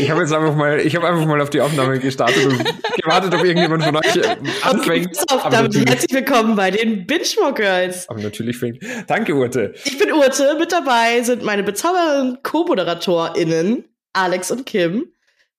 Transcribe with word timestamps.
ich 0.00 0.10
habe 0.10 0.20
jetzt 0.20 0.32
einfach 0.32 0.54
mal, 0.54 0.80
ich 0.80 0.96
habe 0.96 1.08
einfach 1.08 1.26
mal 1.26 1.40
auf 1.40 1.50
die 1.50 1.60
Aufnahme 1.60 1.98
gestartet 1.98 2.46
und 2.46 2.58
gewartet, 3.02 3.34
ob 3.34 3.44
irgendjemand 3.44 3.84
von 3.84 3.96
euch 3.96 4.16
äh, 4.16 4.36
anfängt. 4.62 5.18
Auf, 5.30 5.48
damit 5.50 5.74
herzlich 5.88 6.12
willkommen 6.12 6.56
bei 6.56 6.70
den 6.70 7.06
Binge 7.06 7.52
Girls. 7.54 8.08
Aber 8.08 8.20
natürlich 8.20 8.58
fängt. 8.58 8.82
Danke, 9.06 9.34
Urte. 9.34 9.74
Ich 9.84 9.98
bin 9.98 10.12
Urte. 10.12 10.56
Mit 10.58 10.72
dabei 10.72 11.22
sind 11.22 11.42
meine 11.42 11.62
bezaubernden 11.62 12.42
Co-ModeratorInnen 12.42 13.84
Alex 14.12 14.50
und 14.50 14.66
Kim. 14.66 15.12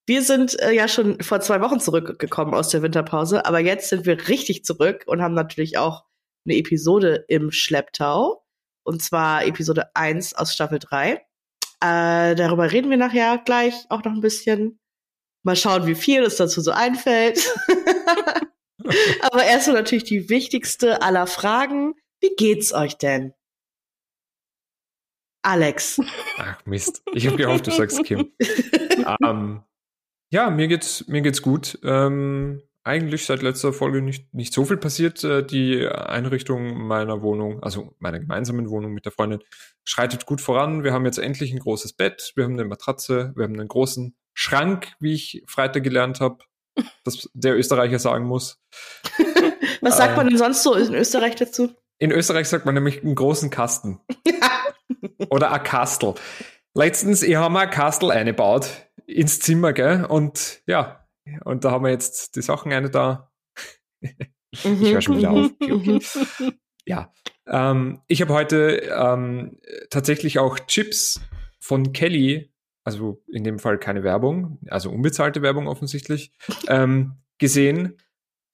Wir 0.06 0.22
sind 0.22 0.60
äh, 0.60 0.72
ja 0.74 0.88
schon 0.88 1.22
vor 1.22 1.40
zwei 1.40 1.62
Wochen 1.62 1.80
zurückgekommen 1.80 2.54
aus 2.54 2.70
der 2.70 2.82
Winterpause, 2.82 3.46
aber 3.46 3.60
jetzt 3.60 3.90
sind 3.90 4.06
wir 4.06 4.28
richtig 4.28 4.66
zurück 4.66 5.04
und 5.08 5.22
haben 5.22 5.34
natürlich 5.34 5.78
auch 5.78 6.04
eine 6.46 6.58
Episode 6.58 7.26
im 7.28 7.52
Schlepptau. 7.52 8.44
Und 8.84 9.02
zwar 9.02 9.46
Episode 9.46 9.96
1 9.96 10.34
aus 10.34 10.54
Staffel 10.54 10.80
3. 10.80 11.22
Äh, 11.84 12.36
darüber 12.36 12.72
reden 12.72 12.90
wir 12.90 12.96
nachher 12.96 13.40
gleich 13.40 13.74
auch 13.90 14.06
noch 14.06 14.14
ein 14.14 14.22
bisschen. 14.22 14.80
Mal 15.44 15.58
schauen, 15.58 15.86
wie 15.86 15.96
viel 15.96 16.24
es 16.24 16.38
dazu 16.38 16.62
so 16.62 16.72
einfällt. 16.72 17.54
aber 19.22 19.44
erstmal 19.44 19.76
natürlich 19.76 20.06
die 20.06 20.30
wichtigste 20.30 21.02
aller 21.02 21.28
Fragen. 21.28 21.96
Wie 22.22 22.34
geht's 22.38 22.74
euch 22.74 22.98
denn? 22.98 23.34
Alex. 25.42 26.00
Ach 26.38 26.66
Mist. 26.66 27.04
Ich 27.12 27.28
habe 27.28 27.36
gehofft, 27.36 27.68
du 27.68 27.72
sagst 27.72 28.02
Kim. 28.06 28.32
ähm, 29.22 29.62
ja, 30.32 30.50
mir 30.50 30.70
geht's, 30.70 31.06
mir 31.10 31.22
geht's 31.22 31.42
gut. 31.42 31.78
Ähm, 31.84 32.62
eigentlich 32.84 33.26
seit 33.26 33.42
letzter 33.42 33.72
Folge 33.72 34.02
nicht, 34.02 34.34
nicht 34.34 34.54
so 34.54 34.66
viel 34.66 34.78
passiert. 34.78 35.24
Äh, 35.24 35.46
die 35.46 35.88
Einrichtung 35.88 36.86
meiner 36.86 37.22
Wohnung, 37.22 37.64
also 37.64 37.96
meiner 38.00 38.20
gemeinsamen 38.20 38.70
Wohnung 38.70 38.94
mit 38.94 39.06
der 39.06 39.12
Freundin, 39.12 39.40
schreitet 39.84 40.26
gut 40.26 40.42
voran. 40.42 40.84
Wir 40.84 40.94
haben 40.94 41.06
jetzt 41.06 41.20
endlich 41.20 41.54
ein 41.54 41.60
großes 41.60 41.94
Bett, 41.94 42.34
wir 42.36 42.44
haben 42.44 42.54
eine 42.54 42.66
Matratze, 42.66 43.34
wir 43.36 43.44
haben 43.46 43.54
einen 43.54 43.68
großen 43.68 44.16
Schrank, 44.34 44.94
wie 45.00 45.14
ich 45.14 45.44
Freitag 45.48 45.84
gelernt 45.84 46.20
habe, 46.20 46.40
dass 47.04 47.30
der 47.34 47.58
Österreicher 47.58 48.00
sagen 48.00 48.26
muss. 48.26 48.62
Was 49.82 49.98
sagt 49.98 50.16
man 50.16 50.28
denn 50.28 50.38
sonst 50.38 50.64
so 50.64 50.76
in 50.76 50.94
Österreich 50.94 51.36
dazu? 51.36 51.74
In 52.00 52.12
Österreich 52.12 52.48
sagt 52.48 52.66
man 52.66 52.74
nämlich 52.74 53.04
einen 53.04 53.16
großen 53.16 53.50
Kasten. 53.50 54.00
Oder 55.30 55.52
ein 55.52 55.64
Kastel. 55.64 56.16
Letztens, 56.74 57.22
ich 57.22 57.36
habe 57.36 57.54
mal 57.54 57.66
ein 57.66 57.70
Kastel 57.70 58.12
eingebaut 58.12 58.88
ins 59.06 59.40
Zimmer, 59.40 59.74
gell? 59.74 60.06
Und 60.06 60.62
ja, 60.66 61.03
und 61.46 61.64
da 61.64 61.72
haben 61.72 61.86
wir 61.86 61.92
jetzt 61.92 62.36
die 62.36 62.42
Sachen 62.42 62.74
eine 62.74 62.90
da. 62.90 63.32
ich 64.52 64.64
höre 64.66 65.02
schon 65.02 65.18
wieder 65.18 65.32
auf. 65.32 65.52
Okay, 65.60 65.72
okay. 66.00 66.54
Ja, 66.86 67.14
ähm, 67.48 68.02
ich 68.08 68.22
habe 68.22 68.34
heute 68.34 68.92
ähm, 68.96 69.60
tatsächlich 69.90 70.40
auch 70.40 70.60
Chips 70.60 71.22
von 71.60 71.94
Kelly, 71.94 72.52
also 72.84 73.24
in 73.28 73.44
dem 73.44 73.60
Fall 73.60 73.78
keine 73.78 74.04
Werbung, 74.04 74.60
also 74.68 74.92
unbezahlte 74.92 75.42
Werbung 75.42 75.68
offensichtlich, 75.68 76.34
ähm, 76.68 77.22
gesehen, 77.38 77.98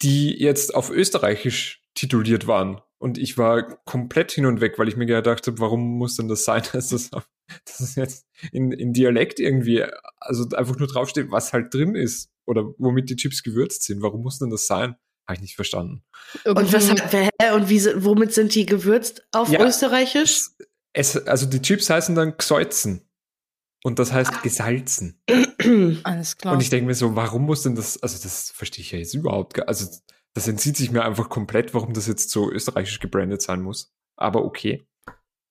die 0.02 0.40
jetzt 0.40 0.74
auf 0.76 0.90
Österreichisch 0.90 1.84
tituliert 1.96 2.48
waren. 2.48 2.82
Und 3.00 3.18
ich 3.18 3.38
war 3.38 3.64
komplett 3.86 4.32
hin 4.32 4.46
und 4.46 4.60
weg, 4.60 4.78
weil 4.78 4.90
ich 4.90 4.98
mir 4.98 5.06
gedacht 5.06 5.48
habe, 5.48 5.60
warum 5.60 5.98
muss 5.98 6.18
denn 6.18 6.28
das 6.28 6.44
sein, 6.44 6.64
dass 6.74 6.90
das, 6.90 7.10
dass 7.10 7.78
das 7.78 7.96
jetzt 7.96 8.28
in, 8.52 8.72
in 8.72 8.94
Dialekt 8.94 9.40
irgendwie, 9.40 9.86
also 10.20 10.48
einfach 10.56 10.78
nur 10.78 10.88
draufsteht, 10.88 11.32
was 11.32 11.54
halt 11.54 11.74
drin 11.74 11.96
ist 11.96 12.30
oder 12.46 12.74
womit 12.78 13.10
die 13.10 13.16
Chips 13.16 13.42
gewürzt 13.42 13.84
sind. 13.84 14.02
Warum 14.02 14.22
muss 14.22 14.40
denn 14.40 14.50
das 14.50 14.68
sein? 14.68 14.96
Habe 15.28 15.36
ich 15.36 15.42
nicht 15.42 15.56
verstanden. 15.56 16.04
Und 16.44 16.74
was 16.74 16.90
hä, 16.90 17.30
und 17.54 17.70
wie, 17.70 17.86
womit 18.04 18.34
sind 18.34 18.54
die 18.56 18.66
gewürzt 18.66 19.26
auf 19.32 19.50
ja, 19.50 19.66
Österreichisch? 19.66 20.50
Es, 20.92 21.16
also 21.16 21.46
die 21.46 21.62
Chips 21.62 21.90
heißen 21.90 22.16
dann 22.16 22.36
Gsäuzen. 22.38 23.10
Und 23.84 24.00
das 24.00 24.12
heißt 24.12 24.34
ah. 24.34 24.40
gesalzen. 24.42 25.22
Alles 26.04 26.38
klar. 26.38 26.54
Und 26.54 26.62
ich 26.62 26.70
denke 26.70 26.88
mir 26.88 26.96
so, 26.96 27.16
warum 27.16 27.46
muss 27.46 27.64
denn 27.64 27.76
das, 27.76 28.02
also 28.02 28.22
das 28.22 28.52
verstehe 28.52 28.84
ich 28.84 28.92
ja 28.92 29.00
jetzt 29.00 29.14
überhaupt 29.14 29.54
gar, 29.54 29.68
also 29.68 29.88
das 30.34 30.48
entzieht 30.48 30.78
sich 30.78 30.92
mir 30.92 31.04
einfach 31.04 31.30
komplett, 31.30 31.74
warum 31.74 31.94
das 31.94 32.08
jetzt 32.08 32.30
so 32.30 32.52
österreichisch 32.52 33.00
gebrandet 33.00 33.42
sein 33.42 33.62
muss. 33.62 33.94
Aber 34.16 34.44
okay, 34.46 34.88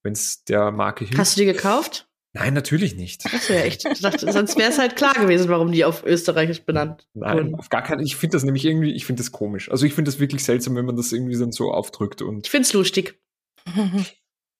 wenn 0.02 0.12
es 0.12 0.44
der 0.44 0.70
Marke 0.70 1.04
hilft. 1.04 1.18
Hast 1.18 1.36
du 1.36 1.40
die 1.40 1.46
gekauft? 1.46 2.08
Nein, 2.34 2.54
natürlich 2.54 2.94
nicht. 2.94 3.24
Das 3.24 3.48
wäre 3.48 3.64
echt. 3.64 3.84
Dachte, 4.04 4.30
sonst 4.30 4.56
wäre 4.58 4.70
es 4.70 4.78
halt 4.78 4.96
klar 4.96 5.14
gewesen, 5.14 5.48
warum 5.48 5.72
die 5.72 5.84
auf 5.84 6.04
österreichisch 6.04 6.62
benannt 6.64 7.08
Nein, 7.14 7.36
wurden. 7.36 7.54
auf 7.54 7.68
gar 7.70 7.82
keinen. 7.82 8.04
Ich 8.04 8.16
finde 8.16 8.36
das 8.36 8.44
nämlich 8.44 8.64
irgendwie, 8.64 8.92
ich 8.92 9.06
finde 9.06 9.20
das 9.22 9.32
komisch. 9.32 9.70
Also 9.70 9.86
ich 9.86 9.94
finde 9.94 10.10
das 10.10 10.20
wirklich 10.20 10.44
seltsam, 10.44 10.76
wenn 10.76 10.84
man 10.84 10.96
das 10.96 11.12
irgendwie 11.12 11.38
dann 11.38 11.52
so 11.52 11.72
aufdrückt 11.72 12.22
und. 12.22 12.46
Ich 12.46 12.50
finde 12.50 12.66
es 12.66 12.72
lustig. 12.74 13.20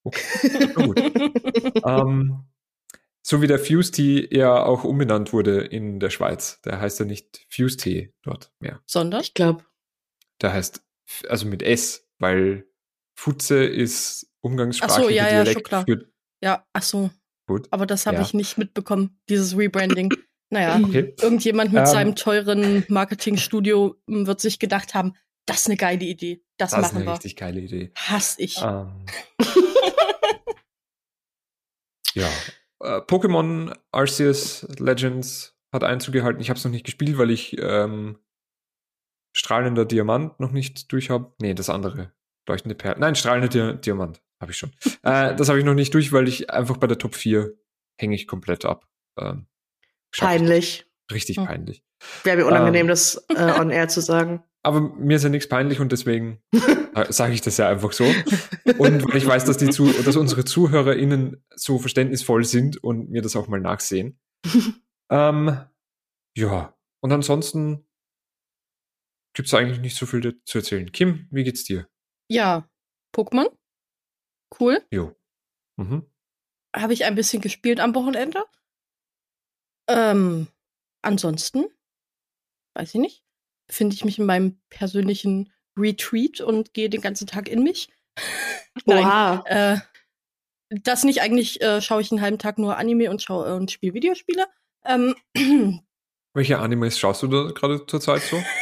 Okay, 0.04 0.72
gut. 0.74 0.98
ähm, 1.84 2.44
so 3.22 3.42
wie 3.42 3.46
der 3.46 3.58
Fuse 3.58 3.92
Tea 3.92 4.26
ja 4.34 4.64
auch 4.64 4.84
umbenannt 4.84 5.32
wurde 5.32 5.60
in 5.60 6.00
der 6.00 6.10
Schweiz. 6.10 6.60
Der 6.62 6.80
heißt 6.80 6.98
ja 7.00 7.04
nicht 7.04 7.46
Fuse 7.50 7.76
Tea 7.76 8.08
dort 8.22 8.52
mehr. 8.58 8.80
Sondern? 8.86 9.20
Ich 9.20 9.34
glaube. 9.34 9.64
Der 10.40 10.52
heißt, 10.52 10.82
also 11.28 11.46
mit 11.46 11.62
S, 11.62 12.08
weil 12.18 12.66
Futze 13.18 13.64
ist 13.64 14.30
umgangssprachliche 14.40 15.00
ach 15.00 15.04
so, 15.04 15.10
ja, 15.10 15.28
Dialekt 15.28 15.46
ja, 15.46 15.52
schon 15.52 15.62
klar. 15.62 15.84
für. 15.84 16.12
Ja, 16.42 16.66
ach 16.72 16.82
so. 16.82 17.10
Gut. 17.48 17.66
Aber 17.70 17.86
das 17.86 18.06
habe 18.06 18.18
ja. 18.18 18.22
ich 18.22 18.34
nicht 18.34 18.58
mitbekommen, 18.58 19.18
dieses 19.28 19.56
Rebranding. 19.56 20.12
Naja, 20.50 20.78
okay. 20.84 21.14
irgendjemand 21.20 21.72
mit 21.72 21.80
ähm, 21.80 21.86
seinem 21.86 22.14
teuren 22.14 22.84
Marketingstudio 22.88 23.96
hm, 24.08 24.26
wird 24.26 24.40
sich 24.40 24.58
gedacht 24.58 24.94
haben, 24.94 25.14
das 25.46 25.60
ist 25.60 25.66
eine 25.66 25.76
geile 25.76 26.04
Idee. 26.04 26.44
Das, 26.58 26.70
das 26.72 26.80
machen 26.82 26.98
wir. 26.98 27.04
Das 27.04 27.04
ist 27.04 27.06
eine 27.06 27.12
richtig 27.14 27.36
geile 27.36 27.60
Idee. 27.60 27.90
Hass 27.94 28.34
ich. 28.38 28.60
Ähm. 28.62 29.06
ja. 32.14 32.28
Äh, 32.80 33.00
Pokémon 33.00 33.74
Arceus 33.90 34.66
Legends 34.78 35.56
hat 35.72 35.84
Einzug 35.84 36.12
gehalten. 36.12 36.40
Ich 36.40 36.50
habe 36.50 36.58
es 36.58 36.64
noch 36.64 36.70
nicht 36.70 36.84
gespielt, 36.84 37.16
weil 37.18 37.30
ich 37.30 37.56
ähm, 37.58 38.18
strahlender 39.38 39.84
Diamant 39.84 40.38
noch 40.40 40.52
nicht 40.52 40.92
durch 40.92 41.10
habe. 41.10 41.32
Nee, 41.40 41.54
das 41.54 41.70
andere. 41.70 42.12
Leuchtende 42.48 42.74
Perle. 42.74 43.00
Nein, 43.00 43.14
strahlender 43.14 43.48
Di 43.48 43.80
Diamant. 43.80 44.20
Habe 44.40 44.52
ich 44.52 44.58
schon. 44.58 44.72
äh, 45.02 45.34
das 45.34 45.48
habe 45.48 45.58
ich 45.58 45.64
noch 45.64 45.74
nicht 45.74 45.94
durch, 45.94 46.12
weil 46.12 46.28
ich 46.28 46.50
einfach 46.50 46.76
bei 46.76 46.86
der 46.86 46.98
Top 46.98 47.14
4 47.14 47.52
hänge 47.98 48.14
ich 48.14 48.26
komplett 48.26 48.64
ab. 48.64 48.86
Ähm, 49.18 49.46
peinlich. 50.16 50.86
Richtig 51.10 51.38
hm. 51.38 51.46
peinlich. 51.46 51.82
Wäre 52.22 52.36
mir 52.36 52.46
unangenehm, 52.46 52.82
ähm, 52.82 52.88
das 52.88 53.24
äh, 53.34 53.58
on 53.58 53.70
air 53.70 53.88
zu 53.88 54.00
sagen. 54.00 54.42
Aber 54.62 54.80
mir 54.80 55.16
ist 55.16 55.22
ja 55.22 55.28
nichts 55.28 55.48
peinlich 55.48 55.80
und 55.80 55.92
deswegen 55.92 56.42
äh, 56.52 57.10
sage 57.12 57.32
ich 57.32 57.40
das 57.40 57.56
ja 57.56 57.68
einfach 57.68 57.92
so. 57.92 58.04
Und 58.76 59.08
weil 59.08 59.16
ich 59.16 59.26
weiß, 59.26 59.44
dass, 59.44 59.56
die 59.56 59.70
zu, 59.70 59.86
dass 60.04 60.16
unsere 60.16 60.44
ZuhörerInnen 60.44 61.42
so 61.54 61.78
verständnisvoll 61.78 62.44
sind 62.44 62.82
und 62.82 63.08
mir 63.08 63.22
das 63.22 63.36
auch 63.36 63.48
mal 63.48 63.60
nachsehen. 63.60 64.20
ähm, 65.10 65.58
ja, 66.36 66.76
und 67.00 67.12
ansonsten 67.12 67.87
gibt 69.38 69.46
es 69.46 69.54
eigentlich 69.54 69.78
nicht 69.78 69.94
so 69.94 70.04
viel 70.04 70.42
zu 70.44 70.58
erzählen. 70.58 70.90
Kim, 70.90 71.28
wie 71.30 71.44
geht's 71.44 71.62
dir? 71.62 71.86
Ja, 72.26 72.68
Pokémon. 73.14 73.46
Cool. 74.58 74.84
Jo. 74.90 75.14
Mhm. 75.76 76.10
Habe 76.74 76.92
ich 76.92 77.04
ein 77.04 77.14
bisschen 77.14 77.40
gespielt 77.40 77.78
am 77.78 77.94
Wochenende. 77.94 78.44
Ähm, 79.88 80.48
ansonsten, 81.02 81.66
weiß 82.74 82.96
ich 82.96 83.00
nicht, 83.00 83.24
finde 83.70 83.94
ich 83.94 84.04
mich 84.04 84.18
in 84.18 84.26
meinem 84.26 84.60
persönlichen 84.70 85.52
Retreat 85.78 86.40
und 86.40 86.74
gehe 86.74 86.90
den 86.90 87.00
ganzen 87.00 87.28
Tag 87.28 87.48
in 87.48 87.62
mich. 87.62 87.92
Nein, 88.86 89.40
äh, 89.44 89.78
das 90.70 91.04
nicht. 91.04 91.22
Eigentlich 91.22 91.60
äh, 91.60 91.80
schaue 91.80 92.00
ich 92.00 92.10
einen 92.10 92.22
halben 92.22 92.40
Tag 92.40 92.58
nur 92.58 92.76
Anime 92.76 93.08
und 93.08 93.22
schaue 93.22 93.50
äh, 93.50 93.52
und 93.52 93.70
spiele 93.70 93.94
Videospiele. 93.94 94.48
Ähm, 94.84 95.14
Welche 96.34 96.58
Animes 96.58 96.98
schaust 96.98 97.22
du 97.22 97.28
da 97.28 97.52
gerade 97.52 97.86
zur 97.86 98.00
Zeit 98.00 98.22
so? 98.22 98.42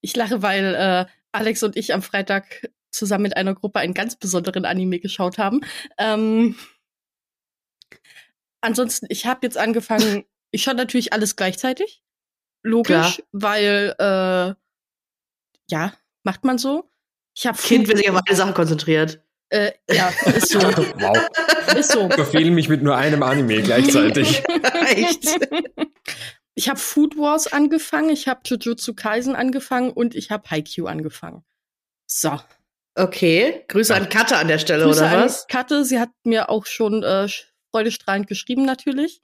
ich 0.00 0.16
lache, 0.16 0.42
weil 0.42 0.74
äh, 0.74 1.06
Alex 1.32 1.62
und 1.62 1.76
ich 1.76 1.92
am 1.94 2.02
Freitag 2.02 2.70
zusammen 2.90 3.24
mit 3.24 3.36
einer 3.36 3.54
Gruppe 3.54 3.80
einen 3.80 3.94
ganz 3.94 4.16
besonderen 4.16 4.64
Anime 4.64 5.00
geschaut 5.00 5.38
haben. 5.38 5.60
Ähm, 5.98 6.56
ansonsten, 8.60 9.06
ich 9.08 9.26
habe 9.26 9.40
jetzt 9.42 9.58
angefangen, 9.58 10.24
ich 10.50 10.62
schaue 10.62 10.74
natürlich 10.74 11.12
alles 11.12 11.36
gleichzeitig. 11.36 12.02
Logisch, 12.62 13.16
Klar. 13.16 13.26
weil 13.32 13.94
äh, 13.98 14.54
ja, 15.70 15.92
macht 16.22 16.44
man 16.44 16.58
so. 16.58 16.88
Ich 17.36 17.46
hab 17.46 17.58
Kind 17.58 17.88
will 17.88 17.96
sich 17.96 18.08
auf 18.08 18.22
eine 18.24 18.36
Sache 18.36 18.52
konzentriert. 18.52 19.20
Äh, 19.50 19.72
ja, 19.90 20.08
ist 20.26 20.50
so. 20.50 20.60
wow. 20.60 21.28
Ist 21.76 21.92
so. 21.92 22.08
Verfehlen 22.08 22.54
mich 22.54 22.68
mit 22.68 22.82
nur 22.82 22.96
einem 22.96 23.22
Anime 23.22 23.62
gleichzeitig. 23.62 24.42
Echt? 24.86 25.26
Ich 26.54 26.68
habe 26.68 26.78
Food 26.78 27.16
Wars 27.16 27.52
angefangen, 27.52 28.10
ich 28.10 28.28
habe 28.28 28.40
Jujutsu 28.44 28.94
Kaisen 28.94 29.34
angefangen 29.34 29.90
und 29.90 30.14
ich 30.14 30.30
habe 30.30 30.48
Haikyuu 30.48 30.86
angefangen. 30.86 31.44
So. 32.06 32.38
Okay, 32.96 33.64
Grüße 33.66 33.94
an 33.94 34.08
Katte 34.08 34.36
an 34.36 34.46
der 34.46 34.58
Stelle, 34.58 34.84
Grüße 34.84 35.00
oder 35.04 35.24
was? 35.24 35.48
Katte, 35.48 35.84
sie 35.84 35.98
hat 35.98 36.10
mir 36.22 36.48
auch 36.48 36.66
schon 36.66 37.02
äh, 37.02 37.28
freudestrahlend 37.72 38.28
geschrieben, 38.28 38.64
natürlich. 38.64 39.20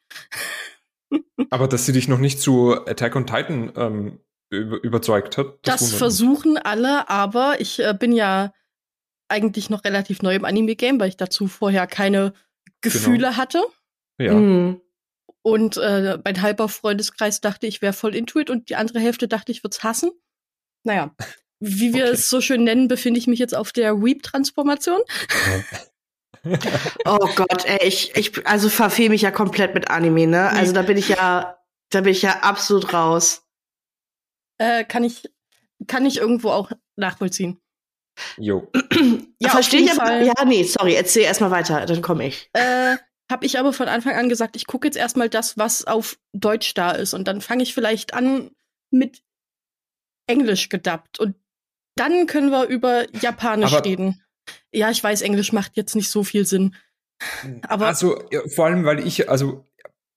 Aber 1.50 1.68
dass 1.68 1.86
sie 1.86 1.92
dich 1.92 2.08
noch 2.08 2.18
nicht 2.18 2.40
zu 2.40 2.74
Attack 2.86 3.14
on 3.14 3.26
Titan 3.26 3.72
ähm, 3.76 4.20
überzeugt 4.50 5.38
hat. 5.38 5.58
Das, 5.62 5.80
das 5.80 5.94
versuchen 5.94 6.58
alle, 6.58 7.08
aber 7.08 7.60
ich 7.60 7.78
äh, 7.78 7.94
bin 7.98 8.12
ja 8.12 8.52
eigentlich 9.28 9.70
noch 9.70 9.84
relativ 9.84 10.22
neu 10.22 10.34
im 10.34 10.44
Anime-Game, 10.44 10.98
weil 10.98 11.08
ich 11.08 11.16
dazu 11.16 11.46
vorher 11.46 11.86
keine 11.86 12.32
Gefühle 12.80 13.28
genau. 13.28 13.36
hatte. 13.36 13.62
Ja. 14.18 14.34
Mhm. 14.34 14.80
Und 15.42 15.76
äh, 15.78 16.18
mein 16.22 16.42
halber 16.42 16.68
Freundeskreis 16.68 17.40
dachte, 17.40 17.66
ich 17.66 17.80
wäre 17.80 17.92
voll 17.92 18.14
Intuit 18.14 18.50
und 18.50 18.68
die 18.68 18.76
andere 18.76 19.00
Hälfte 19.00 19.26
dachte, 19.28 19.52
ich 19.52 19.64
würde 19.64 19.74
es 19.76 19.82
hassen. 19.82 20.10
Naja, 20.84 21.14
wie 21.60 21.94
wir 21.94 22.04
okay. 22.04 22.14
es 22.14 22.30
so 22.30 22.40
schön 22.40 22.64
nennen, 22.64 22.88
befinde 22.88 23.18
ich 23.18 23.26
mich 23.26 23.38
jetzt 23.38 23.54
auf 23.54 23.72
der 23.72 24.02
Weep-Transformation. 24.02 25.00
oh 27.04 27.28
Gott, 27.36 27.64
ey, 27.66 27.86
ich, 27.86 28.16
ich 28.16 28.46
also 28.46 28.68
verfehle 28.68 29.10
mich 29.10 29.22
ja 29.22 29.30
komplett 29.30 29.74
mit 29.74 29.90
Anime, 29.90 30.26
ne? 30.26 30.50
Also 30.50 30.72
da 30.72 30.82
bin 30.82 30.96
ich 30.96 31.08
ja, 31.08 31.58
da 31.90 32.00
bin 32.00 32.12
ich 32.12 32.22
ja 32.22 32.40
absolut 32.40 32.92
raus. 32.92 33.46
Äh, 34.58 34.84
kann 34.84 35.04
ich, 35.04 35.30
kann 35.86 36.06
ich 36.06 36.18
irgendwo 36.18 36.50
auch 36.50 36.70
nachvollziehen. 36.96 37.60
Jo. 38.36 38.70
ja, 39.38 39.50
verstehe 39.50 39.80
ich 39.80 39.92
aber. 39.92 40.20
Ja, 40.22 40.44
nee, 40.46 40.64
sorry, 40.64 40.94
erzähl 40.94 41.22
erstmal 41.22 41.50
weiter, 41.50 41.84
dann 41.86 42.02
komme 42.02 42.26
ich. 42.26 42.50
Äh, 42.52 42.96
habe 43.30 43.46
ich 43.46 43.58
aber 43.58 43.72
von 43.72 43.88
Anfang 43.88 44.14
an 44.16 44.28
gesagt, 44.28 44.56
ich 44.56 44.66
gucke 44.66 44.86
jetzt 44.86 44.96
erstmal 44.96 45.28
das, 45.28 45.56
was 45.56 45.86
auf 45.86 46.18
Deutsch 46.32 46.74
da 46.74 46.92
ist. 46.92 47.14
Und 47.14 47.28
dann 47.28 47.40
fange 47.40 47.62
ich 47.62 47.74
vielleicht 47.74 48.14
an 48.14 48.50
mit 48.90 49.22
Englisch 50.26 50.68
gedubbt. 50.68 51.18
Und 51.18 51.36
dann 51.96 52.26
können 52.26 52.50
wir 52.50 52.66
über 52.66 53.06
Japanisch 53.20 53.72
aber 53.72 53.84
reden. 53.84 54.22
Ja, 54.72 54.90
ich 54.90 55.02
weiß, 55.02 55.22
Englisch 55.22 55.52
macht 55.52 55.76
jetzt 55.76 55.94
nicht 55.94 56.10
so 56.10 56.24
viel 56.24 56.46
Sinn. 56.46 56.74
Aber 57.62 57.86
also 57.86 58.22
vor 58.54 58.66
allem, 58.66 58.84
weil 58.84 59.06
ich, 59.06 59.28
also 59.28 59.66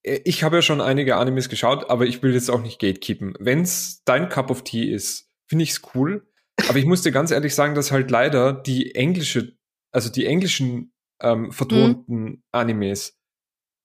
ich 0.02 0.42
habe 0.42 0.56
ja 0.56 0.62
schon 0.62 0.80
einige 0.80 1.16
Animes 1.16 1.48
geschaut, 1.48 1.90
aber 1.90 2.06
ich 2.06 2.22
will 2.22 2.32
jetzt 2.32 2.50
auch 2.50 2.62
nicht 2.62 2.78
gatekeepen. 2.78 3.34
Wenn's 3.38 4.02
dein 4.04 4.28
Cup 4.28 4.50
of 4.50 4.64
Tea 4.64 4.90
ist, 4.90 5.30
finde 5.46 5.64
ich's 5.64 5.82
cool. 5.94 6.26
Aber 6.68 6.78
ich 6.78 6.86
muss 6.86 7.02
dir 7.02 7.12
ganz 7.12 7.30
ehrlich 7.30 7.54
sagen, 7.54 7.74
dass 7.74 7.90
halt 7.90 8.10
leider 8.10 8.52
die 8.52 8.94
englische, 8.94 9.56
also 9.92 10.10
die 10.10 10.26
englischen 10.26 10.93
ähm, 11.24 11.52
vertonten 11.52 12.24
mhm. 12.24 12.42
Animes 12.52 13.18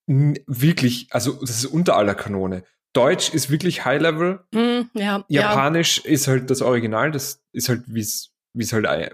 wirklich, 0.08 1.08
also 1.12 1.34
das 1.42 1.52
ist 1.52 1.68
unter 1.68 1.96
aller 1.96 2.16
Kanone. 2.16 2.64
Deutsch 2.94 3.34
ist 3.34 3.52
wirklich 3.52 3.86
High 3.86 4.02
Level. 4.02 4.40
Mhm, 4.52 4.90
ja, 4.94 5.24
Japanisch 5.28 6.04
ja. 6.04 6.12
ist 6.12 6.28
halt 6.28 6.50
das 6.50 6.64
Original, 6.64 7.12
das 7.12 7.44
ist 7.52 7.70
halt, 7.70 7.84
wie 7.88 8.02
es 8.02 8.34
wie 8.54 8.64
es 8.64 8.74
halt 8.74 8.86
äh, 8.86 9.12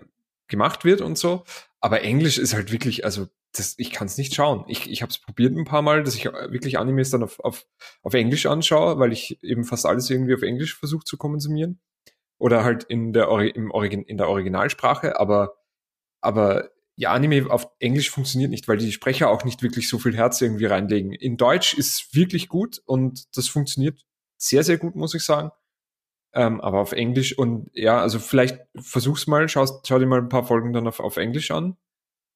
gemacht 0.47 0.85
wird 0.85 1.01
und 1.01 1.17
so. 1.17 1.43
Aber 1.81 2.01
Englisch 2.01 2.37
ist 2.37 2.53
halt 2.53 2.71
wirklich, 2.71 3.03
also 3.03 3.27
das, 3.51 3.75
ich 3.77 3.91
kann 3.91 4.07
es 4.07 4.17
nicht 4.17 4.33
schauen. 4.33 4.65
Ich, 4.67 4.89
ich 4.89 5.01
habe 5.01 5.09
es 5.09 5.19
probiert 5.19 5.55
ein 5.55 5.65
paar 5.65 5.81
Mal, 5.81 6.03
dass 6.03 6.15
ich 6.15 6.25
wirklich 6.25 6.77
Animes 6.77 7.09
dann 7.09 7.23
auf, 7.23 7.39
auf, 7.39 7.65
auf 8.01 8.13
Englisch 8.13 8.45
anschaue, 8.45 8.99
weil 8.99 9.11
ich 9.11 9.41
eben 9.43 9.63
fast 9.65 9.85
alles 9.85 10.09
irgendwie 10.09 10.33
auf 10.33 10.41
Englisch 10.41 10.77
versuche 10.77 11.03
zu 11.03 11.17
konsumieren. 11.17 11.79
Oder 12.37 12.63
halt 12.63 12.83
in 12.83 13.13
der, 13.13 13.29
im 13.55 13.71
Origin, 13.71 14.03
in 14.03 14.17
der 14.17 14.27
Originalsprache, 14.27 15.19
aber, 15.19 15.57
aber 16.21 16.69
ja, 16.97 17.11
Anime 17.11 17.49
auf 17.49 17.67
Englisch 17.79 18.09
funktioniert 18.09 18.51
nicht, 18.51 18.67
weil 18.67 18.77
die 18.77 18.91
Sprecher 18.91 19.29
auch 19.29 19.43
nicht 19.43 19.61
wirklich 19.61 19.89
so 19.89 19.99
viel 19.99 20.15
Herz 20.15 20.41
irgendwie 20.41 20.65
reinlegen. 20.65 21.11
In 21.11 21.37
Deutsch 21.37 21.73
ist 21.73 21.93
es 21.93 22.15
wirklich 22.15 22.47
gut 22.47 22.81
und 22.85 23.25
das 23.35 23.47
funktioniert 23.47 24.05
sehr, 24.37 24.63
sehr 24.63 24.77
gut, 24.77 24.95
muss 24.95 25.13
ich 25.13 25.23
sagen. 25.23 25.51
Ähm, 26.33 26.61
aber 26.61 26.79
auf 26.79 26.91
Englisch 26.91 27.37
und 27.37 27.69
ja, 27.73 27.99
also 28.01 28.19
vielleicht 28.19 28.59
versuch's 28.75 29.27
mal, 29.27 29.47
schau, 29.49 29.65
schau 29.85 29.99
dir 29.99 30.05
mal 30.05 30.19
ein 30.19 30.29
paar 30.29 30.45
Folgen 30.45 30.73
dann 30.73 30.87
auf, 30.87 30.99
auf 30.99 31.17
Englisch 31.17 31.51
an. 31.51 31.77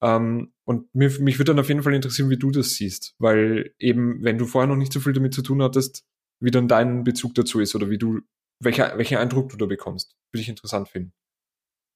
Ähm, 0.01 0.53
und 0.65 0.93
mir, 0.95 1.09
mich 1.19 1.37
würde 1.37 1.51
dann 1.51 1.59
auf 1.59 1.67
jeden 1.67 1.83
Fall 1.83 1.93
interessieren, 1.93 2.29
wie 2.29 2.37
du 2.37 2.51
das 2.51 2.75
siehst, 2.75 3.15
weil 3.19 3.73
eben, 3.79 4.23
wenn 4.23 4.37
du 4.37 4.45
vorher 4.45 4.67
noch 4.67 4.77
nicht 4.77 4.93
so 4.93 4.99
viel 5.01 5.13
damit 5.13 5.33
zu 5.33 5.41
tun 5.41 5.61
hattest, 5.61 6.05
wie 6.41 6.51
dann 6.51 6.69
dein 6.69 7.03
Bezug 7.03 7.35
dazu 7.35 7.59
ist 7.59 7.75
oder 7.75 7.89
wie 7.89 7.97
du, 7.97 8.21
welcher, 8.61 8.97
welchen 8.97 9.17
Eindruck 9.17 9.49
du 9.49 9.57
da 9.57 9.65
bekommst, 9.65 10.15
würde 10.31 10.41
ich 10.41 10.49
interessant 10.49 10.87
finden. 10.87 11.13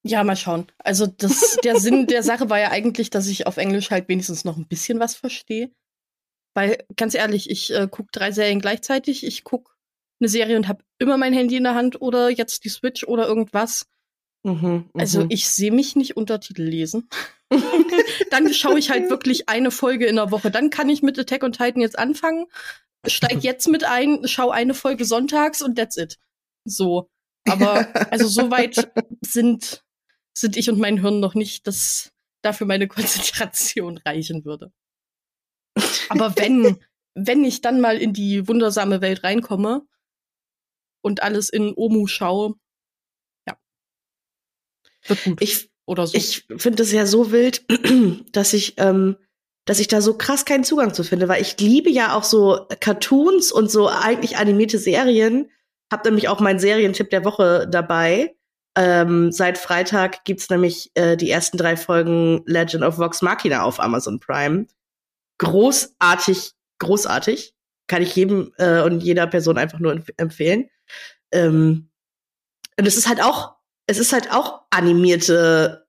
Ja, 0.06 0.24
mal 0.24 0.36
schauen. 0.36 0.68
Also 0.80 1.08
das, 1.08 1.58
der 1.64 1.78
Sinn 1.78 2.08
der 2.08 2.24
Sache 2.24 2.50
war 2.50 2.60
ja 2.60 2.72
eigentlich, 2.72 3.10
dass 3.10 3.28
ich 3.28 3.48
auf 3.48 3.58
Englisch 3.58 3.90
halt 3.90 4.10
wenigstens 4.10 4.44
noch 4.44 4.58
ein 4.58 4.68
bisschen 4.68 5.00
was 5.00 5.16
verstehe. 5.16 5.72
Weil, 6.54 6.84
ganz 6.96 7.16
ehrlich, 7.16 7.50
ich 7.50 7.74
äh, 7.74 7.88
gucke 7.90 8.10
drei 8.12 8.32
Serien 8.32 8.60
gleichzeitig. 8.60 9.26
Ich 9.26 9.44
gucke 9.44 9.72
eine 10.20 10.30
Serie 10.30 10.58
und 10.58 10.68
habe 10.68 10.84
immer 11.00 11.18
mein 11.18 11.34
Handy 11.34 11.56
in 11.56 11.64
der 11.64 11.76
Hand 11.76 12.02
oder 12.02 12.30
jetzt 12.30 12.64
die 12.66 12.70
Switch 12.70 13.04
oder 13.06 13.28
irgendwas. 13.28 13.88
Mhm, 14.44 14.90
also 14.94 15.22
mhm. 15.22 15.28
ich 15.30 15.50
sehe 15.50 15.72
mich 15.72 15.96
nicht 15.96 16.18
Untertitel 16.18 16.64
lesen. 16.64 17.10
dann 18.30 18.54
schaue 18.54 18.78
ich 18.78 18.90
halt 18.90 19.10
wirklich 19.10 19.48
eine 19.48 19.72
Folge 19.72 20.06
in 20.06 20.18
der 20.18 20.32
Woche. 20.32 20.52
Dann 20.52 20.70
kann 20.70 20.90
ich 20.90 21.02
mit 21.02 21.18
Attack 21.18 21.44
on 21.44 21.54
Titan 21.54 21.82
jetzt 21.82 21.98
anfangen, 21.98 22.46
steig 23.08 23.38
jetzt 23.44 23.68
mit 23.68 23.86
ein, 23.86 24.28
schau 24.28 24.50
eine 24.50 24.74
Folge 24.74 25.06
sonntags 25.06 25.62
und 25.62 25.76
that's 25.78 25.98
it. 25.98 26.20
So. 26.66 27.10
Aber 27.50 27.88
also 28.12 28.28
so 28.28 28.52
weit 28.52 28.90
sind 29.22 29.83
sind 30.34 30.58
ich 30.58 30.70
und 30.70 30.80
mein 30.80 31.00
Hirn 31.00 31.20
noch 31.20 31.36
nicht, 31.36 31.68
dass 31.68 32.12
dafür 32.42 32.68
meine 32.68 32.88
Konzentration 32.90 33.98
reichen 34.00 34.46
würde. 34.46 34.72
Aber 36.10 36.36
wenn, 36.38 36.78
wenn 37.16 37.44
ich 37.44 37.62
dann 37.62 37.82
mal 37.82 37.98
in 37.98 38.14
die 38.14 38.48
wundersame 38.48 39.02
Welt 39.02 39.24
reinkomme 39.24 39.86
und 41.02 41.24
alles 41.24 41.50
in 41.50 41.74
Omu 41.76 42.08
schaue, 42.08 42.56
ja, 43.48 43.58
wird 45.08 45.24
gut. 45.24 45.42
Ich, 45.42 45.70
oder 45.86 46.08
so. 46.08 46.18
Ich 46.18 46.46
finde 46.58 46.84
es 46.84 46.92
ja 46.92 47.06
so 47.06 47.32
wild, 47.32 47.66
dass 48.32 48.54
ich, 48.54 48.76
ähm, 48.78 49.18
dass 49.66 49.80
ich 49.80 49.88
da 49.88 50.02
so 50.02 50.18
krass 50.18 50.46
keinen 50.46 50.64
Zugang 50.64 50.94
zu 50.94 51.04
finde, 51.04 51.28
weil 51.28 51.42
ich 51.42 51.60
liebe 51.60 51.90
ja 51.90 52.16
auch 52.16 52.24
so 52.24 52.68
Cartoons 52.80 53.52
und 53.52 53.72
so 53.72 53.88
eigentlich 53.88 54.38
animierte 54.38 54.78
Serien. 54.78 55.50
Hab 55.92 56.06
nämlich 56.06 56.28
auch 56.28 56.40
meinen 56.40 56.60
Serientipp 56.60 57.10
der 57.10 57.24
Woche 57.24 57.68
dabei. 57.70 58.36
Ähm, 58.76 59.32
seit 59.32 59.58
Freitag 59.58 60.26
gibt's 60.26 60.50
nämlich 60.50 60.92
äh, 60.96 61.16
die 61.16 61.30
ersten 61.30 61.58
drei 61.58 61.78
Folgen 61.78 62.44
Legend 62.46 62.84
of 62.84 62.98
Vox 62.98 63.22
Machina 63.22 63.64
auf 63.64 63.80
Amazon 63.80 64.20
Prime. 64.20 64.66
Großartig, 65.38 66.54
großartig. 66.80 67.54
Kann 67.88 68.02
ich 68.02 68.16
jedem 68.16 68.52
äh, 68.58 68.82
und 68.82 69.02
jeder 69.02 69.28
Person 69.28 69.58
einfach 69.58 69.80
nur 69.80 69.92
empf 69.92 70.10
empfehlen. 70.18 70.70
Ähm, 71.32 71.90
und 72.80 72.88
es 72.88 72.98
ist 72.98 73.08
halt 73.08 73.22
auch, 73.22 73.56
es 73.86 74.00
ist 74.00 74.14
halt 74.14 74.32
auch 74.32 74.62
animierte 74.72 75.86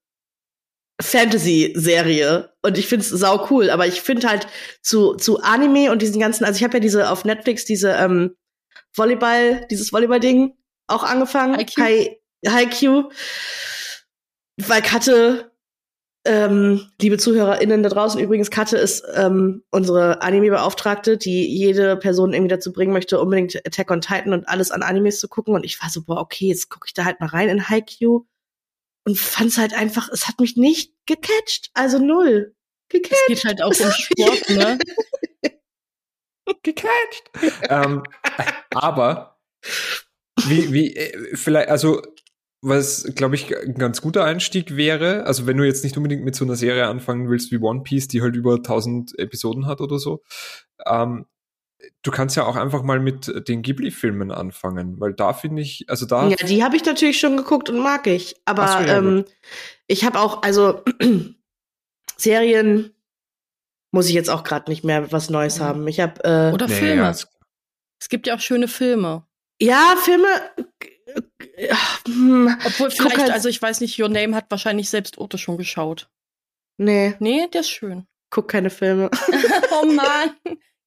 Fantasy-Serie. 1.00 2.53
Und 2.62 2.79
ich 2.79 2.87
find's 2.87 3.09
sau 3.09 3.49
cool. 3.50 3.71
Aber 3.71 3.87
ich 3.87 4.03
finde 4.03 4.29
halt 4.29 4.47
zu, 4.83 5.14
zu 5.14 5.41
Anime 5.41 5.91
und 5.91 6.03
diesen 6.03 6.21
ganzen, 6.21 6.45
also 6.45 6.59
ich 6.59 6.64
habe 6.64 6.75
ja 6.75 6.81
diese 6.81 7.11
auf 7.11 7.25
Netflix 7.25 7.64
diese 7.64 7.93
ähm, 7.93 8.37
Volleyball, 8.95 9.67
dieses 9.71 9.93
Volleyball-Ding 9.93 10.57
auch 10.87 11.03
angefangen. 11.03 11.64
Kai, 11.67 12.21
Haiku, 12.49 13.11
weil 14.57 14.83
Katte, 14.83 15.53
ähm, 16.27 16.91
liebe 17.01 17.19
ZuhörerInnen 17.19 17.83
da 17.83 17.89
draußen, 17.91 18.21
übrigens, 18.21 18.51
Katte 18.51 18.79
ist 18.79 19.05
ähm, 19.15 19.63
unsere 19.71 20.23
Anime-Beauftragte, 20.23 21.19
die 21.19 21.47
jede 21.47 21.97
Person 21.97 22.33
irgendwie 22.33 22.55
dazu 22.55 22.73
bringen 22.73 22.93
möchte, 22.93 23.21
unbedingt 23.21 23.57
Attack 23.67 23.91
on 23.91 24.01
Titan 24.01 24.33
und 24.33 24.49
alles 24.49 24.71
an 24.71 24.83
Animes 24.83 25.21
zu 25.21 25.29
gucken. 25.29 25.55
Und 25.55 25.65
ich 25.65 25.81
war 25.83 25.91
so, 25.91 26.03
boah, 26.03 26.21
okay, 26.21 26.49
jetzt 26.49 26.71
gucke 26.71 26.87
ich 26.87 26.95
da 26.95 27.05
halt 27.05 27.21
mal 27.21 27.27
rein 27.27 27.51
in 27.51 27.69
Haiku 27.69 28.25
und 29.05 29.19
fand's 29.19 29.59
halt 29.59 29.75
einfach, 29.75 30.09
es 30.11 30.27
hat 30.27 30.41
mich 30.41 30.57
nicht 30.57 30.95
gecatcht, 31.07 31.71
also 31.75 31.99
null. 31.99 32.55
Gecatcht. 32.89 33.15
Es 33.29 33.43
geht 33.43 33.45
halt 33.45 33.63
auch 33.63 33.69
um 33.69 33.91
Sport, 33.91 34.49
ne? 34.51 34.79
gecatcht. 36.63 37.31
ähm, 37.69 38.03
aber 38.71 39.39
wie, 40.47 40.73
wie, 40.73 40.97
äh, 40.97 41.37
vielleicht, 41.37 41.69
also 41.69 42.03
was, 42.64 43.04
glaube 43.14 43.35
ich, 43.35 43.54
ein 43.56 43.75
ganz 43.75 44.00
guter 44.00 44.25
Einstieg 44.25 44.75
wäre, 44.76 45.26
also 45.26 45.47
wenn 45.47 45.59
du 45.59 45.64
jetzt 45.64 45.85
nicht 45.85 45.97
unbedingt 45.99 46.25
mit 46.25 46.35
so 46.35 46.44
einer 46.44 46.56
Serie 46.56 46.87
anfangen 46.87 47.28
willst 47.28 47.52
wie 47.52 47.59
One 47.59 47.83
Piece, 47.83 48.09
die 48.09 48.23
halt 48.23 48.35
über 48.35 48.54
1000 48.54 49.18
Episoden 49.18 49.66
hat 49.66 49.83
oder 49.83 49.99
so, 49.99 50.23
ähm, 50.87 51.26
du 52.02 52.11
kannst 52.11 52.37
ja 52.37 52.44
auch 52.47 52.56
einfach 52.56 52.83
mal 52.83 53.00
mit 53.00 53.49
den 53.49 53.61
Ghibli-Filmen 53.61 54.33
anfangen, 54.33 54.99
weil 54.99 55.12
da 55.12 55.35
finde 55.35 55.61
ich, 55.61 55.85
also 55.88 56.06
da. 56.06 56.26
Ja, 56.28 56.37
die 56.37 56.64
habe 56.64 56.76
ich 56.76 56.85
natürlich 56.87 57.21
schon 57.21 57.37
geguckt 57.37 57.68
und 57.68 57.78
mag 57.80 58.06
ich. 58.06 58.37
Aber 58.47 58.66
so, 58.66 58.78
ja, 58.78 58.99
ähm, 58.99 59.26
ich 59.87 60.04
habe 60.04 60.18
auch, 60.18 60.42
also 60.42 60.83
Serien 62.16 62.94
muss 63.90 64.09
ich 64.09 64.14
jetzt 64.14 64.30
auch 64.30 64.42
gerade 64.42 64.71
nicht 64.71 64.85
mehr 64.85 65.12
was 65.12 65.28
Neues 65.28 65.59
mhm. 65.59 65.64
haben. 65.64 65.88
Ich 65.88 66.00
habe 66.00 66.25
äh, 66.25 66.52
oder 66.54 66.66
nee, 66.66 66.75
Filme. 66.75 67.02
Ja, 67.02 67.11
es, 67.11 67.28
es 68.00 68.09
gibt 68.09 68.26
ja 68.26 68.37
auch 68.37 68.40
schöne 68.40 68.68
Filme. 68.68 69.26
Ja, 69.61 69.97
Filme 70.02 70.28
hm, 72.06 72.56
Obwohl 72.64 72.90
vielleicht, 72.90 73.18
halt, 73.18 73.30
also 73.30 73.49
ich 73.49 73.61
weiß 73.61 73.80
nicht, 73.80 74.00
Your 74.00 74.09
Name 74.09 74.35
hat 74.35 74.47
wahrscheinlich 74.50 74.90
selbst 74.90 75.18
Otto 75.18 75.37
schon 75.37 75.56
geschaut. 75.56 76.09
Nee. 76.76 77.14
Nee, 77.21 77.49
der 77.52 77.61
ist 77.61 77.71
schön. 77.71 78.06
Guck 78.30 78.49
keine 78.49 78.71
Filme. 78.71 79.11
oh 79.83 79.87
Mann. 79.87 80.35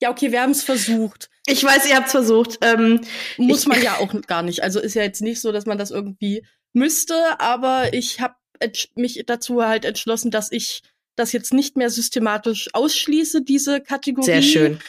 Ja, 0.01 0.11
okay, 0.11 0.31
wir 0.31 0.41
haben 0.41 0.51
es 0.51 0.63
versucht. 0.63 1.29
Ich 1.47 1.63
weiß, 1.63 1.87
ihr 1.87 1.95
habt 1.95 2.07
es 2.07 2.11
versucht. 2.11 2.59
Ähm, 2.61 3.01
Muss 3.37 3.65
man 3.65 3.81
ja 3.81 3.97
auch 3.97 4.13
gar 4.27 4.43
nicht. 4.43 4.63
Also 4.63 4.79
ist 4.79 4.93
ja 4.93 5.03
jetzt 5.03 5.21
nicht 5.21 5.41
so, 5.41 5.51
dass 5.51 5.65
man 5.65 5.77
das 5.77 5.91
irgendwie 5.91 6.45
müsste, 6.73 7.39
aber 7.39 7.93
ich 7.93 8.19
habe 8.19 8.35
mich 8.95 9.23
dazu 9.25 9.63
halt 9.63 9.85
entschlossen, 9.85 10.29
dass 10.29 10.51
ich 10.51 10.83
das 11.15 11.31
jetzt 11.31 11.53
nicht 11.53 11.77
mehr 11.77 11.89
systematisch 11.89 12.69
ausschließe, 12.73 13.41
diese 13.41 13.81
Kategorie. 13.81 14.25
Sehr 14.25 14.41
schön. 14.41 14.79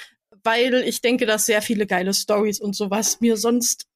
Weil 0.43 0.75
ich 0.75 1.01
denke, 1.01 1.27
dass 1.27 1.47
sehr 1.47 1.63
viele 1.63 1.87
geile 1.87 2.13
Stories 2.13 2.61
und 2.61 2.77
sowas 2.77 3.21
mir 3.21 3.37
sonst 3.37 3.88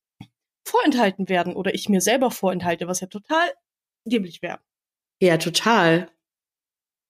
vorenthalten 0.67 1.29
werden 1.29 1.55
oder 1.55 1.75
ich 1.75 1.89
mir 1.89 2.01
selber 2.01 2.31
vorenthalte, 2.31 2.89
was 2.89 3.01
ja 3.01 3.07
total 3.07 3.51
dämlich 4.05 4.43
wäre. 4.43 4.59
Ja, 5.21 5.37
total. 5.37 6.09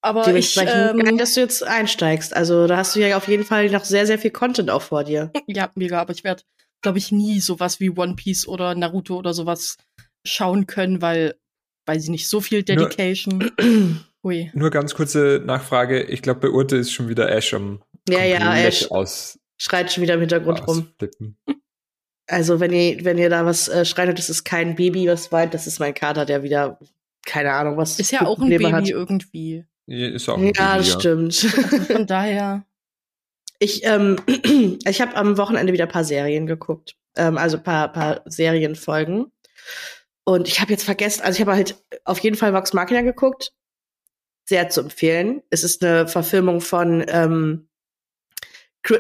Aber 0.02 0.24
Dementsprechend 0.24 1.00
ich, 1.00 1.08
ähm, 1.08 1.18
dass 1.18 1.34
du 1.34 1.40
jetzt 1.40 1.62
einsteigst. 1.62 2.34
Also 2.34 2.66
da 2.66 2.76
hast 2.76 2.96
du 2.96 3.00
ja 3.00 3.16
auf 3.16 3.28
jeden 3.28 3.44
Fall 3.44 3.70
noch 3.70 3.84
sehr, 3.84 4.06
sehr 4.06 4.18
viel 4.18 4.32
Content 4.32 4.70
auch 4.70 4.82
vor 4.82 5.04
dir. 5.04 5.30
Ja, 5.46 5.70
mega. 5.74 6.00
Aber 6.00 6.12
ich 6.12 6.24
werde, 6.24 6.42
glaube 6.82 6.98
ich, 6.98 7.12
nie 7.12 7.40
sowas 7.40 7.78
wie 7.78 7.90
One 7.90 8.16
Piece 8.16 8.48
oder 8.48 8.74
Naruto 8.74 9.16
oder 9.16 9.32
sowas 9.32 9.76
schauen 10.26 10.66
können, 10.66 11.02
weil, 11.02 11.36
weiß 11.86 12.04
ich 12.04 12.10
nicht, 12.10 12.28
so 12.28 12.40
viel 12.40 12.64
Dedication. 12.64 13.52
Ui. 14.24 14.50
Nur 14.54 14.70
ganz 14.70 14.94
kurze 14.94 15.40
Nachfrage. 15.44 16.02
Ich 16.02 16.22
glaube, 16.22 16.40
bei 16.40 16.48
Urte 16.48 16.76
ist 16.76 16.92
schon 16.92 17.08
wieder 17.08 17.30
Ash 17.30 17.54
am 17.54 17.82
Ja, 18.08 18.24
ja, 18.24 18.54
Ash 18.56 18.90
aus 18.90 19.38
schreit 19.62 19.92
schon 19.92 20.02
wieder 20.02 20.14
im 20.14 20.20
Hintergrund 20.20 20.66
rum. 20.66 20.88
Also, 22.26 22.60
wenn 22.60 22.72
ihr, 22.72 23.04
wenn 23.04 23.18
ihr 23.18 23.30
da 23.30 23.44
was 23.44 23.68
äh, 23.68 23.84
schreit, 23.84 24.16
das 24.16 24.30
ist 24.30 24.44
kein 24.44 24.76
Baby, 24.76 25.08
was 25.08 25.32
weint, 25.32 25.54
das 25.54 25.66
ist 25.66 25.80
mein 25.80 25.94
Kater, 25.94 26.24
der 26.24 26.42
wieder, 26.42 26.78
keine 27.26 27.52
Ahnung, 27.52 27.76
was. 27.76 27.98
Ist 27.98 28.12
ja 28.12 28.24
auch 28.24 28.38
ein 28.38 28.48
Baby 28.48 28.70
hat. 28.70 28.88
irgendwie. 28.88 29.64
Ja, 29.86 30.08
ist 30.08 30.28
auch 30.28 30.38
ein 30.38 30.52
ja, 30.54 30.74
Baby, 30.74 30.78
das 30.78 30.92
stimmt. 30.92 31.46
Also 31.72 31.84
von 31.92 32.06
daher. 32.06 32.64
Ich, 33.58 33.84
ähm, 33.84 34.16
ich 34.84 35.00
habe 35.00 35.14
am 35.14 35.38
Wochenende 35.38 35.72
wieder 35.72 35.84
ein 35.84 35.90
paar 35.90 36.02
Serien 36.02 36.48
geguckt. 36.48 36.96
Ähm, 37.14 37.38
also 37.38 37.58
ein 37.58 37.62
paar, 37.62 37.92
paar 37.92 38.22
Serienfolgen. 38.24 39.30
Und 40.24 40.48
ich 40.48 40.60
habe 40.60 40.72
jetzt 40.72 40.82
vergessen, 40.82 41.22
also 41.22 41.36
ich 41.36 41.40
habe 41.42 41.54
halt 41.54 41.76
auf 42.02 42.18
jeden 42.18 42.34
Fall 42.34 42.52
Vox 42.54 42.72
Machina 42.72 43.02
geguckt. 43.02 43.52
Sehr 44.48 44.68
zu 44.68 44.80
empfehlen. 44.80 45.42
Es 45.50 45.62
ist 45.62 45.84
eine 45.84 46.08
Verfilmung 46.08 46.60
von 46.60 47.04
ähm, 47.06 47.68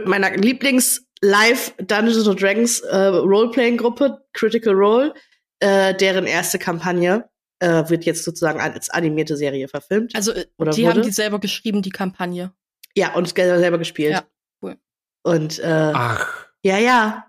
meiner 0.04 0.28
Lieblings- 0.28 1.08
Live 1.22 1.72
Dungeons 1.78 2.26
and 2.26 2.40
Dragons 2.40 2.80
äh, 2.80 2.96
Roleplaying-Gruppe, 2.96 4.24
Critical 4.32 4.74
Role, 4.74 5.14
äh, 5.60 5.94
deren 5.94 6.26
erste 6.26 6.58
Kampagne 6.58 7.28
äh, 7.60 7.88
wird 7.88 8.04
jetzt 8.04 8.24
sozusagen 8.24 8.60
als 8.60 8.90
animierte 8.90 9.36
Serie 9.36 9.68
verfilmt. 9.68 10.14
Also 10.14 10.32
äh, 10.32 10.46
oder 10.58 10.72
die 10.72 10.82
wurde. 10.82 10.94
haben 10.94 11.02
die 11.02 11.12
selber 11.12 11.38
geschrieben, 11.38 11.80
die 11.80 11.90
Kampagne. 11.90 12.52
Ja, 12.94 13.14
und 13.14 13.34
selber 13.34 13.78
gespielt. 13.78 14.12
Ja, 14.12 14.24
cool. 14.62 14.76
Und 15.22 15.60
äh, 15.60 15.92
Ach. 15.94 16.46
Ja, 16.64 16.78
ja. 16.78 17.26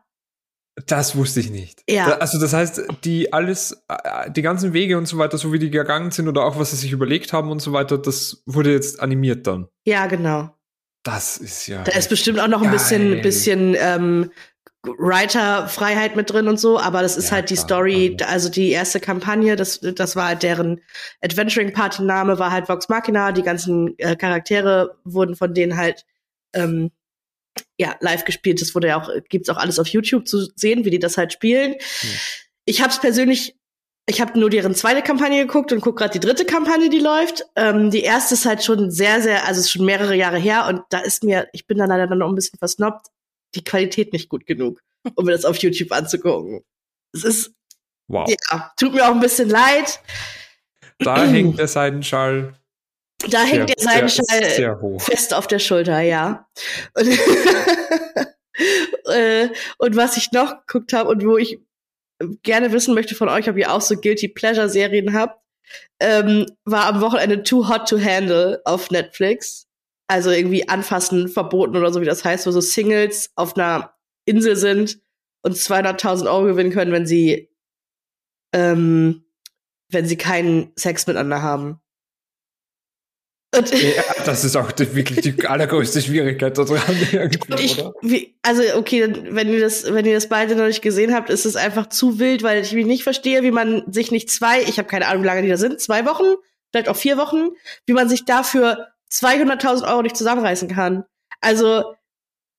Das 0.87 1.15
wusste 1.15 1.39
ich 1.39 1.51
nicht. 1.51 1.83
Ja. 1.87 2.09
Da, 2.09 2.13
also 2.13 2.39
das 2.39 2.51
heißt, 2.51 2.81
die 3.03 3.31
alles, 3.31 3.83
äh, 3.87 4.31
die 4.31 4.41
ganzen 4.41 4.73
Wege 4.73 4.97
und 4.97 5.07
so 5.07 5.19
weiter, 5.19 5.37
so 5.37 5.53
wie 5.53 5.59
die 5.59 5.69
gegangen 5.69 6.09
sind 6.09 6.27
oder 6.27 6.43
auch 6.43 6.57
was 6.57 6.71
sie 6.71 6.77
sich 6.77 6.91
überlegt 6.91 7.31
haben 7.31 7.51
und 7.51 7.61
so 7.61 7.73
weiter, 7.73 7.99
das 7.99 8.41
wurde 8.47 8.71
jetzt 8.71 8.99
animiert 8.99 9.45
dann. 9.45 9.67
Ja, 9.85 10.07
genau. 10.07 10.55
Das 11.03 11.37
ist 11.37 11.67
ja. 11.67 11.83
Da 11.83 11.91
ist 11.91 12.09
bestimmt 12.09 12.39
auch 12.39 12.47
noch 12.47 12.61
ein 12.61 12.71
bisschen, 12.71 13.21
bisschen 13.21 13.75
ähm, 13.77 14.31
Writer-Freiheit 14.85 16.15
mit 16.15 16.29
drin 16.29 16.47
und 16.47 16.59
so, 16.59 16.79
aber 16.79 17.01
das 17.01 17.17
ist 17.17 17.27
ja, 17.27 17.33
halt 17.33 17.49
die 17.49 17.55
klar, 17.55 17.65
Story, 17.65 18.15
klar. 18.17 18.29
also 18.29 18.49
die 18.49 18.69
erste 18.69 18.99
Kampagne, 18.99 19.55
das, 19.55 19.79
das 19.79 20.15
war 20.15 20.27
halt 20.27 20.43
deren 20.43 20.81
Adventuring-Party-Name, 21.21 22.39
war 22.39 22.51
halt 22.51 22.67
Vox 22.67 22.89
Machina, 22.89 23.31
die 23.31 23.43
ganzen 23.43 23.97
äh, 23.97 24.15
Charaktere 24.15 24.97
wurden 25.05 25.35
von 25.35 25.53
denen 25.53 25.77
halt 25.77 26.05
ähm, 26.53 26.91
ja, 27.77 27.95
live 27.99 28.25
gespielt. 28.25 28.61
Das 28.61 28.75
wurde 28.75 28.89
ja 28.89 29.01
auch, 29.01 29.09
gibt's 29.29 29.49
auch 29.49 29.57
alles 29.57 29.79
auf 29.79 29.87
YouTube 29.87 30.27
zu 30.27 30.47
sehen, 30.55 30.85
wie 30.85 30.89
die 30.89 30.99
das 30.99 31.17
halt 31.17 31.33
spielen. 31.33 31.73
Hm. 31.73 32.09
Ich 32.65 32.81
habe 32.81 32.91
es 32.91 32.99
persönlich 32.99 33.55
ich 34.05 34.19
habe 34.19 34.37
nur 34.37 34.49
deren 34.49 34.75
zweite 34.75 35.01
Kampagne 35.01 35.45
geguckt 35.45 35.71
und 35.71 35.81
guck 35.81 35.97
gerade 35.97 36.11
die 36.11 36.19
dritte 36.19 36.45
Kampagne, 36.45 36.89
die 36.89 36.99
läuft. 36.99 37.45
Ähm, 37.55 37.89
die 37.89 38.01
erste 38.01 38.33
ist 38.33 38.45
halt 38.45 38.61
schon 38.63 38.91
sehr, 38.91 39.21
sehr, 39.21 39.47
also 39.47 39.61
ist 39.61 39.71
schon 39.71 39.85
mehrere 39.85 40.15
Jahre 40.15 40.37
her 40.37 40.67
und 40.67 40.81
da 40.89 40.99
ist 40.99 41.23
mir, 41.23 41.47
ich 41.53 41.67
bin 41.67 41.77
dann 41.77 41.89
leider 41.89 42.07
dann 42.07 42.17
noch 42.17 42.27
ein 42.27 42.35
bisschen 42.35 42.59
versnobbt, 42.59 43.07
die 43.55 43.63
Qualität 43.63 44.11
nicht 44.11 44.27
gut 44.27 44.45
genug, 44.45 44.81
um 45.15 45.25
mir 45.25 45.31
das 45.31 45.45
auf 45.45 45.57
YouTube 45.57 45.93
anzugucken. 45.93 46.65
Es 47.13 47.23
ist, 47.23 47.53
wow. 48.07 48.27
ja, 48.27 48.73
tut 48.77 48.93
mir 48.93 49.07
auch 49.07 49.13
ein 49.13 49.21
bisschen 49.21 49.49
leid. 49.49 50.01
Da 50.99 51.23
hängt 51.25 51.57
der 51.57 51.69
Seidenschall. 51.69 52.55
Da 53.29 53.29
sehr, 53.29 53.45
hängt 53.45 53.69
der 53.69 54.09
sehr 54.49 54.79
fest 54.99 55.33
auf 55.33 55.47
der 55.47 55.59
Schulter, 55.59 56.01
ja. 56.01 56.45
Und, 56.93 57.07
äh, 59.13 59.47
und 59.77 59.95
was 59.95 60.17
ich 60.17 60.33
noch 60.33 60.65
geguckt 60.65 60.91
habe 60.91 61.09
und 61.09 61.25
wo 61.25 61.37
ich 61.37 61.61
gerne 62.43 62.71
wissen 62.71 62.93
möchte 62.93 63.15
von 63.15 63.29
euch, 63.29 63.49
ob 63.49 63.57
ihr 63.57 63.71
auch 63.71 63.81
so 63.81 63.95
Guilty 63.95 64.27
Pleasure 64.27 64.69
Serien 64.69 65.13
habt, 65.13 65.39
ähm, 65.99 66.45
war 66.65 66.85
am 66.85 67.01
Wochenende 67.01 67.43
Too 67.43 67.67
Hot 67.69 67.87
to 67.87 67.99
Handle 67.99 68.61
auf 68.65 68.91
Netflix. 68.91 69.67
Also 70.07 70.29
irgendwie 70.31 70.67
anfassen 70.67 71.29
verboten 71.29 71.77
oder 71.77 71.91
so, 71.91 72.01
wie 72.01 72.05
das 72.05 72.25
heißt, 72.25 72.45
wo 72.45 72.51
so 72.51 72.61
Singles 72.61 73.31
auf 73.35 73.55
einer 73.55 73.93
Insel 74.25 74.55
sind 74.55 74.99
und 75.43 75.55
200.000 75.55 76.27
Euro 76.27 76.45
gewinnen 76.45 76.71
können, 76.71 76.91
wenn 76.91 77.05
sie, 77.05 77.49
ähm, 78.53 79.25
wenn 79.89 80.05
sie 80.05 80.17
keinen 80.17 80.71
Sex 80.75 81.07
miteinander 81.07 81.41
haben. 81.41 81.79
Ja, 83.53 84.03
das 84.25 84.43
ist 84.43 84.55
auch 84.55 84.71
wirklich 84.77 85.21
die 85.21 85.45
allergrößte 85.45 86.01
Schwierigkeit 86.01 86.57
daran. 86.57 86.81
Ich, 87.59 87.83
wie, 88.01 88.35
also, 88.41 88.63
okay, 88.75 89.13
wenn 89.29 89.49
ihr 89.49 89.59
das, 89.59 89.91
wenn 89.93 90.05
ihr 90.05 90.15
das 90.15 90.29
beide 90.29 90.55
noch 90.55 90.65
nicht 90.65 90.81
gesehen 90.81 91.13
habt, 91.13 91.29
ist 91.29 91.45
es 91.45 91.55
einfach 91.55 91.87
zu 91.87 92.19
wild, 92.19 92.43
weil 92.43 92.61
ich 92.61 92.73
mich 92.73 92.85
nicht 92.85 93.03
verstehe, 93.03 93.43
wie 93.43 93.51
man 93.51 93.83
sich 93.91 94.11
nicht 94.11 94.29
zwei, 94.29 94.61
ich 94.61 94.77
habe 94.77 94.87
keine 94.87 95.07
Ahnung, 95.07 95.23
wie 95.23 95.27
lange 95.27 95.43
die 95.43 95.49
da 95.49 95.57
sind, 95.57 95.79
zwei 95.79 96.05
Wochen, 96.05 96.35
vielleicht 96.71 96.89
auch 96.89 96.97
vier 96.97 97.17
Wochen, 97.17 97.49
wie 97.85 97.93
man 97.93 98.09
sich 98.09 98.25
dafür 98.25 98.87
200.000 99.11 99.87
Euro 99.87 100.01
nicht 100.01 100.17
zusammenreißen 100.17 100.69
kann. 100.69 101.03
Also, 101.41 101.95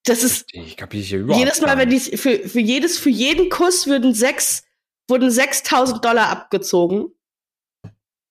das 0.04 0.22
ist 0.22 0.46
ich 0.52 0.76
kapiere 0.76 1.16
überhaupt 1.16 1.42
jedes 1.42 1.60
Mal, 1.62 1.78
wenn 1.78 1.88
die 1.88 1.98
für, 1.98 2.48
für 2.48 2.60
jedes 2.60 2.98
für 2.98 3.10
jeden 3.10 3.48
Kuss 3.48 3.86
würden 3.86 4.12
sechs 4.12 4.64
wurden 5.08 5.28
6.000 5.28 6.00
Dollar 6.00 6.28
abgezogen. 6.28 7.13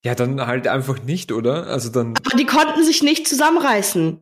Ja, 0.03 0.15
dann 0.15 0.45
halt 0.45 0.67
einfach 0.67 1.01
nicht, 1.03 1.31
oder? 1.31 1.67
Also 1.67 1.89
dann. 1.89 2.13
Aber 2.17 2.37
die 2.37 2.45
konnten 2.45 2.83
sich 2.83 3.03
nicht 3.03 3.27
zusammenreißen. 3.27 4.19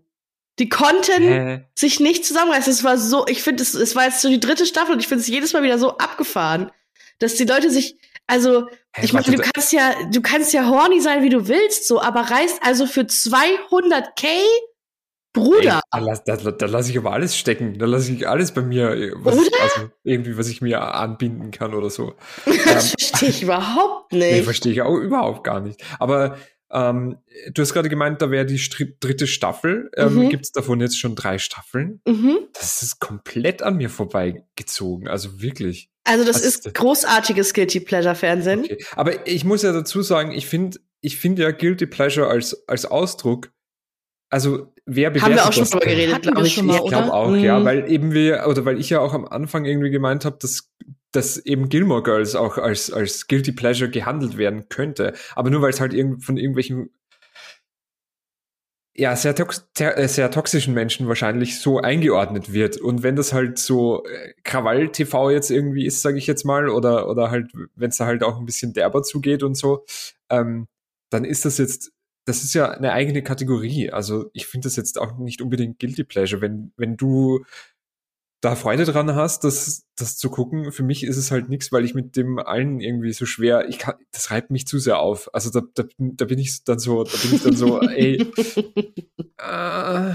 Die 0.60 0.70
konnten 0.70 1.24
Hä? 1.24 1.66
sich 1.76 2.00
nicht 2.00 2.24
zusammenreißen. 2.26 2.72
Es 2.72 2.84
war 2.84 2.98
so, 2.98 3.26
ich 3.28 3.42
finde, 3.42 3.64
es, 3.64 3.74
es 3.74 3.96
war 3.96 4.06
jetzt 4.06 4.22
so 4.22 4.30
die 4.30 4.40
dritte 4.40 4.66
Staffel 4.66 4.94
und 4.94 5.00
ich 5.00 5.08
finde 5.08 5.22
es 5.22 5.28
jedes 5.28 5.54
Mal 5.54 5.64
wieder 5.64 5.80
so 5.80 5.98
abgefahren, 5.98 6.72
dass 7.18 7.36
die 7.36 7.46
Leute 7.46 7.72
sich, 7.72 7.98
also, 8.28 8.68
Hä, 8.94 9.06
ich 9.06 9.14
meine, 9.14 9.26
du 9.26 9.42
kannst 9.42 9.74
ja, 9.74 9.96
du 10.12 10.22
kannst 10.22 10.54
ja 10.54 10.68
horny 10.68 11.02
sein, 11.02 11.24
wie 11.24 11.30
du 11.30 11.48
willst, 11.48 11.88
so, 11.88 12.00
aber 12.00 12.22
reißt 12.22 12.60
also 12.62 12.86
für 12.86 13.02
200k 13.02 14.28
Bruder. 15.34 15.82
Ey, 15.94 16.00
da, 16.00 16.00
lass, 16.00 16.24
da, 16.24 16.36
da 16.36 16.66
lasse 16.66 16.92
ich 16.92 16.98
aber 16.98 17.14
alles 17.14 17.38
stecken. 17.38 17.78
Da 17.80 17.86
lasse 17.86 18.12
ich 18.12 18.28
alles 18.28 18.52
bei 18.52 18.62
mir, 18.62 19.14
was, 19.16 19.38
also 19.38 19.90
irgendwie, 20.04 20.38
was 20.38 20.50
ich 20.50 20.62
mir 20.62 20.82
anbinden 20.82 21.52
kann 21.52 21.74
oder 21.74 21.90
so. 21.90 22.16
das 22.46 22.56
ähm, 22.94 22.98
verstehe 23.00 23.30
ich 23.30 23.44
überhaupt 23.44 24.12
nicht. 24.12 24.32
Nee, 24.32 24.44
verstehe 24.44 24.74
ich 24.74 24.82
auch 24.82 24.98
überhaupt 24.98 25.44
gar 25.44 25.62
nicht. 25.62 25.82
Aber 26.00 26.38
ähm, 26.70 27.18
du 27.54 27.62
hast 27.62 27.74
gerade 27.74 27.88
gemeint, 27.88 28.22
da 28.22 28.30
wäre 28.30 28.46
die 28.46 28.62
dritte 29.00 29.26
Staffel. 29.28 29.90
Ähm, 29.96 30.16
mhm. 30.16 30.30
Gibt 30.30 30.46
es 30.46 30.52
davon 30.52 30.82
jetzt 30.82 31.00
schon 31.00 31.16
drei 31.16 31.38
Staffeln? 31.38 32.02
Mhm. 32.06 32.40
Das 32.54 32.82
ist 32.82 33.00
komplett 33.00 33.62
an 33.62 33.78
mir 33.78 33.90
vorbeigezogen. 33.90 35.08
Also 35.08 35.42
wirklich. 35.42 35.90
Also 36.04 36.26
das 36.26 36.38
Was 36.38 36.44
ist, 36.44 36.66
ist 36.66 36.76
großartiges 36.76 37.54
Guilty 37.54 37.80
Pleasure 37.80 38.16
Fernsehen. 38.16 38.66
Okay. 38.66 38.84
Aber 38.96 39.28
ich 39.28 39.46
muss 39.46 39.62
ja 39.62 39.72
dazu 39.72 40.02
sagen, 40.02 40.32
ich 40.32 40.48
finde, 40.48 40.80
ich 41.00 41.18
finde 41.18 41.44
ja 41.44 41.52
Guilty 41.52 41.86
Pleasure 41.86 42.28
als 42.28 42.68
als 42.68 42.86
Ausdruck 42.86 43.50
also 44.32 44.71
wer 44.86 45.10
bewertet 45.10 45.22
Haben 45.24 45.36
wir 45.36 45.46
auch 45.48 45.54
schon 45.54 45.66
drüber 45.66 45.86
geredet, 45.86 46.22
glaube 46.22 46.48
ich. 46.48 46.62
Mal, 46.62 46.76
ich 46.76 46.90
glaube 46.90 47.14
auch, 47.14 47.30
mhm. 47.32 47.40
ja, 47.40 47.64
weil 47.64 47.92
eben 47.92 48.14
wir, 48.14 48.46
oder 48.48 48.66
weil 48.66 48.80
ich 48.80 48.90
ja 48.90 49.00
auch 49.00 49.14
am 49.14 49.26
Anfang 49.26 49.66
irgendwie 49.66 49.90
gemeint 49.90 50.26
habe, 50.26 50.38
dass, 50.40 50.70
dass 51.12 51.38
eben 51.38 51.70
Gilmore 51.70 52.04
Girls 52.04 52.36
auch 52.36 52.58
als, 52.58 52.92
als 52.92 53.28
Guilty 53.28 53.52
Pleasure 53.52 53.90
gehandelt 53.90 54.38
werden 54.38 54.70
könnte. 54.70 55.14
Aber 55.36 55.50
nur 55.50 55.62
weil 55.62 55.72
es 55.72 55.80
halt 55.80 55.94
irgend, 55.94 56.24
von 56.24 56.38
irgendwelchen 56.38 56.90
ja, 58.94 59.16
sehr, 59.16 59.34
tox 59.36 59.68
äh, 59.80 60.08
sehr 60.08 60.30
toxischen 60.32 60.74
Menschen 60.74 61.08
wahrscheinlich 61.08 61.60
so 61.60 61.80
eingeordnet 61.80 62.52
wird. 62.52 62.78
Und 62.78 63.04
wenn 63.04 63.16
das 63.16 63.32
halt 63.32 63.58
so 63.58 64.04
äh, 64.06 64.34
Krawall-TV 64.44 65.32
jetzt 65.32 65.50
irgendwie 65.50 65.86
ist, 65.86 66.02
sage 66.02 66.18
ich 66.18 66.28
jetzt 66.28 66.44
mal, 66.44 66.70
oder, 66.70 67.10
oder 67.10 67.32
halt, 67.32 67.52
wenn 67.76 67.90
es 67.90 67.98
da 67.98 68.06
halt 68.06 68.22
auch 68.22 68.38
ein 68.38 68.46
bisschen 68.46 68.74
derber 68.74 69.02
zugeht 69.02 69.44
und 69.44 69.56
so, 69.56 69.86
ähm, 70.30 70.68
dann 71.10 71.24
ist 71.24 71.46
das 71.46 71.58
jetzt 71.58 71.94
das 72.26 72.44
ist 72.44 72.54
ja 72.54 72.70
eine 72.70 72.94
eigene 72.94 73.24
Kategorie. 73.24 73.92
Also 73.92 74.30
ich 74.34 74.46
finde 74.48 74.68
das 74.68 74.76
jetzt 74.76 75.00
auch 75.00 75.18
nicht 75.18 75.42
unbedingt 75.42 75.80
Guilty 75.80 76.04
Pleasure. 76.04 76.42
Wenn, 76.42 76.72
wenn 76.78 76.98
du 76.98 77.44
da 78.42 78.56
Freude 78.56 78.86
dran 78.86 79.16
hast, 79.16 79.44
das, 79.44 79.86
das 79.96 80.18
zu 80.18 80.30
gucken, 80.30 80.72
für 80.72 80.84
mich 80.84 81.04
ist 81.04 81.18
es 81.18 81.30
halt 81.30 81.50
nichts, 81.50 81.72
weil 81.72 81.86
ich 81.86 81.94
mit 81.94 82.16
dem 82.16 82.40
allen 82.40 82.80
irgendwie 82.80 83.14
so 83.14 83.26
schwer, 83.26 83.70
ich 83.70 83.78
kann, 83.78 83.96
das 84.12 84.32
reibt 84.32 84.50
mich 84.50 84.66
zu 84.66 84.80
sehr 84.80 85.00
auf. 85.00 85.34
Also 85.34 85.52
da, 85.52 85.62
da, 85.76 85.84
da 85.98 86.26
bin 86.26 86.40
ich 86.40 86.64
dann 86.64 86.80
so, 86.80 87.04
da 87.04 87.18
bin 87.22 87.36
ich 87.36 87.44
dann 87.44 87.56
so, 87.56 87.80
ey. 87.82 88.32
Äh, 89.44 90.14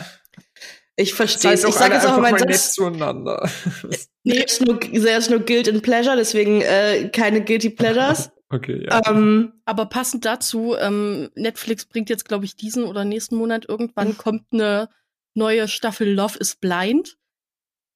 ich 0.94 1.14
verstehe 1.14 1.52
es. 1.52 1.64
Ich 1.64 1.74
sage 1.74 1.94
es 1.94 2.06
auch 2.06 2.20
mal 2.20 2.38
Satz. 2.38 2.74
zueinander. 2.74 3.50
nee, 4.22 4.44
ist 4.44 4.64
nur, 4.64 4.80
ist 4.80 5.30
nur 5.30 5.40
Guilt 5.40 5.68
and 5.68 5.82
Pleasure, 5.82 6.14
deswegen 6.16 6.62
äh, 6.62 7.10
keine 7.12 7.42
Guilty 7.42 7.70
Pleasures. 7.70 8.30
Okay, 8.48 8.86
ja. 8.86 9.02
Ähm, 9.08 9.54
aber 9.64 9.86
passend 9.86 10.24
dazu, 10.24 10.76
ähm, 10.78 11.30
Netflix 11.34 11.84
bringt 11.84 12.10
jetzt, 12.10 12.26
glaube 12.26 12.44
ich, 12.44 12.56
diesen 12.56 12.84
oder 12.84 13.04
nächsten 13.04 13.36
Monat 13.36 13.68
irgendwann 13.68 14.08
mhm. 14.08 14.18
kommt 14.18 14.44
eine 14.52 14.88
neue 15.34 15.68
Staffel 15.68 16.12
Love 16.12 16.38
is 16.38 16.56
Blind. 16.56 17.16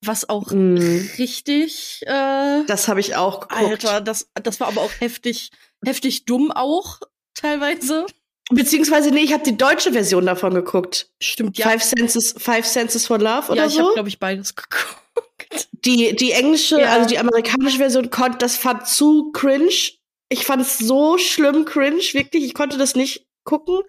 Was 0.03 0.27
auch 0.31 0.51
mm. 0.51 0.79
richtig. 1.19 2.01
Äh, 2.07 2.65
das 2.67 2.89
habe 2.89 3.01
ich 3.01 3.17
auch 3.17 3.49
geguckt. 3.49 3.85
Alter, 3.85 4.01
das, 4.01 4.31
das 4.43 4.59
war 4.59 4.69
aber 4.69 4.81
auch 4.81 4.93
heftig, 4.99 5.51
heftig 5.85 6.25
dumm 6.25 6.51
auch 6.51 7.01
teilweise. 7.35 8.07
Beziehungsweise, 8.51 9.11
nee, 9.11 9.21
ich 9.21 9.35
habe 9.35 9.45
die 9.45 9.59
deutsche 9.59 9.93
Version 9.93 10.25
davon 10.25 10.55
geguckt. 10.55 11.11
Stimmt, 11.23 11.59
ja. 11.59 11.69
Five 11.69 11.83
Senses, 11.83 12.35
Five 12.37 12.65
Senses 12.65 13.07
for 13.07 13.19
Love 13.19 13.53
oder 13.53 13.65
ja, 13.65 13.69
so. 13.69 13.75
ich 13.75 13.85
habe, 13.85 13.95
glaube 13.95 14.09
ich, 14.09 14.19
beides 14.19 14.55
geguckt. 14.57 15.69
Die, 15.85 16.17
die 16.17 16.33
englische, 16.33 16.81
ja. 16.81 16.93
also 16.93 17.09
die 17.09 17.19
amerikanische 17.19 17.79
Version, 17.79 18.11
konnte, 18.11 18.39
das 18.39 18.57
fand 18.57 18.87
zu 18.87 19.33
cringe. 19.33 20.00
Ich 20.31 20.47
fand 20.47 20.63
es 20.63 20.79
so 20.79 21.19
schlimm 21.19 21.65
cringe, 21.65 22.01
wirklich. 22.13 22.45
Ich 22.45 22.55
konnte 22.55 22.79
das 22.79 22.95
nicht 22.95 23.27
gucken. 23.45 23.81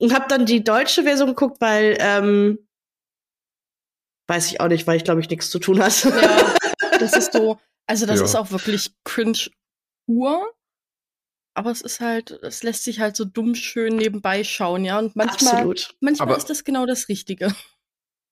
Und 0.00 0.14
habe 0.14 0.26
dann 0.28 0.46
die 0.46 0.62
deutsche 0.62 1.04
Version 1.04 1.28
geguckt, 1.28 1.60
weil, 1.60 1.96
ähm, 1.98 2.68
weiß 4.28 4.50
ich 4.50 4.60
auch 4.60 4.68
nicht, 4.68 4.86
weil 4.86 4.96
ich, 4.96 5.04
glaube 5.04 5.20
ich, 5.20 5.30
nichts 5.30 5.50
zu 5.50 5.58
tun 5.58 5.82
hatte. 5.82 6.10
Ja, 6.10 6.98
das 6.98 7.14
ist 7.14 7.32
so, 7.32 7.58
also 7.86 8.06
das 8.06 8.20
ja. 8.20 8.24
ist 8.24 8.34
auch 8.36 8.50
wirklich 8.50 8.92
cringe 9.04 9.48
Uhr 10.06 10.52
aber 11.58 11.72
es 11.72 11.82
ist 11.82 11.98
halt, 11.98 12.30
es 12.42 12.62
lässt 12.62 12.84
sich 12.84 13.00
halt 13.00 13.16
so 13.16 13.24
dumm 13.24 13.56
schön 13.56 13.96
nebenbei 13.96 14.44
schauen, 14.44 14.84
ja. 14.84 14.96
Und 15.00 15.16
manchmal, 15.16 15.54
Absolut. 15.54 15.96
manchmal 15.98 16.28
aber 16.28 16.36
ist 16.36 16.48
das 16.48 16.62
genau 16.62 16.86
das 16.86 17.08
Richtige. 17.08 17.52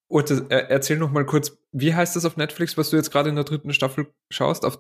Urte, 0.09 0.47
erzähl 0.49 0.97
noch 0.97 1.11
mal 1.11 1.27
kurz, 1.27 1.59
wie 1.73 1.93
heißt 1.93 2.15
das 2.15 2.25
auf 2.25 2.37
Netflix, 2.37 2.77
was 2.77 2.91
du 2.91 2.97
jetzt 2.97 3.11
gerade 3.11 3.29
in 3.29 3.35
der 3.35 3.43
dritten 3.43 3.73
Staffel 3.73 4.15
schaust? 4.31 4.65
Auf 4.65 4.79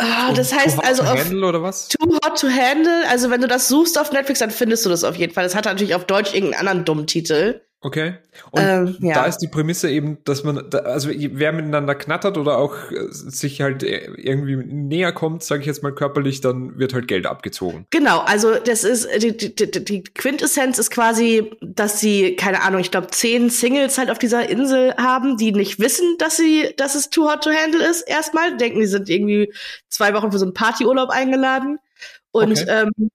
Ah, 0.00 0.32
das 0.32 0.52
heißt 0.52 0.76
too 0.76 0.82
also 0.82 1.02
to 1.02 1.08
handle 1.10 1.46
oder 1.46 1.62
was? 1.62 1.88
Too 1.88 2.14
hot 2.24 2.40
to 2.40 2.48
handle. 2.48 3.04
Also 3.08 3.30
wenn 3.30 3.40
du 3.40 3.48
das 3.48 3.68
suchst 3.68 3.98
auf 3.98 4.12
Netflix, 4.12 4.38
dann 4.38 4.50
findest 4.50 4.84
du 4.86 4.88
das 4.88 5.04
auf 5.04 5.16
jeden 5.16 5.32
Fall. 5.32 5.44
Das 5.44 5.54
hat 5.54 5.66
natürlich 5.66 5.94
auf 5.94 6.06
Deutsch 6.06 6.32
irgendeinen 6.32 6.60
anderen 6.60 6.84
dummen 6.84 7.06
Titel. 7.06 7.60
Okay. 7.82 8.18
Und 8.50 8.62
ähm, 8.62 8.96
ja. 9.00 9.14
da 9.14 9.24
ist 9.24 9.38
die 9.38 9.48
Prämisse 9.48 9.90
eben, 9.90 10.18
dass 10.24 10.44
man, 10.44 10.70
also 10.84 11.08
wer 11.10 11.52
miteinander 11.52 11.94
knattert 11.94 12.36
oder 12.36 12.58
auch 12.58 12.76
äh, 12.90 13.06
sich 13.10 13.62
halt 13.62 13.82
äh, 13.82 14.04
irgendwie 14.16 14.56
näher 14.56 15.12
kommt, 15.12 15.42
sage 15.42 15.62
ich 15.62 15.66
jetzt 15.66 15.82
mal 15.82 15.94
körperlich, 15.94 16.42
dann 16.42 16.78
wird 16.78 16.92
halt 16.92 17.08
Geld 17.08 17.24
abgezogen. 17.24 17.86
Genau, 17.88 18.18
also 18.18 18.56
das 18.56 18.84
ist 18.84 19.08
die, 19.22 19.34
die, 19.34 19.54
die 19.54 20.04
Quintessenz 20.04 20.78
ist 20.78 20.90
quasi, 20.90 21.52
dass 21.62 22.00
sie 22.00 22.36
keine 22.36 22.60
Ahnung, 22.60 22.82
ich 22.82 22.90
glaube 22.90 23.06
zehn 23.08 23.48
Singles 23.48 23.96
halt 23.96 24.10
auf 24.10 24.18
dieser 24.18 24.46
Insel 24.50 24.94
haben, 24.96 25.38
die 25.38 25.52
nicht 25.52 25.78
wissen, 25.78 26.16
dass 26.18 26.36
sie, 26.36 26.74
dass 26.76 26.94
es 26.94 27.08
too 27.08 27.30
hot 27.30 27.44
to 27.44 27.50
handle 27.50 27.82
ist. 27.82 28.02
Erstmal 28.02 28.58
denken, 28.58 28.80
die 28.80 28.86
sind 28.86 29.08
irgendwie 29.08 29.54
zwei 29.88 30.12
Wochen 30.12 30.32
für 30.32 30.38
so 30.38 30.44
einen 30.44 30.54
Partyurlaub 30.54 31.08
eingeladen 31.08 31.78
und 32.30 32.60
okay. 32.60 32.84
ähm, 32.98 33.10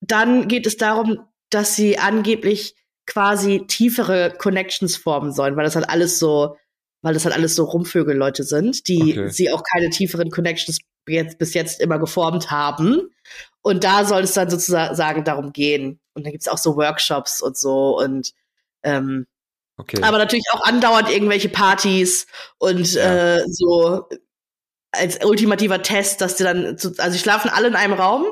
dann 0.00 0.48
geht 0.48 0.66
es 0.66 0.78
darum, 0.78 1.20
dass 1.50 1.76
sie 1.76 1.98
angeblich 1.98 2.74
quasi 3.06 3.66
tiefere 3.66 4.34
Connections 4.38 4.96
formen 4.96 5.32
sollen, 5.32 5.56
weil 5.56 5.64
das 5.64 5.76
halt 5.76 5.88
alles 5.88 6.18
so, 6.18 6.56
weil 7.02 7.14
das 7.14 7.24
halt 7.24 7.34
alles 7.34 7.54
so 7.54 7.64
Rumvögel-Leute 7.64 8.44
sind, 8.44 8.88
die 8.88 9.12
okay. 9.18 9.28
sie 9.28 9.52
auch 9.52 9.62
keine 9.62 9.90
tieferen 9.90 10.30
Connections 10.30 10.78
jetzt, 11.08 11.38
bis 11.38 11.54
jetzt 11.54 11.80
immer 11.80 11.98
geformt 11.98 12.50
haben. 12.50 13.10
Und 13.62 13.84
da 13.84 14.04
soll 14.04 14.22
es 14.22 14.32
dann 14.32 14.50
sozusagen 14.50 15.24
darum 15.24 15.52
gehen. 15.52 16.00
Und 16.14 16.24
dann 16.24 16.32
gibt's 16.32 16.48
auch 16.48 16.58
so 16.58 16.76
Workshops 16.76 17.42
und 17.42 17.56
so 17.56 17.98
und 17.98 18.32
ähm, 18.82 19.26
okay. 19.78 20.00
aber 20.02 20.18
natürlich 20.18 20.44
auch 20.52 20.62
andauernd 20.62 21.10
irgendwelche 21.10 21.48
Partys 21.48 22.26
und 22.58 22.92
ja. 22.92 23.36
äh, 23.36 23.44
so 23.48 24.08
als 24.92 25.24
ultimativer 25.24 25.82
Test, 25.82 26.20
dass 26.20 26.36
die 26.36 26.44
dann, 26.44 26.66
also 26.66 27.10
sie 27.10 27.18
schlafen 27.18 27.50
alle 27.50 27.66
in 27.66 27.74
einem 27.74 27.94
Raum 27.94 28.26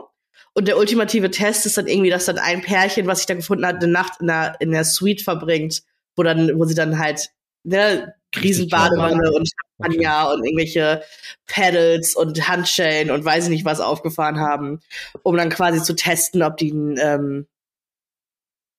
und 0.54 0.68
der 0.68 0.76
ultimative 0.76 1.30
Test 1.30 1.66
ist 1.66 1.78
dann 1.78 1.86
irgendwie, 1.86 2.10
dass 2.10 2.26
dann 2.26 2.38
ein 2.38 2.60
Pärchen, 2.60 3.06
was 3.06 3.18
sich 3.18 3.26
da 3.26 3.34
gefunden 3.34 3.66
hat, 3.66 3.76
eine 3.76 3.90
Nacht 3.90 4.20
in 4.20 4.26
der, 4.26 4.56
in 4.60 4.70
der 4.70 4.84
Suite 4.84 5.22
verbringt, 5.22 5.82
wo 6.16 6.22
dann, 6.22 6.58
wo 6.58 6.64
sie 6.64 6.74
dann 6.74 6.98
halt, 6.98 7.30
ne, 7.64 8.14
Riesenbadewanne 8.34 9.30
und 9.32 9.48
Champagner 9.48 10.26
okay. 10.26 10.34
und 10.34 10.44
irgendwelche 10.44 11.02
Pedals 11.46 12.14
und 12.14 12.48
Handschellen 12.48 13.10
und 13.10 13.24
weiß 13.24 13.44
ich 13.44 13.50
nicht 13.50 13.64
was 13.64 13.80
aufgefahren 13.80 14.40
haben, 14.40 14.80
um 15.22 15.36
dann 15.36 15.50
quasi 15.50 15.82
zu 15.82 15.94
testen, 15.94 16.42
ob 16.42 16.56
die, 16.56 16.70
ähm, 16.70 17.46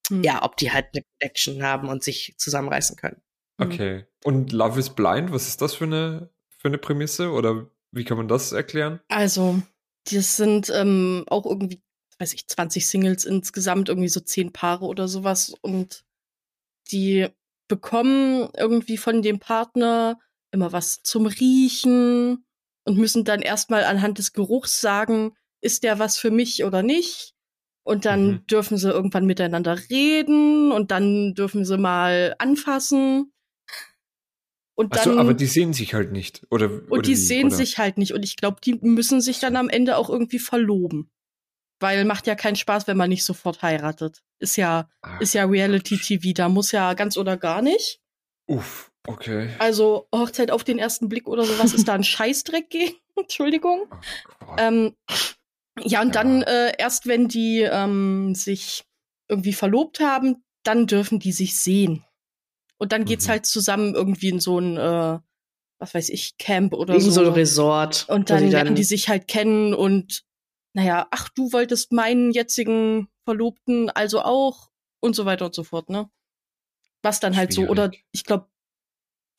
hm. 0.10 0.24
ja, 0.24 0.44
ob 0.44 0.58
die 0.58 0.72
halt 0.72 0.88
eine 0.94 1.04
Connection 1.20 1.64
haben 1.64 1.90
und 1.90 2.04
sich 2.04 2.36
zusammenreißen 2.38 2.96
können. 2.98 3.22
Hm. 3.60 3.68
Okay. 3.68 4.06
Und 4.24 4.52
Love 4.52 4.80
is 4.80 4.90
Blind, 4.90 5.32
was 5.32 5.48
ist 5.48 5.62
das 5.62 5.76
für 5.76 5.86
eine, 5.86 6.30
für 6.58 6.68
eine 6.68 6.78
Prämisse 6.78 7.32
oder 7.32 7.68
wie 7.92 8.06
kann 8.06 8.18
man 8.18 8.28
das 8.28 8.52
erklären? 8.52 9.00
Also, 9.08 9.62
das 10.12 10.38
sind 10.38 10.72
ähm, 10.74 11.24
auch 11.28 11.46
irgendwie, 11.46 11.82
weiß 12.20 12.34
ich, 12.34 12.48
20 12.48 12.88
Singles 12.88 13.26
insgesamt, 13.26 13.90
irgendwie 13.90 14.10
so 14.10 14.20
10 14.20 14.52
Paare 14.54 14.86
oder 14.86 15.08
sowas. 15.08 15.54
Und 15.62 16.04
die 16.92 17.28
bekommen 17.68 18.50
irgendwie 18.56 18.98
von 18.98 19.22
dem 19.22 19.40
Partner 19.40 20.20
immer 20.52 20.72
was 20.72 21.02
zum 21.02 21.26
Riechen 21.26 22.46
und 22.86 22.98
müssen 22.98 23.24
dann 23.24 23.42
erstmal 23.42 23.84
anhand 23.86 24.20
des 24.20 24.34
Geruchs 24.34 24.80
sagen, 24.82 25.36
ist 25.62 25.84
der 25.84 26.00
was 26.00 26.18
für 26.18 26.32
mich 26.32 26.64
oder 26.64 26.84
nicht? 26.84 27.34
Und 27.84 28.06
dann 28.06 28.28
mhm. 28.28 28.48
dürfen 28.48 28.78
sie 28.78 28.90
irgendwann 28.90 29.26
miteinander 29.26 29.78
reden 29.90 30.72
und 30.72 30.92
dann 30.92 31.34
dürfen 31.34 31.66
sie 31.66 31.78
mal 31.78 32.36
anfassen. 32.40 33.33
Und 34.76 34.96
dann, 34.96 35.04
so, 35.04 35.20
aber 35.20 35.34
die 35.34 35.46
sehen 35.46 35.74
sich 35.74 35.94
halt 35.94 36.12
nicht, 36.12 36.48
oder? 36.50 36.66
Und 36.66 36.92
oder 36.92 37.02
die 37.04 37.12
wie, 37.12 37.16
sehen 37.16 37.48
oder? 37.48 37.56
sich 37.56 37.78
halt 37.78 37.98
nicht. 37.98 38.14
Und 38.14 38.24
ich 38.24 38.38
glaube, 38.38 38.58
die 38.64 38.76
müssen 38.76 39.22
sich 39.22 39.40
dann 39.40 39.56
am 39.56 39.70
Ende 39.70 39.98
auch 39.98 40.10
irgendwie 40.10 40.40
verloben. 40.40 41.12
Weil 41.80 42.06
macht 42.06 42.28
ja 42.28 42.36
keinen 42.36 42.56
Spaß, 42.56 42.88
wenn 42.88 42.98
man 42.98 43.10
nicht 43.10 43.26
sofort 43.26 43.62
heiratet. 43.62 44.24
Ist 44.40 44.56
ja, 44.56 44.90
Ach, 45.02 45.22
ist 45.22 45.34
ja 45.34 45.46
Reality 45.46 45.98
TV, 45.98 46.32
da 46.34 46.50
muss 46.50 46.72
ja 46.72 46.94
ganz 46.94 47.18
oder 47.18 47.38
gar 47.38 47.62
nicht. 47.62 48.00
Uff, 48.48 48.92
okay. 49.08 49.50
Also 49.60 50.08
Hochzeit 50.14 50.50
auf 50.50 50.64
den 50.64 50.80
ersten 50.80 51.10
Blick 51.10 51.28
oder 51.28 51.44
sowas 51.44 51.74
ist 51.74 51.88
da 51.88 51.94
ein 51.94 52.04
Scheißdreck 52.04 52.70
gegen. 52.70 52.96
Entschuldigung. 53.16 53.88
Oh 54.48 54.56
ähm, 54.58 54.96
ja, 55.80 56.02
und 56.02 56.16
ja. 56.16 56.24
dann 56.24 56.42
äh, 56.44 56.74
erst 56.78 57.08
wenn 57.08 57.28
die 57.28 57.62
ähm, 57.62 58.34
sich 58.34 58.86
irgendwie 59.30 59.54
verlobt 59.54 60.00
haben, 60.00 60.44
dann 60.64 60.88
dürfen 60.88 61.20
die 61.20 61.32
sich 61.32 61.60
sehen. 61.60 62.06
Und 62.84 62.92
dann 62.92 63.06
geht's 63.06 63.28
mhm. 63.28 63.32
halt 63.32 63.46
zusammen 63.46 63.96
irgendwie 63.96 64.28
in 64.28 64.42
so 64.42 64.60
ein, 64.60 64.76
äh, 64.76 65.18
was 65.80 65.94
weiß 65.94 66.10
ich, 66.10 66.38
Camp 66.38 66.74
oder 66.74 66.96
Irgend 66.96 67.14
so. 67.14 67.24
so 67.24 67.30
ein 67.30 67.34
Resort. 67.34 68.06
Und 68.10 68.30
dann 68.30 68.50
lernen 68.50 68.76
die 68.76 68.84
sich 68.84 69.08
halt 69.08 69.30
kennen 69.30 69.74
und 69.74 70.26
naja, 70.74 71.08
ach, 71.10 71.30
du 71.30 71.54
wolltest 71.54 71.94
meinen 71.94 72.32
jetzigen 72.32 73.08
Verlobten 73.24 73.90
also 73.90 74.22
auch 74.22 74.70
und 75.00 75.16
so 75.16 75.24
weiter 75.24 75.46
und 75.46 75.56
so 75.56 75.64
fort, 75.64 75.90
ne? 75.90 76.10
Was 77.04 77.22
dann 77.22 77.38
halt 77.38 77.54
Schwierig. 77.54 77.68
so, 77.68 77.72
oder 77.72 77.92
ich 78.12 78.26
glaube, 78.26 78.50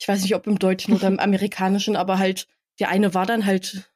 ich 0.01 0.07
weiß 0.07 0.23
nicht, 0.23 0.33
ob 0.33 0.47
im 0.47 0.57
Deutschen 0.57 0.95
oder 0.95 1.07
im 1.07 1.19
Amerikanischen, 1.19 1.95
aber 1.95 2.17
halt, 2.17 2.47
der 2.79 2.89
eine 2.89 3.13
war 3.13 3.27
dann 3.27 3.45
halt 3.45 3.93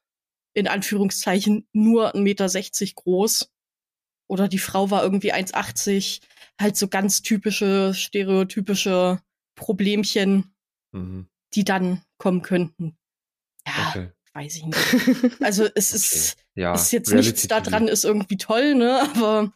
in 0.53 0.67
Anführungszeichen 0.67 1.67
nur 1.73 2.13
1,60 2.13 2.19
Meter 2.21 2.93
groß. 3.01 3.51
Oder 4.27 4.47
die 4.47 4.59
Frau 4.59 4.91
war 4.91 5.01
irgendwie 5.01 5.33
1,80. 5.33 6.21
Halt 6.62 6.77
so 6.77 6.88
ganz 6.88 7.23
typische, 7.23 7.95
stereotypische 7.95 9.23
Problemchen, 9.59 10.53
mhm. 10.91 11.27
die 11.53 11.63
dann 11.63 12.01
kommen 12.17 12.41
könnten. 12.41 12.97
Ja, 13.67 13.89
okay. 13.89 14.11
weiß 14.33 14.55
ich 14.55 14.65
nicht. 14.65 15.41
Also 15.41 15.67
es 15.75 15.91
ist, 15.93 16.33
okay. 16.33 16.61
ja, 16.61 16.73
ist 16.73 16.91
jetzt 16.91 17.11
Reality 17.11 17.29
nichts 17.29 17.47
da 17.47 17.59
dran, 17.59 17.87
ist 17.87 18.05
irgendwie 18.05 18.37
toll, 18.37 18.73
ne? 18.75 19.01
Aber 19.01 19.53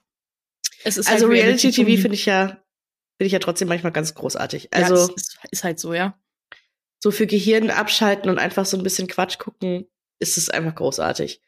es 0.84 0.98
ist 0.98 1.10
also 1.10 1.28
halt 1.28 1.38
Reality, 1.38 1.68
Reality 1.68 1.84
TV 1.86 2.02
finde 2.02 2.16
ich 2.16 2.26
ja 2.26 2.64
finde 3.18 3.28
ich 3.28 3.34
ja 3.34 3.40
trotzdem 3.40 3.70
manchmal 3.70 3.94
ganz 3.94 4.14
großartig. 4.14 4.74
Also 4.74 4.96
ja, 4.96 5.14
ist, 5.16 5.40
ist 5.52 5.64
halt 5.64 5.80
so, 5.80 5.94
ja. 5.94 6.20
So 7.00 7.12
für 7.12 7.28
Gehirn 7.28 7.70
abschalten 7.70 8.30
und 8.30 8.40
einfach 8.40 8.66
so 8.66 8.78
ein 8.78 8.84
bisschen 8.84 9.08
Quatsch 9.08 9.38
gucken, 9.38 9.88
ist 10.20 10.38
es 10.38 10.50
einfach 10.50 10.76
großartig. 10.76 11.42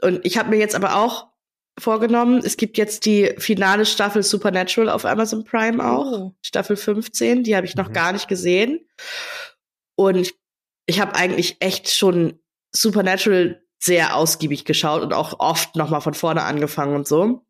Und 0.00 0.24
ich 0.24 0.38
habe 0.38 0.50
mir 0.50 0.58
jetzt 0.58 0.74
aber 0.74 0.96
auch 0.96 1.27
vorgenommen. 1.80 2.42
Es 2.44 2.56
gibt 2.56 2.78
jetzt 2.78 3.06
die 3.06 3.34
finale 3.38 3.86
Staffel 3.86 4.22
Supernatural 4.22 4.88
auf 4.88 5.04
Amazon 5.04 5.44
Prime 5.44 5.84
auch. 5.84 6.12
Oh. 6.12 6.34
Staffel 6.42 6.76
15, 6.76 7.44
die 7.44 7.56
habe 7.56 7.66
ich 7.66 7.76
noch 7.76 7.88
mhm. 7.88 7.92
gar 7.92 8.12
nicht 8.12 8.28
gesehen. 8.28 8.86
Und 9.96 10.32
ich 10.86 11.00
habe 11.00 11.14
eigentlich 11.14 11.56
echt 11.60 11.90
schon 11.90 12.38
Supernatural 12.72 13.62
sehr 13.80 14.16
ausgiebig 14.16 14.64
geschaut 14.64 15.02
und 15.02 15.12
auch 15.12 15.38
oft 15.38 15.76
noch 15.76 15.90
mal 15.90 16.00
von 16.00 16.14
vorne 16.14 16.42
angefangen 16.42 16.96
und 16.96 17.06
so. 17.06 17.44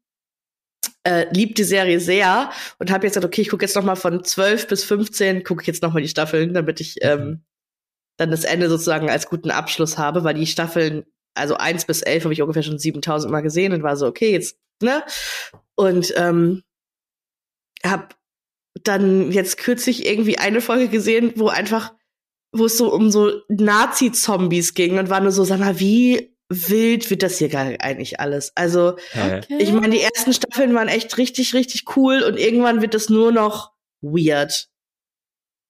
Äh, 1.04 1.26
liebt 1.32 1.58
die 1.58 1.64
Serie 1.64 2.00
sehr 2.00 2.50
und 2.78 2.90
habe 2.90 3.06
jetzt 3.06 3.14
gesagt, 3.14 3.26
okay, 3.26 3.42
ich 3.42 3.48
gucke 3.48 3.64
jetzt 3.64 3.76
noch 3.76 3.84
mal 3.84 3.96
von 3.96 4.24
12 4.24 4.68
bis 4.68 4.84
15, 4.84 5.42
gucke 5.44 5.62
ich 5.62 5.66
jetzt 5.66 5.82
noch 5.82 5.92
mal 5.92 6.02
die 6.02 6.08
Staffeln, 6.08 6.54
damit 6.54 6.80
ich 6.80 6.96
mhm. 6.96 7.08
ähm, 7.08 7.44
dann 8.18 8.30
das 8.30 8.44
Ende 8.44 8.68
sozusagen 8.68 9.08
als 9.08 9.28
guten 9.28 9.50
Abschluss 9.50 9.96
habe, 9.96 10.24
weil 10.24 10.34
die 10.34 10.46
Staffeln 10.46 11.04
also 11.38 11.54
eins 11.54 11.84
bis 11.84 12.02
elf 12.02 12.24
habe 12.24 12.32
ich 12.32 12.42
ungefähr 12.42 12.62
schon 12.62 12.78
7000 12.78 13.32
Mal 13.32 13.40
gesehen 13.40 13.72
und 13.72 13.82
war 13.82 13.96
so, 13.96 14.06
okay, 14.06 14.32
jetzt, 14.32 14.58
ne? 14.82 15.02
Und 15.74 16.12
ähm, 16.16 16.62
habe 17.84 18.08
dann 18.82 19.32
jetzt 19.32 19.58
kürzlich 19.58 20.06
irgendwie 20.06 20.38
eine 20.38 20.60
Folge 20.60 20.88
gesehen, 20.88 21.32
wo 21.36 21.48
einfach, 21.48 21.94
wo 22.52 22.66
es 22.66 22.76
so 22.76 22.92
um 22.92 23.10
so 23.10 23.40
Nazi-Zombies 23.48 24.74
ging 24.74 24.98
und 24.98 25.10
war 25.10 25.20
nur 25.20 25.32
so, 25.32 25.44
sag 25.44 25.60
mal, 25.60 25.80
wie 25.80 26.36
wild 26.48 27.10
wird 27.10 27.22
das 27.22 27.38
hier 27.38 27.48
gar 27.48 27.66
eigentlich 27.80 28.20
alles? 28.20 28.52
Also, 28.54 28.96
okay. 29.12 29.42
ich 29.58 29.72
meine, 29.72 29.90
die 29.90 30.00
ersten 30.00 30.32
Staffeln 30.32 30.74
waren 30.74 30.88
echt 30.88 31.16
richtig, 31.18 31.54
richtig 31.54 31.96
cool 31.96 32.22
und 32.22 32.38
irgendwann 32.38 32.80
wird 32.80 32.94
das 32.94 33.08
nur 33.08 33.32
noch 33.32 33.72
weird. 34.00 34.68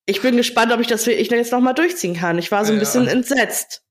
Ich 0.06 0.22
bin 0.22 0.36
gespannt, 0.36 0.72
ob 0.72 0.80
ich 0.80 0.86
das 0.86 1.06
ich 1.06 1.30
jetzt 1.30 1.52
noch 1.52 1.60
mal 1.60 1.74
durchziehen 1.74 2.14
kann. 2.14 2.38
Ich 2.38 2.50
war 2.50 2.64
so 2.64 2.72
ein 2.72 2.76
ja. 2.76 2.80
bisschen 2.80 3.08
entsetzt 3.08 3.82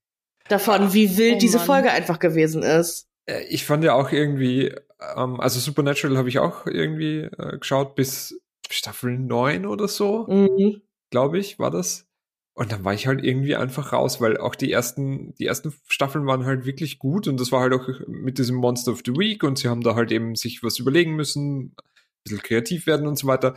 davon, 0.50 0.94
wie 0.94 1.18
wild 1.18 1.36
oh 1.36 1.40
diese 1.40 1.60
Folge 1.60 1.92
einfach 1.92 2.20
gewesen 2.20 2.64
ist. 2.64 3.08
Äh, 3.26 3.44
ich 3.50 3.66
fand 3.66 3.84
ja 3.84 3.94
auch 3.94 4.12
irgendwie, 4.12 4.74
ähm, 5.16 5.40
also 5.40 5.60
Supernatural 5.60 6.18
habe 6.18 6.30
ich 6.30 6.40
auch 6.40 6.66
irgendwie 6.66 7.22
äh, 7.22 7.58
geschaut 7.58 7.96
bis 7.96 8.40
Staffel 8.70 9.18
9 9.18 9.66
oder 9.66 9.88
so, 9.88 10.26
mhm. 10.28 10.82
glaube 11.10 11.40
ich, 11.40 11.60
war 11.60 11.72
das. 11.72 12.06
Und 12.54 12.72
dann 12.72 12.84
war 12.84 12.96
ich 12.96 13.06
halt 13.06 13.24
irgendwie 13.24 13.56
einfach 13.56 13.94
raus, 13.94 14.20
weil 14.20 14.38
auch 14.38 14.56
die 14.56 14.72
ersten, 14.72 15.36
die 15.36 15.46
ersten 15.46 15.76
Staffeln 15.88 16.26
waren 16.26 16.46
halt 16.46 16.66
wirklich 16.66 16.98
gut 16.98 17.28
und 17.28 17.40
das 17.40 17.52
war 17.52 17.62
halt 17.62 17.74
auch 17.74 17.88
mit 18.08 18.40
diesem 18.40 18.56
Monster 18.56 18.94
of 18.94 19.04
the 19.06 19.12
Week 19.12 19.44
und 19.44 19.60
sie 19.60 19.68
haben 19.68 19.82
da 19.82 19.94
halt 19.94 20.12
eben 20.12 20.36
sich 20.36 20.64
was 20.64 20.80
überlegen 20.80 21.16
müssen, 21.16 21.66
ein 21.66 21.76
bisschen 22.24 22.42
kreativ 22.42 22.88
werden 22.88 23.06
und 23.06 23.20
so 23.20 23.28
weiter. 23.28 23.56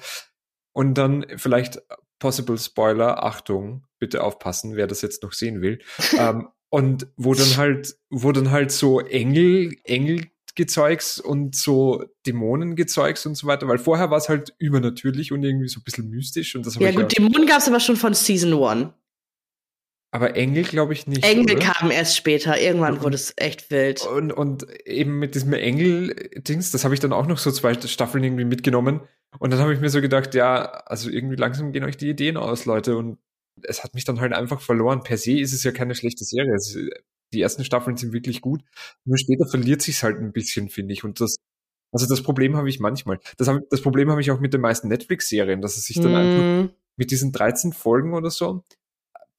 Und 0.72 0.94
dann 0.94 1.24
vielleicht 1.36 1.80
Possible 2.18 2.58
Spoiler, 2.58 3.24
Achtung, 3.24 3.84
bitte 3.98 4.22
aufpassen, 4.22 4.76
wer 4.76 4.86
das 4.86 5.00
jetzt 5.00 5.22
noch 5.22 5.32
sehen 5.32 5.62
will. 5.62 5.80
ähm, 6.18 6.48
und 6.70 7.08
wo 7.16 7.34
dann 7.34 7.56
halt, 7.56 7.96
wo 8.08 8.32
dann 8.32 8.50
halt 8.50 8.72
so 8.72 9.00
Engel, 9.00 9.76
Engel 9.84 10.30
Gezeugs 10.56 11.18
und 11.18 11.54
so 11.54 12.04
Dämonengezeugs 12.26 13.24
und 13.24 13.34
so 13.34 13.46
weiter, 13.46 13.68
weil 13.68 13.78
vorher 13.78 14.10
war 14.10 14.18
es 14.18 14.28
halt 14.28 14.54
übernatürlich 14.58 15.32
und 15.32 15.42
irgendwie 15.42 15.68
so 15.68 15.80
ein 15.80 15.84
bisschen 15.84 16.10
mystisch 16.10 16.54
und 16.56 16.66
das 16.66 16.74
Ja 16.74 16.90
gut, 16.90 17.12
ja 17.12 17.18
Dämonen 17.18 17.46
gab 17.46 17.58
es 17.58 17.68
aber 17.68 17.80
schon 17.80 17.96
von 17.96 18.14
Season 18.14 18.52
1. 18.52 18.90
Aber 20.12 20.34
Engel 20.34 20.64
glaube 20.64 20.92
ich 20.92 21.06
nicht. 21.06 21.24
Engel 21.24 21.56
oder? 21.56 21.72
kamen 21.72 21.92
erst 21.92 22.16
später, 22.16 22.60
irgendwann 22.60 22.94
und, 22.94 23.04
wurde 23.04 23.14
es 23.14 23.32
echt 23.36 23.70
wild. 23.70 24.04
Und, 24.06 24.32
und 24.32 24.66
eben 24.84 25.20
mit 25.20 25.36
diesem 25.36 25.52
Engel-Dings, 25.52 26.72
das 26.72 26.84
habe 26.84 26.94
ich 26.94 27.00
dann 27.00 27.12
auch 27.12 27.26
noch 27.26 27.38
so 27.38 27.52
zwei 27.52 27.74
Staffeln 27.74 28.24
irgendwie 28.24 28.44
mitgenommen. 28.44 29.00
Und 29.38 29.52
dann 29.52 29.60
habe 29.60 29.72
ich 29.72 29.80
mir 29.80 29.88
so 29.88 30.00
gedacht, 30.00 30.34
ja, 30.34 30.64
also 30.64 31.08
irgendwie 31.08 31.36
langsam 31.36 31.70
gehen 31.70 31.84
euch 31.84 31.96
die 31.96 32.10
Ideen 32.10 32.36
aus, 32.36 32.64
Leute. 32.64 32.96
Und 32.96 33.18
es 33.62 33.84
hat 33.84 33.94
mich 33.94 34.04
dann 34.04 34.20
halt 34.20 34.32
einfach 34.32 34.60
verloren. 34.60 35.02
Per 35.02 35.16
se 35.16 35.38
ist 35.40 35.52
es 35.52 35.62
ja 35.62 35.72
keine 35.72 35.94
schlechte 35.94 36.24
Serie. 36.24 36.54
Es, 36.54 36.76
die 37.32 37.40
ersten 37.40 37.64
Staffeln 37.64 37.96
sind 37.96 38.12
wirklich 38.12 38.40
gut. 38.40 38.62
Nur 39.04 39.18
später 39.18 39.46
verliert 39.46 39.82
sich's 39.82 40.02
halt 40.02 40.18
ein 40.18 40.32
bisschen, 40.32 40.68
finde 40.68 40.92
ich. 40.92 41.04
Und 41.04 41.20
das, 41.20 41.36
also 41.92 42.06
das 42.06 42.22
Problem 42.22 42.56
habe 42.56 42.68
ich 42.68 42.80
manchmal. 42.80 43.20
Das, 43.36 43.48
hab, 43.48 43.60
das 43.70 43.82
Problem 43.82 44.10
habe 44.10 44.20
ich 44.20 44.30
auch 44.30 44.40
mit 44.40 44.52
den 44.52 44.60
meisten 44.60 44.88
Netflix-Serien, 44.88 45.60
dass 45.60 45.76
es 45.76 45.86
sich 45.86 46.00
dann 46.00 46.12
mm. 46.12 46.16
einfach 46.16 46.42
mhm. 46.42 46.70
mit 46.96 47.10
diesen 47.10 47.32
13 47.32 47.72
Folgen 47.72 48.14
oder 48.14 48.30
so, 48.30 48.64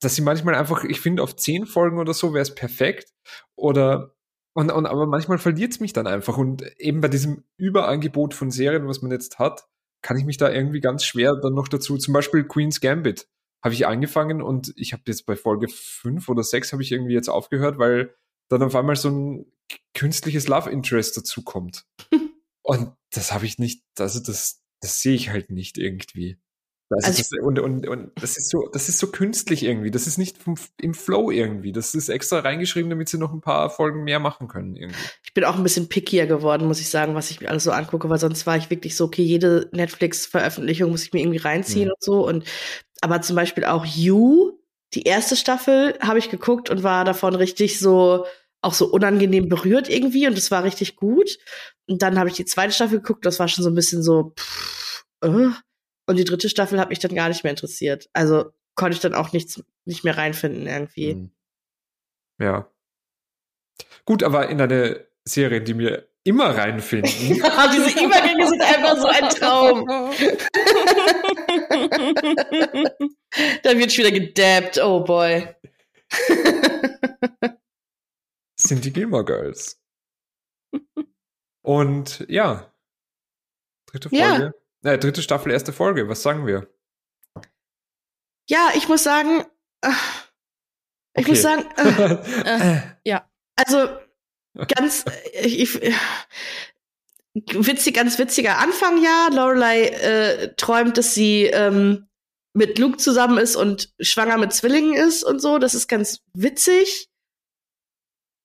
dass 0.00 0.14
sie 0.14 0.22
manchmal 0.22 0.54
einfach, 0.54 0.84
ich 0.84 1.00
finde, 1.00 1.22
auf 1.22 1.36
10 1.36 1.66
Folgen 1.66 1.98
oder 1.98 2.14
so 2.14 2.32
wäre 2.32 2.42
es 2.42 2.54
perfekt. 2.54 3.12
Oder 3.56 4.14
und, 4.54 4.70
und 4.70 4.86
aber 4.86 5.06
manchmal 5.06 5.38
verliert 5.38 5.72
es 5.72 5.80
mich 5.80 5.92
dann 5.92 6.06
einfach. 6.06 6.36
Und 6.36 6.62
eben 6.78 7.00
bei 7.00 7.08
diesem 7.08 7.44
Überangebot 7.56 8.34
von 8.34 8.50
Serien, 8.50 8.86
was 8.86 9.00
man 9.00 9.10
jetzt 9.10 9.38
hat, 9.38 9.66
kann 10.02 10.18
ich 10.18 10.24
mich 10.24 10.36
da 10.36 10.50
irgendwie 10.50 10.80
ganz 10.80 11.04
schwer 11.04 11.36
dann 11.40 11.54
noch 11.54 11.68
dazu, 11.68 11.96
zum 11.96 12.12
Beispiel 12.12 12.44
Queen's 12.44 12.80
Gambit 12.80 13.28
habe 13.62 13.74
ich 13.74 13.86
angefangen 13.86 14.42
und 14.42 14.72
ich 14.76 14.92
habe 14.92 15.02
jetzt 15.06 15.26
bei 15.26 15.36
Folge 15.36 15.68
fünf 15.68 16.28
oder 16.28 16.42
sechs 16.42 16.72
habe 16.72 16.82
ich 16.82 16.92
irgendwie 16.92 17.14
jetzt 17.14 17.28
aufgehört, 17.28 17.78
weil 17.78 18.14
dann 18.48 18.62
auf 18.62 18.74
einmal 18.74 18.96
so 18.96 19.08
ein 19.08 19.46
künstliches 19.94 20.48
Love 20.48 20.70
Interest 20.70 21.16
dazu 21.16 21.42
kommt. 21.42 21.86
und 22.62 22.92
das 23.10 23.32
habe 23.32 23.46
ich 23.46 23.58
nicht, 23.58 23.82
also 23.98 24.20
das, 24.20 24.62
das 24.80 25.00
sehe 25.00 25.14
ich 25.14 25.30
halt 25.30 25.50
nicht 25.50 25.78
irgendwie. 25.78 26.38
Also, 26.94 27.06
also 27.06 27.18
das, 27.18 27.44
und, 27.44 27.58
und, 27.58 27.88
und 27.88 28.12
das 28.16 28.36
ist 28.36 28.50
so, 28.50 28.68
das 28.72 28.88
ist 28.88 28.98
so 28.98 29.06
künstlich 29.06 29.62
irgendwie. 29.62 29.90
Das 29.90 30.06
ist 30.06 30.18
nicht 30.18 30.38
vom, 30.38 30.56
im 30.80 30.94
Flow 30.94 31.30
irgendwie. 31.30 31.72
Das 31.72 31.94
ist 31.94 32.08
extra 32.08 32.40
reingeschrieben, 32.40 32.90
damit 32.90 33.08
sie 33.08 33.18
noch 33.18 33.32
ein 33.32 33.40
paar 33.40 33.70
Folgen 33.70 34.04
mehr 34.04 34.18
machen 34.18 34.48
können 34.48 34.76
irgendwie. 34.76 34.98
Ich 35.24 35.32
bin 35.32 35.44
auch 35.44 35.56
ein 35.56 35.62
bisschen 35.62 35.88
pickier 35.88 36.26
geworden, 36.26 36.66
muss 36.66 36.80
ich 36.80 36.90
sagen, 36.90 37.14
was 37.14 37.30
ich 37.30 37.40
mir 37.40 37.48
alles 37.48 37.64
so 37.64 37.70
angucke, 37.70 38.10
weil 38.10 38.18
sonst 38.18 38.46
war 38.46 38.56
ich 38.56 38.68
wirklich 38.68 38.96
so, 38.96 39.06
okay, 39.06 39.22
jede 39.22 39.70
Netflix-Veröffentlichung 39.72 40.90
muss 40.90 41.04
ich 41.04 41.12
mir 41.12 41.20
irgendwie 41.20 41.38
reinziehen 41.38 41.86
mhm. 41.86 41.92
und 41.92 42.02
so. 42.02 42.26
Und 42.26 42.44
aber 43.02 43.20
zum 43.20 43.36
Beispiel 43.36 43.64
auch 43.64 43.84
You, 43.84 44.58
die 44.94 45.02
erste 45.02 45.36
Staffel, 45.36 45.98
habe 46.00 46.18
ich 46.18 46.30
geguckt 46.30 46.70
und 46.70 46.82
war 46.82 47.04
davon 47.04 47.34
richtig 47.34 47.78
so, 47.78 48.24
auch 48.62 48.74
so 48.74 48.86
unangenehm 48.86 49.48
berührt 49.48 49.90
irgendwie 49.90 50.26
und 50.26 50.38
das 50.38 50.50
war 50.50 50.64
richtig 50.64 50.96
gut. 50.96 51.38
Und 51.86 52.00
dann 52.00 52.18
habe 52.18 52.30
ich 52.30 52.36
die 52.36 52.44
zweite 52.44 52.72
Staffel 52.72 53.00
geguckt, 53.00 53.26
das 53.26 53.38
war 53.38 53.48
schon 53.48 53.64
so 53.64 53.70
ein 53.70 53.74
bisschen 53.74 54.02
so, 54.02 54.32
pff, 54.38 55.04
äh. 55.22 55.48
Und 56.06 56.16
die 56.16 56.24
dritte 56.24 56.48
Staffel 56.48 56.80
hat 56.80 56.88
mich 56.88 56.98
dann 56.98 57.14
gar 57.14 57.28
nicht 57.28 57.44
mehr 57.44 57.52
interessiert. 57.52 58.08
Also 58.12 58.50
konnte 58.74 58.94
ich 58.94 59.00
dann 59.00 59.14
auch 59.14 59.32
nichts 59.32 59.62
nicht 59.84 60.04
mehr 60.04 60.16
reinfinden 60.16 60.66
irgendwie. 60.66 61.14
Mhm. 61.14 61.30
Ja. 62.40 62.68
Gut, 64.04 64.22
aber 64.22 64.48
in 64.48 64.60
eine 64.60 65.06
Serie, 65.24 65.60
die 65.60 65.74
mir 65.74 66.08
immer 66.24 66.56
reinfinden. 66.56 67.10
diese 67.72 68.04
Übergänge 68.04 68.48
sind 68.48 68.62
einfach 68.62 68.96
so 68.96 69.06
ein 69.06 69.28
Traum. 69.28 69.88
Dann 73.62 73.78
wird 73.78 73.92
schon 73.92 74.04
wieder 74.04 74.18
gedabbt, 74.18 74.78
oh 74.78 75.04
boy. 75.04 75.54
sind 78.56 78.84
die 78.84 78.92
Gilmore 78.92 79.24
Girls. 79.24 79.80
Und 81.62 82.26
ja, 82.28 82.72
dritte 83.86 84.08
Folge. 84.08 84.54
Ja. 84.82 84.92
Äh, 84.92 84.98
dritte 84.98 85.22
Staffel, 85.22 85.52
erste 85.52 85.72
Folge. 85.72 86.08
Was 86.08 86.22
sagen 86.22 86.46
wir? 86.46 86.68
Ja, 88.48 88.70
ich 88.74 88.88
muss 88.88 89.04
sagen, 89.04 89.44
äh, 89.82 89.90
ich 91.14 91.24
okay. 91.24 91.30
muss 91.30 91.42
sagen, 91.42 91.64
äh, 91.76 92.76
äh, 92.76 92.82
ja. 93.04 93.28
Also 93.54 93.88
ganz, 94.76 95.04
äh, 95.32 95.46
ich, 95.46 95.80
witzig, 97.34 97.94
ganz 97.94 98.18
witziger 98.18 98.58
Anfang, 98.58 99.02
ja. 99.02 99.28
Lorelei 99.32 99.86
äh, 99.86 100.54
träumt, 100.56 100.98
dass 100.98 101.14
sie 101.14 101.44
ähm, 101.44 102.06
mit 102.54 102.78
Luke 102.78 102.98
zusammen 102.98 103.38
ist 103.38 103.56
und 103.56 103.92
schwanger 104.00 104.38
mit 104.38 104.52
Zwillingen 104.52 104.94
ist 104.94 105.24
und 105.24 105.40
so. 105.40 105.58
Das 105.58 105.74
ist 105.74 105.88
ganz 105.88 106.20
witzig. 106.34 107.08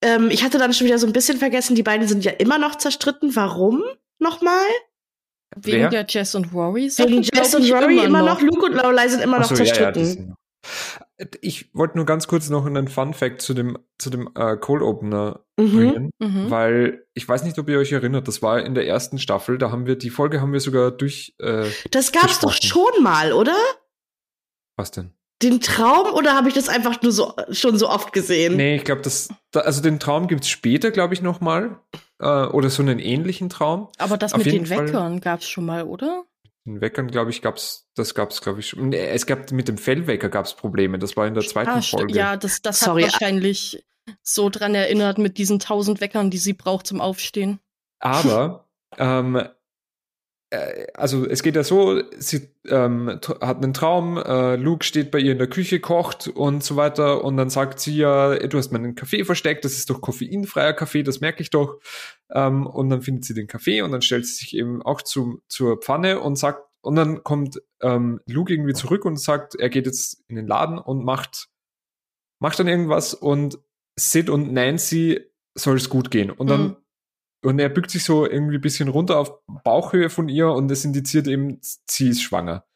Ähm, 0.02 0.30
ich 0.30 0.44
hatte 0.44 0.58
dann 0.58 0.72
schon 0.72 0.86
wieder 0.86 0.98
so 0.98 1.06
ein 1.06 1.12
bisschen 1.12 1.38
vergessen, 1.38 1.74
die 1.74 1.82
beiden 1.82 2.06
sind 2.06 2.24
ja 2.24 2.32
immer 2.32 2.58
noch 2.58 2.76
zerstritten. 2.76 3.34
Warum 3.36 3.82
nochmal? 4.18 4.66
Wegen 5.56 5.82
Wer? 5.82 5.88
der 5.88 6.06
Jess 6.08 6.34
und 6.34 6.52
Rory 6.52 6.90
Wegen 6.96 7.22
Jess 7.22 7.54
und 7.54 7.70
Rory 7.70 7.94
immer, 7.94 8.04
immer 8.04 8.22
noch. 8.22 8.40
Luke 8.40 8.66
und 8.66 8.74
Lorelei 8.74 9.08
sind 9.08 9.22
immer 9.22 9.38
noch 9.38 9.48
so, 9.48 9.54
zerstritten. 9.54 10.04
Ja, 10.04 11.00
ja, 11.00 11.06
ich 11.40 11.74
wollte 11.74 11.96
nur 11.96 12.06
ganz 12.06 12.28
kurz 12.28 12.48
noch 12.48 12.64
einen 12.64 12.88
Fun 12.88 13.12
Fact 13.12 13.42
zu 13.42 13.54
dem, 13.54 13.76
zu 13.98 14.10
dem 14.10 14.28
äh, 14.36 14.56
Cold 14.56 14.82
Opener 14.82 15.40
mhm. 15.56 15.76
bringen, 15.76 16.10
mhm. 16.18 16.50
weil 16.50 17.06
ich 17.14 17.28
weiß 17.28 17.42
nicht, 17.44 17.58
ob 17.58 17.68
ihr 17.68 17.78
euch 17.78 17.92
erinnert, 17.92 18.28
das 18.28 18.40
war 18.42 18.62
in 18.62 18.74
der 18.74 18.86
ersten 18.86 19.18
Staffel, 19.18 19.58
da 19.58 19.70
haben 19.70 19.86
wir, 19.86 19.96
die 19.96 20.10
Folge 20.10 20.40
haben 20.40 20.52
wir 20.52 20.60
sogar 20.60 20.90
durch. 20.92 21.34
Äh, 21.40 21.66
das 21.90 22.12
gab's 22.12 22.40
doch 22.40 22.52
schon 22.52 23.02
mal, 23.02 23.32
oder? 23.32 23.56
Was 24.76 24.92
denn? 24.92 25.12
Den 25.42 25.60
Traum 25.60 26.12
oder 26.14 26.34
habe 26.34 26.48
ich 26.48 26.54
das 26.54 26.68
einfach 26.68 27.00
nur 27.02 27.12
so 27.12 27.32
schon 27.50 27.78
so 27.78 27.88
oft 27.88 28.12
gesehen? 28.12 28.56
Nee, 28.56 28.76
ich 28.76 28.84
glaube, 28.84 29.02
das, 29.02 29.28
da, 29.52 29.60
also 29.60 29.80
den 29.80 30.00
Traum 30.00 30.26
gibt's 30.26 30.48
später, 30.48 30.90
glaube 30.90 31.14
ich, 31.14 31.22
noch 31.22 31.40
mal 31.40 31.80
äh, 32.20 32.46
oder 32.46 32.70
so 32.70 32.82
einen 32.82 32.98
ähnlichen 32.98 33.48
Traum. 33.48 33.88
Aber 33.98 34.16
das 34.16 34.34
Auf 34.34 34.44
mit 34.44 34.52
den 34.52 34.66
Fall, 34.66 34.88
Weckern 34.88 35.20
gab's 35.20 35.48
schon 35.48 35.64
mal, 35.64 35.84
oder? 35.84 36.24
Den 36.68 36.82
Weckern, 36.82 37.08
glaube 37.08 37.30
ich, 37.30 37.40
gab's, 37.40 37.88
das 37.94 38.14
gab's, 38.14 38.42
glaube 38.42 38.60
ich, 38.60 38.68
schon. 38.68 38.92
Es 38.92 39.24
gab 39.24 39.50
mit 39.52 39.68
dem 39.68 39.78
Fellwecker 39.78 40.28
gab's 40.28 40.54
Probleme. 40.54 40.98
Das 40.98 41.16
war 41.16 41.26
in 41.26 41.32
der 41.32 41.42
zweiten 41.42 41.70
ah, 41.70 41.80
Folge. 41.80 42.14
Ja, 42.14 42.36
das, 42.36 42.60
das 42.60 42.80
Sorry. 42.80 43.04
hat 43.04 43.12
wahrscheinlich 43.12 43.86
so 44.22 44.50
dran 44.50 44.74
erinnert 44.74 45.16
mit 45.16 45.38
diesen 45.38 45.60
tausend 45.60 46.02
Weckern, 46.02 46.30
die 46.30 46.36
sie 46.36 46.52
braucht 46.52 46.86
zum 46.86 47.00
Aufstehen. 47.00 47.58
Aber 48.00 48.68
ähm, 48.98 49.36
äh, 49.36 49.48
also 50.94 51.26
es 51.26 51.42
geht 51.42 51.56
ja 51.56 51.62
so, 51.62 52.02
sie 52.16 52.48
ähm, 52.66 53.20
hat 53.40 53.58
einen 53.58 53.74
Traum, 53.74 54.16
äh, 54.16 54.56
Luke 54.56 54.84
steht 54.84 55.10
bei 55.10 55.18
ihr 55.18 55.32
in 55.32 55.38
der 55.38 55.48
Küche, 55.48 55.78
kocht 55.78 56.28
und 56.28 56.64
so 56.64 56.76
weiter 56.76 57.22
und 57.22 57.36
dann 57.36 57.50
sagt 57.50 57.80
sie 57.80 57.96
ja, 57.96 58.34
du 58.34 58.56
hast 58.56 58.72
meinen 58.72 58.94
Kaffee 58.94 59.24
versteckt, 59.24 59.64
das 59.64 59.74
ist 59.74 59.90
doch 59.90 60.00
koffeinfreier 60.00 60.72
Kaffee, 60.72 61.02
das 61.02 61.20
merke 61.20 61.42
ich 61.42 61.50
doch. 61.50 61.78
Ähm, 62.30 62.66
und 62.66 62.88
dann 62.88 63.02
findet 63.02 63.26
sie 63.26 63.34
den 63.34 63.46
Kaffee 63.46 63.82
und 63.82 63.92
dann 63.92 64.00
stellt 64.00 64.26
sie 64.26 64.34
sich 64.34 64.56
eben 64.56 64.80
auch 64.82 65.02
zu, 65.02 65.42
zur 65.48 65.78
Pfanne 65.80 66.20
und 66.20 66.36
sagt, 66.36 66.64
und 66.80 66.96
dann 66.96 67.22
kommt 67.24 67.60
ähm, 67.82 68.20
Luke 68.26 68.52
irgendwie 68.52 68.72
zurück 68.72 69.04
und 69.04 69.20
sagt, 69.20 69.54
er 69.54 69.68
geht 69.68 69.84
jetzt 69.84 70.24
in 70.28 70.36
den 70.36 70.46
Laden 70.46 70.78
und 70.78 71.04
macht, 71.04 71.48
macht 72.40 72.58
dann 72.58 72.68
irgendwas 72.68 73.12
und 73.12 73.58
Sid 73.96 74.30
und 74.30 74.52
Nancy 74.52 75.20
soll 75.54 75.76
es 75.76 75.90
gut 75.90 76.10
gehen. 76.10 76.30
Und 76.30 76.48
dann 76.48 76.62
mhm 76.62 76.76
und 77.44 77.58
er 77.58 77.68
bückt 77.68 77.90
sich 77.90 78.04
so 78.04 78.26
irgendwie 78.26 78.56
ein 78.56 78.60
bisschen 78.60 78.88
runter 78.88 79.18
auf 79.18 79.32
Bauchhöhe 79.64 80.10
von 80.10 80.28
ihr 80.28 80.48
und 80.48 80.70
es 80.70 80.84
indiziert 80.84 81.26
eben, 81.28 81.58
sie 81.62 82.08
ist 82.08 82.22
schwanger. 82.22 82.66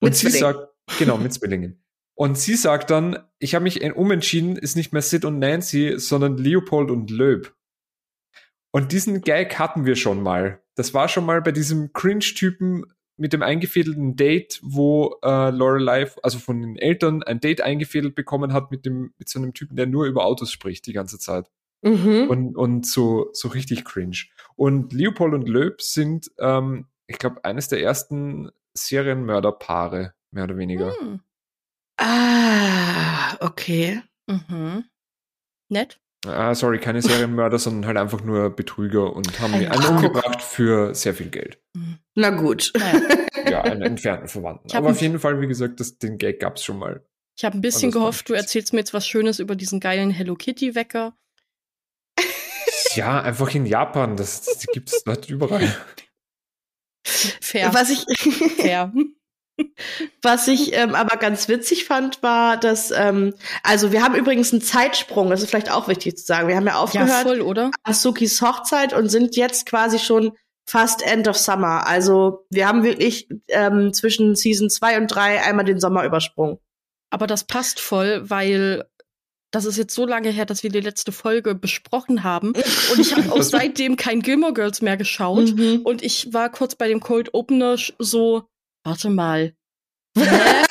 Und 0.00 0.10
mit 0.10 0.16
sie 0.16 0.30
sagt, 0.30 0.68
genau, 0.98 1.16
mit 1.16 1.32
Zwillingen. 1.32 1.82
Und 2.14 2.36
sie 2.36 2.54
sagt 2.54 2.90
dann, 2.90 3.18
ich 3.38 3.54
habe 3.54 3.62
mich 3.62 3.82
umentschieden, 3.94 4.56
ist 4.56 4.76
nicht 4.76 4.92
mehr 4.92 5.02
Sid 5.02 5.24
und 5.24 5.38
Nancy, 5.38 5.94
sondern 5.96 6.36
Leopold 6.36 6.90
und 6.90 7.10
Löb. 7.10 7.54
Und 8.72 8.92
diesen 8.92 9.22
Gag 9.22 9.58
hatten 9.58 9.84
wir 9.84 9.96
schon 9.96 10.22
mal. 10.22 10.62
Das 10.74 10.92
war 10.92 11.08
schon 11.08 11.24
mal 11.24 11.40
bei 11.42 11.52
diesem 11.52 11.92
Cringe-Typen 11.92 12.84
mit 13.16 13.32
dem 13.32 13.42
eingefädelten 13.42 14.16
Date, 14.16 14.60
wo 14.62 15.18
äh, 15.22 15.50
Lorelei, 15.50 16.10
also 16.22 16.38
von 16.38 16.60
den 16.60 16.76
Eltern, 16.76 17.22
ein 17.22 17.40
Date 17.40 17.60
eingefädelt 17.60 18.14
bekommen 18.14 18.52
hat 18.52 18.70
mit 18.70 18.86
dem 18.86 19.12
mit 19.18 19.28
so 19.28 19.38
einem 19.38 19.52
Typen, 19.52 19.76
der 19.76 19.86
nur 19.86 20.06
über 20.06 20.24
Autos 20.24 20.50
spricht 20.50 20.86
die 20.86 20.94
ganze 20.94 21.18
Zeit. 21.18 21.50
Mhm. 21.82 22.28
Und, 22.28 22.56
und 22.56 22.86
so, 22.86 23.30
so 23.32 23.48
richtig 23.48 23.84
cringe. 23.84 24.24
Und 24.56 24.92
Leopold 24.92 25.34
und 25.34 25.48
Löb 25.48 25.82
sind, 25.82 26.30
ähm, 26.38 26.86
ich 27.06 27.18
glaube, 27.18 27.44
eines 27.44 27.68
der 27.68 27.82
ersten 27.82 28.50
Serienmörderpaare, 28.74 30.14
mehr 30.30 30.44
oder 30.44 30.56
weniger. 30.56 30.94
Mhm. 31.00 31.20
Ah, 31.98 33.36
okay. 33.40 34.02
Mhm. 34.26 34.84
Nett. 35.68 36.00
Ah, 36.26 36.54
sorry, 36.54 36.78
keine 36.78 37.00
Serienmörder, 37.00 37.58
sondern 37.58 37.86
halt 37.86 37.96
einfach 37.96 38.22
nur 38.22 38.50
Betrüger 38.50 39.14
und 39.14 39.40
haben 39.40 39.54
einen 39.54 39.84
umgebracht 39.86 40.42
für 40.42 40.94
sehr 40.94 41.14
viel 41.14 41.30
Geld. 41.30 41.58
Na 42.14 42.30
gut. 42.30 42.72
ja, 43.48 43.62
einen 43.62 43.82
entfernten 43.82 44.28
Verwandten. 44.28 44.70
Aber 44.76 44.90
auf 44.90 45.00
jeden 45.00 45.18
Fall, 45.18 45.40
wie 45.40 45.46
gesagt, 45.46 45.80
das, 45.80 45.98
den 45.98 46.18
Gag 46.18 46.40
gab's 46.40 46.62
schon 46.64 46.78
mal. 46.78 47.04
Ich 47.38 47.44
habe 47.44 47.56
ein 47.56 47.62
bisschen 47.62 47.90
gehofft, 47.90 48.28
du 48.28 48.34
erzählst 48.34 48.74
mir 48.74 48.80
jetzt 48.80 48.92
was 48.92 49.06
Schönes 49.06 49.38
über 49.38 49.56
diesen 49.56 49.80
geilen 49.80 50.10
Hello 50.10 50.34
Kitty 50.34 50.74
Wecker. 50.74 51.16
Ja, 52.94 53.20
einfach 53.20 53.54
in 53.54 53.66
Japan. 53.66 54.16
Das, 54.16 54.42
das 54.42 54.66
gibt 54.66 54.92
es 54.92 55.04
dort 55.04 55.28
überall. 55.28 55.74
Fair. 57.04 57.72
Was 57.72 57.90
ich, 57.90 58.04
Fair. 58.56 58.92
Was 60.22 60.48
ich 60.48 60.72
ähm, 60.74 60.94
aber 60.94 61.16
ganz 61.16 61.48
witzig 61.48 61.84
fand, 61.84 62.22
war, 62.22 62.56
dass, 62.56 62.90
ähm, 62.90 63.34
also 63.62 63.92
wir 63.92 64.02
haben 64.02 64.14
übrigens 64.14 64.52
einen 64.52 64.62
Zeitsprung, 64.62 65.30
das 65.30 65.42
ist 65.42 65.50
vielleicht 65.50 65.70
auch 65.70 65.88
wichtig 65.88 66.16
zu 66.16 66.24
sagen. 66.24 66.48
Wir 66.48 66.56
haben 66.56 66.66
ja 66.66 66.76
aufgehört 66.76 67.08
ja, 67.08 67.22
voll, 67.22 67.40
oder? 67.40 67.70
an 67.82 67.94
Sukis 67.94 68.40
Hochzeit 68.40 68.92
und 68.92 69.08
sind 69.08 69.36
jetzt 69.36 69.66
quasi 69.66 69.98
schon 69.98 70.32
fast 70.66 71.02
End 71.02 71.28
of 71.28 71.36
Summer. 71.36 71.86
Also 71.86 72.46
wir 72.50 72.68
haben 72.68 72.84
wirklich 72.84 73.28
ähm, 73.48 73.92
zwischen 73.92 74.36
Season 74.36 74.70
2 74.70 74.98
und 74.98 75.08
3 75.08 75.42
einmal 75.42 75.64
den 75.64 75.80
Sommer 75.80 76.04
übersprungen. 76.04 76.58
Aber 77.10 77.26
das 77.26 77.44
passt 77.44 77.80
voll, 77.80 78.30
weil 78.30 78.84
das 79.50 79.64
ist 79.64 79.76
jetzt 79.76 79.94
so 79.94 80.06
lange 80.06 80.30
her, 80.30 80.46
dass 80.46 80.62
wir 80.62 80.70
die 80.70 80.80
letzte 80.80 81.12
Folge 81.12 81.54
besprochen 81.54 82.22
haben. 82.22 82.52
Und 82.92 82.98
ich 82.98 83.14
habe 83.14 83.32
auch 83.32 83.42
seitdem 83.42 83.96
kein 83.96 84.22
Gilmore 84.22 84.54
Girls 84.54 84.82
mehr 84.82 84.96
geschaut. 84.96 85.56
Mhm. 85.56 85.80
Und 85.84 86.02
ich 86.02 86.32
war 86.32 86.50
kurz 86.50 86.74
bei 86.74 86.88
dem 86.88 87.00
Cold 87.00 87.34
Opener 87.34 87.76
so, 87.98 88.44
warte 88.84 89.10
mal. 89.10 89.54
Hä? 90.18 90.64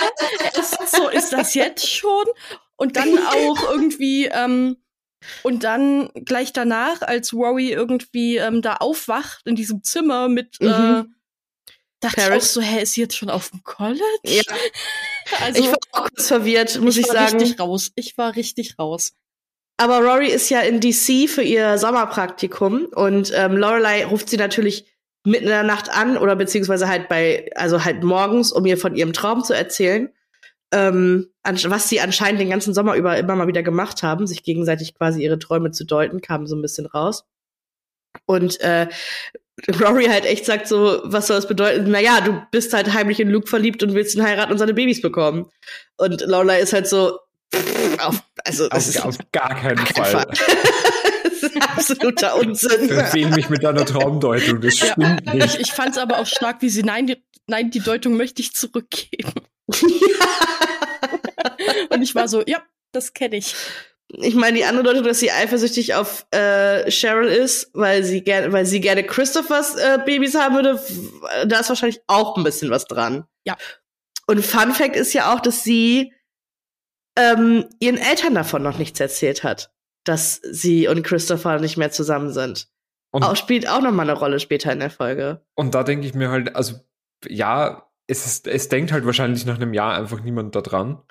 so, 0.88 1.10
ist 1.10 1.32
das 1.32 1.54
jetzt 1.54 1.88
schon? 1.88 2.26
Und 2.76 2.96
dann 2.96 3.18
auch 3.18 3.72
irgendwie, 3.72 4.26
ähm, 4.26 4.78
und 5.44 5.64
dann 5.64 6.10
gleich 6.14 6.54
danach, 6.54 7.02
als 7.02 7.34
Rory 7.34 7.72
irgendwie 7.72 8.38
ähm, 8.38 8.62
da 8.62 8.76
aufwacht 8.76 9.46
in 9.46 9.56
diesem 9.56 9.84
Zimmer 9.84 10.30
mit 10.30 10.58
mhm. 10.62 10.68
äh, 10.68 11.04
dachte 12.00 12.22
Paris. 12.22 12.44
ich 12.44 12.50
auch 12.50 12.54
so, 12.54 12.62
hä, 12.62 12.82
ist 12.82 12.94
sie 12.94 13.02
jetzt 13.02 13.16
schon 13.16 13.30
auf 13.30 13.52
dem 13.52 13.64
College? 13.64 14.04
Ja. 14.26 14.42
Also, 15.42 15.62
ich 15.62 15.68
war 15.68 15.78
auch 15.92 16.10
kurz 16.10 16.28
verwirrt, 16.28 16.80
muss 16.82 16.98
ich, 16.98 17.06
ich 17.06 17.12
sagen. 17.12 17.40
Ich 17.40 17.60
war 17.60 17.60
richtig 17.60 17.60
raus. 17.60 17.92
Ich 17.94 18.18
war 18.18 18.36
richtig 18.36 18.80
raus. 18.80 19.14
Aber 19.78 20.00
Rory 20.00 20.28
ist 20.28 20.50
ja 20.50 20.62
in 20.62 20.80
DC 20.80 21.30
für 21.30 21.44
ihr 21.44 21.78
Sommerpraktikum 21.78 22.88
und 22.88 23.32
ähm, 23.36 23.56
Lorelei 23.56 24.06
ruft 24.06 24.28
sie 24.28 24.38
natürlich 24.38 24.86
mitten 25.24 25.46
in 25.46 25.52
der 25.52 25.64
Nacht 25.64 25.90
an 25.90 26.18
oder 26.18 26.36
beziehungsweise 26.36 26.88
halt 26.88 27.10
bei, 27.10 27.50
also 27.56 27.86
halt 27.86 28.04
morgens, 28.04 28.52
um 28.52 28.66
ihr 28.66 28.78
von 28.78 28.96
ihrem 28.96 29.14
Traum 29.14 29.44
zu 29.44 29.54
erzählen, 29.54 30.10
ähm, 30.74 31.30
was 31.44 31.90
sie 31.90 32.02
anscheinend 32.02 32.42
den 32.42 32.50
ganzen 32.50 32.74
Sommer 32.74 32.96
über 32.96 33.18
immer 33.18 33.36
mal 33.36 33.48
wieder 33.48 33.64
gemacht 33.64 34.04
haben, 34.04 34.28
sich 34.28 34.44
gegenseitig 34.44 34.96
quasi 34.96 35.24
ihre 35.24 35.40
Träume 35.40 35.72
zu 35.72 35.86
deuten, 35.86 36.22
kam 36.22 36.48
so 36.48 36.56
ein 36.56 36.62
bisschen 36.62 36.86
raus. 36.86 37.26
Und 38.26 38.60
äh, 38.62 38.88
Rory 39.80 40.06
halt 40.06 40.26
echt 40.26 40.46
sagt 40.46 40.68
so, 40.68 41.02
was 41.04 41.28
soll 41.28 41.38
das 41.38 41.48
bedeuten? 41.48 41.92
Naja, 41.92 42.22
du 42.22 42.42
bist 42.52 42.74
halt 42.74 42.94
heimlich 42.94 43.20
in 43.20 43.30
Luke 43.30 43.48
verliebt 43.48 43.84
und 43.84 43.94
willst 43.94 44.16
ihn 44.16 44.24
heiraten 44.24 44.52
und 44.52 44.58
seine 44.58 44.74
Babys 44.74 45.02
bekommen. 45.02 45.50
Und 45.98 46.22
Lorelei 46.22 46.60
ist 46.60 46.74
halt 46.74 46.88
so, 46.88 47.20
auf, 48.00 48.24
also 48.46 48.70
auf, 48.70 48.78
ist 48.78 49.04
auf 49.04 49.18
gar 49.32 49.56
keinen 49.56 49.86
Fall. 49.86 50.12
Fall. 50.12 50.28
das 51.24 51.44
ist 51.44 51.62
absoluter 51.62 52.36
Unsinn. 52.36 52.90
Verfehl 52.90 53.30
mich 53.30 53.50
mit 53.50 53.64
deiner 53.64 53.86
Traumdeutung, 53.86 54.62
das 54.62 54.78
stimmt 54.78 55.22
ja, 55.26 55.34
nicht. 55.34 55.56
Ich, 55.56 55.62
ich 55.62 55.72
fand 55.72 55.92
es 55.92 55.98
aber 55.98 56.20
auch 56.20 56.28
stark, 56.28 56.62
wie 56.62 56.70
sie, 56.70 56.84
nein, 56.84 57.08
die, 57.08 57.18
nein, 57.48 57.72
die 57.72 57.80
Deutung 57.80 58.18
möchte 58.18 58.42
ich 58.42 58.54
zurückgeben. 58.54 59.34
und 61.90 62.02
ich 62.02 62.16
war 62.16 62.28
so, 62.28 62.44
ja, 62.46 62.62
das 62.92 63.14
kenne 63.14 63.38
ich 63.38 63.56
ich 64.12 64.36
meine, 64.36 64.58
die 64.58 64.66
andere 64.66 64.84
Deutung, 64.84 65.04
dass 65.04 65.20
sie 65.20 65.32
eifersüchtig 65.32 65.94
auf 65.94 66.26
äh, 66.32 66.90
Cheryl 66.90 67.28
ist, 67.28 67.70
weil 67.74 68.04
sie 68.04 68.24
gerne, 68.24 68.52
weil 68.52 68.66
sie 68.66 68.82
gerne 68.82 69.04
Christophers 69.04 69.76
äh, 69.76 70.00
Babys 70.04 70.36
haben 70.36 70.56
würde, 70.56 70.82
da 71.46 71.60
ist 71.60 71.70
wahrscheinlich 71.70 72.02
auch 72.08 72.36
ein 72.36 72.44
bisschen 72.44 72.72
was 72.72 72.86
dran. 72.86 73.26
Ja. 73.46 73.56
Und 74.26 74.44
Fun 74.44 74.74
Fact 74.74 74.96
ist 74.96 75.14
ja 75.14 75.34
auch, 75.34 75.40
dass 75.40 75.64
sie 75.64 76.14
ähm, 77.16 77.66
ihren 77.80 77.98
Eltern 77.98 78.34
davon 78.34 78.64
noch 78.64 78.78
nichts 78.78 79.00
erzählt 79.00 79.44
hat, 79.44 79.72
dass 80.06 80.42
sie 80.44 80.88
und 80.88 81.04
Christopher 81.04 81.60
nicht 81.60 81.78
mehr 81.78 81.92
zusammen 81.92 82.32
sind. 82.32 82.68
Und 83.12 83.24
auch 83.24 83.36
spielt 83.36 83.68
auch 83.68 83.82
noch 83.82 83.92
mal 83.92 84.04
eine 84.04 84.14
Rolle 84.14 84.40
später 84.40 84.72
in 84.72 84.80
der 84.80 84.92
Folge. 84.92 85.42
Und 85.56 85.74
da 85.74 85.84
denke 85.84 86.06
ich 86.06 86.14
mir 86.14 86.30
halt, 86.30 86.56
also 86.56 86.76
ja, 87.28 87.90
es 88.08 88.26
ist, 88.26 88.48
es 88.48 88.70
denkt 88.70 88.92
halt 88.92 89.06
wahrscheinlich 89.06 89.46
nach 89.46 89.56
einem 89.56 89.74
Jahr 89.74 89.94
einfach 89.96 90.22
niemand 90.22 90.56
da 90.56 90.62
dran. 90.62 91.02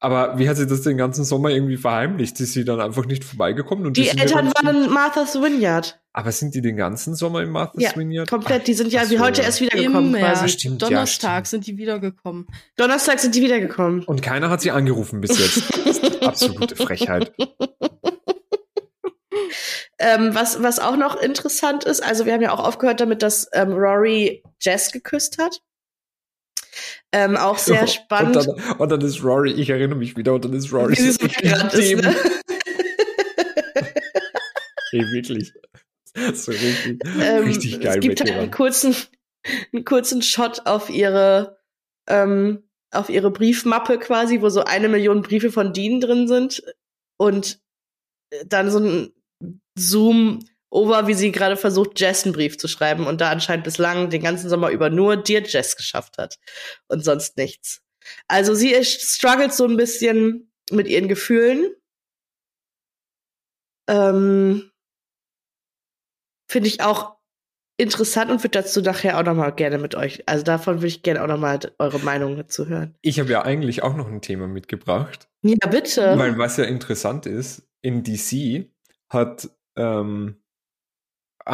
Aber 0.00 0.38
wie 0.38 0.48
hat 0.48 0.56
sie 0.56 0.66
das 0.66 0.82
den 0.82 0.96
ganzen 0.96 1.24
Sommer 1.24 1.50
irgendwie 1.50 1.76
verheimlicht? 1.76 2.38
Ist 2.38 2.52
sie 2.52 2.64
dann 2.64 2.80
einfach 2.80 3.04
nicht 3.06 3.24
vorbeigekommen? 3.24 3.84
Und 3.86 3.96
die, 3.96 4.02
die 4.02 4.18
Eltern 4.18 4.52
waren 4.54 4.84
in 4.84 4.90
Martha's 4.90 5.34
Vineyard. 5.34 6.00
Aber 6.12 6.30
sind 6.30 6.54
die 6.54 6.60
den 6.60 6.76
ganzen 6.76 7.16
Sommer 7.16 7.42
in 7.42 7.50
Martha's 7.50 7.82
ja, 7.82 7.96
Vineyard? 7.96 8.28
komplett. 8.28 8.68
Die 8.68 8.74
sind 8.74 8.92
ja 8.92 9.10
wie 9.10 9.18
heute 9.18 9.42
erst 9.42 9.60
wiedergekommen. 9.60 10.14
Im 10.14 10.20
quasi. 10.20 10.48
Stimmt, 10.48 10.82
Donnerstag 10.82 11.28
ja, 11.28 11.44
stimmt. 11.44 11.64
sind 11.64 11.66
die 11.66 11.78
wiedergekommen. 11.78 12.46
Donnerstag 12.76 13.18
sind 13.18 13.34
die 13.34 13.42
wiedergekommen. 13.42 14.04
Und 14.04 14.22
keiner 14.22 14.50
hat 14.50 14.60
sie 14.60 14.70
angerufen 14.70 15.20
bis 15.20 15.36
jetzt. 15.38 16.22
absolute 16.24 16.76
Frechheit. 16.76 17.32
ähm, 19.98 20.32
was, 20.32 20.62
was 20.62 20.78
auch 20.78 20.96
noch 20.96 21.20
interessant 21.20 21.84
ist, 21.84 22.04
also 22.04 22.24
wir 22.24 22.34
haben 22.34 22.42
ja 22.42 22.52
auch 22.52 22.64
aufgehört 22.64 23.00
damit, 23.00 23.22
dass 23.22 23.48
ähm, 23.52 23.72
Rory 23.72 24.44
Jess 24.60 24.92
geküsst 24.92 25.38
hat. 25.38 25.60
Ähm, 27.12 27.36
auch 27.36 27.58
sehr 27.58 27.86
spannend. 27.86 28.36
Und 28.36 28.46
dann, 28.46 28.76
und 28.78 28.88
dann, 28.90 29.00
ist 29.00 29.22
Rory, 29.22 29.52
ich 29.52 29.70
erinnere 29.70 29.98
mich 29.98 30.16
wieder, 30.16 30.34
und 30.34 30.44
dann 30.44 30.52
ist 30.52 30.72
Rory 30.72 30.94
so 30.94 31.22
weggerannt 31.22 31.74
ist, 31.74 32.02
ne? 32.02 32.14
Ey, 34.92 35.00
wirklich. 35.12 35.52
So 36.34 36.50
richtig, 36.50 37.02
ähm, 37.20 37.44
richtig 37.44 37.80
geil. 37.80 37.98
Es 37.98 38.00
gibt 38.00 38.20
halt 38.20 38.32
einen 38.32 38.50
kurzen, 38.50 38.96
einen 39.72 39.84
kurzen 39.84 40.22
Shot 40.22 40.62
auf 40.66 40.88
ihre, 40.90 41.58
ähm, 42.08 42.62
auf 42.90 43.10
ihre 43.10 43.30
Briefmappe 43.30 43.98
quasi, 43.98 44.40
wo 44.40 44.48
so 44.48 44.64
eine 44.64 44.88
Million 44.88 45.20
Briefe 45.22 45.52
von 45.52 45.74
Dean 45.74 46.00
drin 46.00 46.26
sind. 46.26 46.62
Und 47.18 47.60
dann 48.46 48.70
so 48.70 48.78
ein 48.78 49.12
Zoom 49.78 50.40
over, 50.70 51.06
wie 51.06 51.14
sie 51.14 51.32
gerade 51.32 51.56
versucht, 51.56 51.98
Jess 51.98 52.24
einen 52.24 52.34
Brief 52.34 52.58
zu 52.58 52.68
schreiben 52.68 53.06
und 53.06 53.20
da 53.20 53.30
anscheinend 53.30 53.64
bislang 53.64 54.10
den 54.10 54.22
ganzen 54.22 54.48
Sommer 54.48 54.70
über 54.70 54.90
nur 54.90 55.16
dir 55.16 55.42
Jess 55.42 55.76
geschafft 55.76 56.18
hat 56.18 56.38
und 56.88 57.04
sonst 57.04 57.36
nichts. 57.36 57.82
Also 58.26 58.54
sie 58.54 58.82
struggelt 58.84 59.52
so 59.52 59.64
ein 59.64 59.76
bisschen 59.76 60.52
mit 60.70 60.88
ihren 60.88 61.08
Gefühlen. 61.08 61.74
Ähm, 63.88 64.70
Finde 66.50 66.68
ich 66.68 66.80
auch 66.82 67.16
interessant 67.78 68.30
und 68.30 68.42
würde 68.42 68.60
dazu 68.62 68.80
nachher 68.80 69.18
auch 69.18 69.22
noch 69.22 69.34
mal 69.34 69.50
gerne 69.50 69.78
mit 69.78 69.94
euch, 69.94 70.28
also 70.28 70.42
davon 70.42 70.76
würde 70.76 70.88
ich 70.88 71.02
gerne 71.02 71.22
auch 71.22 71.28
noch 71.28 71.38
mal 71.38 71.60
eure 71.78 72.00
Meinung 72.00 72.36
dazu 72.36 72.66
hören. 72.66 72.94
Ich 73.02 73.20
habe 73.20 73.30
ja 73.30 73.42
eigentlich 73.42 73.82
auch 73.82 73.94
noch 73.94 74.08
ein 74.08 74.20
Thema 74.20 74.48
mitgebracht. 74.48 75.28
Ja, 75.42 75.68
bitte. 75.68 76.18
Weil 76.18 76.36
was 76.38 76.56
ja 76.56 76.64
interessant 76.64 77.26
ist, 77.26 77.68
in 77.80 78.02
DC 78.02 78.68
hat 79.08 79.48
ähm, 79.76 80.42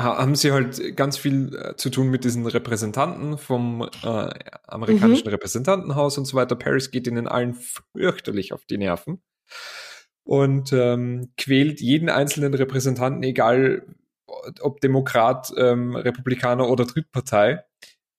haben 0.03 0.35
sie 0.35 0.53
halt 0.53 0.97
ganz 0.97 1.17
viel 1.17 1.55
äh, 1.55 1.77
zu 1.77 1.91
tun 1.91 2.09
mit 2.09 2.25
diesen 2.25 2.47
Repräsentanten 2.47 3.39
vom 3.39 3.89
äh, 4.03 4.29
amerikanischen 4.67 5.27
mhm. 5.27 5.31
Repräsentantenhaus 5.31 6.19
und 6.19 6.25
so 6.25 6.37
weiter. 6.37 6.57
Paris 6.57 6.91
geht 6.91 7.07
ihnen 7.07 7.29
allen 7.29 7.55
fürchterlich 7.55 8.53
auf 8.53 8.65
die 8.67 8.79
Nerven 8.79 9.23
und 10.25 10.73
ähm, 10.73 11.33
quält 11.37 11.81
jeden 11.81 12.09
einzelnen 12.09 12.55
Repräsentanten, 12.55 13.23
egal 13.23 13.87
ob 14.61 14.81
Demokrat, 14.81 15.53
ähm, 15.57 15.95
Republikaner 15.95 16.69
oder 16.69 16.87
Drittpartei. 16.87 17.63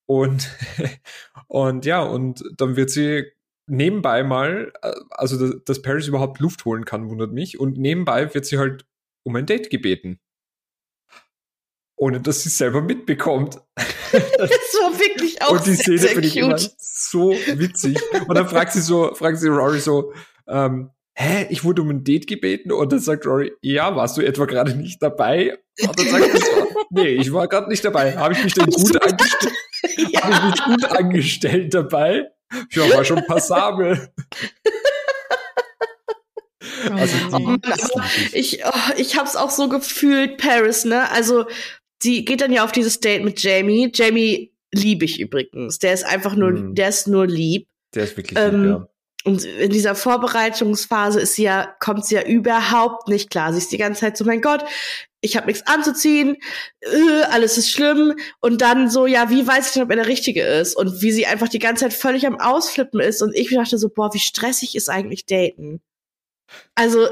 Und, 0.07 0.49
und 1.47 1.85
ja, 1.85 2.03
und 2.03 2.43
dann 2.57 2.75
wird 2.75 2.89
sie 2.89 3.25
nebenbei 3.67 4.23
mal, 4.23 4.71
äh, 4.81 4.93
also 5.09 5.57
dass 5.57 5.81
Paris 5.81 6.07
überhaupt 6.07 6.39
Luft 6.39 6.63
holen 6.63 6.85
kann, 6.85 7.09
wundert 7.09 7.33
mich. 7.33 7.59
Und 7.59 7.77
nebenbei 7.77 8.33
wird 8.33 8.45
sie 8.45 8.59
halt 8.59 8.85
um 9.23 9.35
ein 9.35 9.45
Date 9.45 9.69
gebeten 9.69 10.19
ohne 11.97 12.21
dass 12.21 12.43
sie 12.43 12.49
es 12.49 12.57
selber 12.57 12.81
mitbekommt. 12.81 13.59
Das 14.37 14.49
war 14.49 14.97
wirklich 14.97 15.41
auch 15.41 15.51
Und 15.51 15.65
die 15.65 15.73
sehr, 15.73 15.97
Szene 15.97 15.99
finde 15.99 16.27
ich 16.27 16.37
immer 16.37 16.57
so 16.77 17.31
witzig. 17.31 17.97
Und 18.27 18.35
dann 18.35 18.47
fragt 18.47 18.71
sie 18.71 18.79
so, 18.79 19.13
fragt 19.13 19.39
sie 19.39 19.49
Rory 19.49 19.81
so, 19.81 20.13
ähm, 20.47 20.91
hä, 21.15 21.47
ich 21.49 21.65
wurde 21.65 21.81
um 21.81 21.89
ein 21.89 22.03
Date 22.05 22.27
gebeten? 22.27 22.71
Und 22.71 22.93
dann 22.93 22.99
sagt 22.99 23.25
Rory, 23.25 23.51
ja, 23.61 23.93
warst 23.95 24.15
du 24.15 24.21
etwa 24.21 24.45
gerade 24.45 24.73
nicht 24.75 25.03
dabei? 25.03 25.57
Und 25.81 25.99
dann 25.99 26.07
sagt 26.07 26.31
sie 26.31 26.37
so, 26.37 26.67
nee, 26.91 27.09
ich 27.09 27.33
war 27.33 27.49
gerade 27.49 27.67
nicht 27.67 27.83
dabei. 27.83 28.15
Habe 28.15 28.33
ich 28.33 28.43
mich 28.43 28.53
denn 28.53 28.67
gut 28.67 29.01
angestellt? 29.01 29.53
ja. 29.97 30.23
Habe 30.23 30.33
ich 30.33 30.51
mich 30.51 30.63
gut 30.63 30.85
angestellt 30.85 31.73
dabei? 31.73 32.27
Ja, 32.71 32.89
war 32.93 33.03
schon 33.03 33.25
passabel. 33.25 34.13
Also 36.91 37.15
oh, 37.31 37.57
ich, 38.31 38.65
oh, 38.65 38.91
ich 38.97 39.17
hab's 39.17 39.35
auch 39.35 39.49
so 39.49 39.69
gefühlt, 39.69 40.37
Paris, 40.37 40.85
ne? 40.85 41.09
Also 41.11 41.45
sie 42.05 42.23
geht 42.23 42.41
dann 42.41 42.53
ja 42.53 42.63
auf 42.63 42.71
dieses 42.71 42.99
Date 42.99 43.23
mit 43.23 43.41
Jamie. 43.41 43.91
Jamie 43.93 44.53
liebe 44.73 45.05
ich 45.05 45.19
übrigens. 45.19 45.79
Der 45.79 45.93
ist 45.93 46.05
einfach 46.05 46.35
nur, 46.35 46.51
mm. 46.51 46.75
der 46.75 46.89
ist 46.89 47.07
nur 47.07 47.27
lieb. 47.27 47.67
Der 47.93 48.03
ist 48.03 48.15
wirklich 48.15 48.37
ähm, 48.39 48.63
lieb, 48.63 48.71
ja. 48.71 48.87
und 49.25 49.43
in 49.43 49.71
dieser 49.71 49.95
Vorbereitungsphase 49.95 51.19
ist 51.19 51.35
sie 51.35 51.43
ja, 51.43 51.75
kommt 51.79 52.05
sie 52.05 52.15
ja 52.15 52.23
überhaupt 52.23 53.07
nicht 53.07 53.29
klar. 53.29 53.51
Sie 53.51 53.57
ist 53.57 53.71
die 53.71 53.77
ganze 53.77 54.01
Zeit 54.01 54.17
so, 54.17 54.25
mein 54.25 54.41
Gott, 54.41 54.63
ich 55.21 55.35
habe 55.35 55.47
nichts 55.47 55.65
anzuziehen, 55.65 56.37
äh, 56.81 57.23
alles 57.31 57.57
ist 57.57 57.71
schlimm. 57.71 58.13
Und 58.39 58.61
dann 58.61 58.89
so, 58.89 59.07
ja, 59.07 59.29
wie 59.31 59.47
weiß 59.47 59.67
ich 59.67 59.73
denn, 59.73 59.83
ob 59.83 59.89
er 59.89 59.95
der 59.95 60.07
Richtige 60.07 60.43
ist? 60.43 60.75
Und 60.75 61.01
wie 61.01 61.11
sie 61.11 61.25
einfach 61.25 61.49
die 61.49 61.59
ganze 61.59 61.85
Zeit 61.85 61.93
völlig 61.93 62.27
am 62.27 62.39
Ausflippen 62.39 62.99
ist. 62.99 63.23
Und 63.23 63.35
ich 63.35 63.49
dachte 63.49 63.79
so, 63.79 63.89
boah, 63.89 64.13
wie 64.13 64.19
stressig 64.19 64.75
ist 64.75 64.89
eigentlich 64.89 65.25
Daten? 65.25 65.81
Also, 66.75 67.07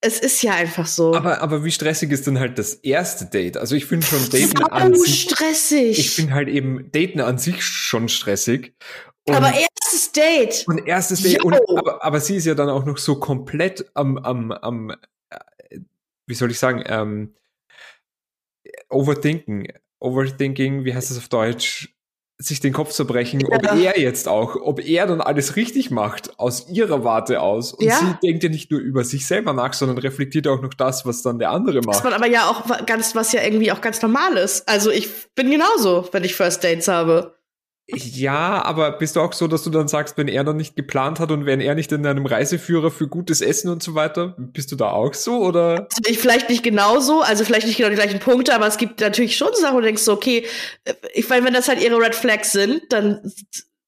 es 0.00 0.20
ist 0.20 0.42
ja 0.42 0.54
einfach 0.54 0.86
so. 0.86 1.14
Aber, 1.14 1.40
aber 1.40 1.64
wie 1.64 1.72
stressig 1.72 2.10
ist 2.12 2.26
denn 2.26 2.38
halt 2.38 2.58
das 2.58 2.74
erste 2.74 3.26
Date? 3.26 3.56
Also 3.56 3.74
ich 3.74 3.86
finde 3.86 4.06
schon 4.06 4.30
Daten 4.30 4.62
an 4.70 4.94
sich. 4.94 5.22
stressig. 5.22 5.98
Ich 5.98 6.10
finde 6.10 6.34
halt 6.34 6.48
eben 6.48 6.90
Daten 6.92 7.20
an 7.20 7.38
sich 7.38 7.62
schon 7.64 8.08
stressig. 8.08 8.74
Und, 9.26 9.34
aber 9.34 9.52
erstes 9.52 10.12
Date. 10.12 10.64
Und 10.68 10.86
erstes 10.86 11.22
Date. 11.22 11.42
Und, 11.44 11.54
aber, 11.76 12.04
aber 12.04 12.20
sie 12.20 12.36
ist 12.36 12.46
ja 12.46 12.54
dann 12.54 12.68
auch 12.68 12.84
noch 12.84 12.98
so 12.98 13.18
komplett 13.18 13.90
am, 13.94 14.18
am, 14.18 14.52
am 14.52 14.90
äh, 15.30 15.80
wie 16.26 16.34
soll 16.34 16.50
ich 16.50 16.58
sagen, 16.58 16.84
ähm, 16.86 17.34
overthinken. 18.88 19.68
Overthinking, 20.00 20.84
wie 20.84 20.94
heißt 20.94 21.10
das 21.10 21.18
auf 21.18 21.28
Deutsch? 21.28 21.97
Sich 22.40 22.60
den 22.60 22.72
Kopf 22.72 22.92
zerbrechen, 22.92 23.40
ja. 23.40 23.48
ob 23.50 23.64
er 23.64 23.98
jetzt 23.98 24.28
auch, 24.28 24.54
ob 24.54 24.80
er 24.80 25.06
dann 25.06 25.20
alles 25.20 25.56
richtig 25.56 25.90
macht, 25.90 26.38
aus 26.38 26.68
ihrer 26.68 27.02
Warte 27.02 27.40
aus. 27.40 27.72
Und 27.72 27.86
ja. 27.86 27.98
sie 27.98 28.26
denkt 28.26 28.44
ja 28.44 28.48
nicht 28.48 28.70
nur 28.70 28.78
über 28.78 29.02
sich 29.02 29.26
selber 29.26 29.52
nach, 29.52 29.72
sondern 29.72 29.98
reflektiert 29.98 30.46
auch 30.46 30.62
noch 30.62 30.74
das, 30.74 31.04
was 31.04 31.22
dann 31.22 31.40
der 31.40 31.50
andere 31.50 31.80
macht. 31.80 31.96
Das 31.96 32.04
war 32.04 32.12
aber 32.12 32.28
ja 32.28 32.48
auch 32.48 32.86
ganz, 32.86 33.16
was 33.16 33.32
ja 33.32 33.42
irgendwie 33.42 33.72
auch 33.72 33.80
ganz 33.80 34.00
normal 34.02 34.36
ist. 34.36 34.68
Also 34.68 34.90
ich 34.90 35.08
bin 35.34 35.50
genauso, 35.50 36.08
wenn 36.12 36.22
ich 36.22 36.36
First 36.36 36.62
Dates 36.62 36.86
habe. 36.86 37.37
Ja, 37.90 38.62
aber 38.64 38.92
bist 38.92 39.16
du 39.16 39.20
auch 39.20 39.32
so, 39.32 39.48
dass 39.48 39.62
du 39.62 39.70
dann 39.70 39.88
sagst, 39.88 40.18
wenn 40.18 40.28
er 40.28 40.44
dann 40.44 40.58
nicht 40.58 40.76
geplant 40.76 41.20
hat 41.20 41.30
und 41.30 41.46
wenn 41.46 41.62
er 41.62 41.74
nicht 41.74 41.90
in 41.90 42.04
einem 42.04 42.26
Reiseführer 42.26 42.90
für 42.90 43.08
gutes 43.08 43.40
Essen 43.40 43.70
und 43.70 43.82
so 43.82 43.94
weiter, 43.94 44.34
bist 44.36 44.70
du 44.70 44.76
da 44.76 44.90
auch 44.90 45.14
so 45.14 45.38
oder? 45.38 45.88
Also 45.96 46.10
ich 46.10 46.18
vielleicht 46.18 46.50
nicht 46.50 46.62
genauso, 46.62 47.22
also 47.22 47.46
vielleicht 47.46 47.66
nicht 47.66 47.78
genau 47.78 47.88
die 47.88 47.94
gleichen 47.94 48.20
Punkte, 48.20 48.54
aber 48.54 48.66
es 48.66 48.76
gibt 48.76 49.00
natürlich 49.00 49.38
schon 49.38 49.54
Sachen, 49.54 49.74
wo 49.74 49.80
du 49.80 49.86
denkst 49.86 50.02
so, 50.02 50.12
okay, 50.12 50.44
ich 51.14 51.30
meine, 51.30 51.46
wenn 51.46 51.54
das 51.54 51.68
halt 51.68 51.82
ihre 51.82 51.96
Red 51.96 52.14
Flags 52.14 52.52
sind, 52.52 52.82
dann 52.90 53.32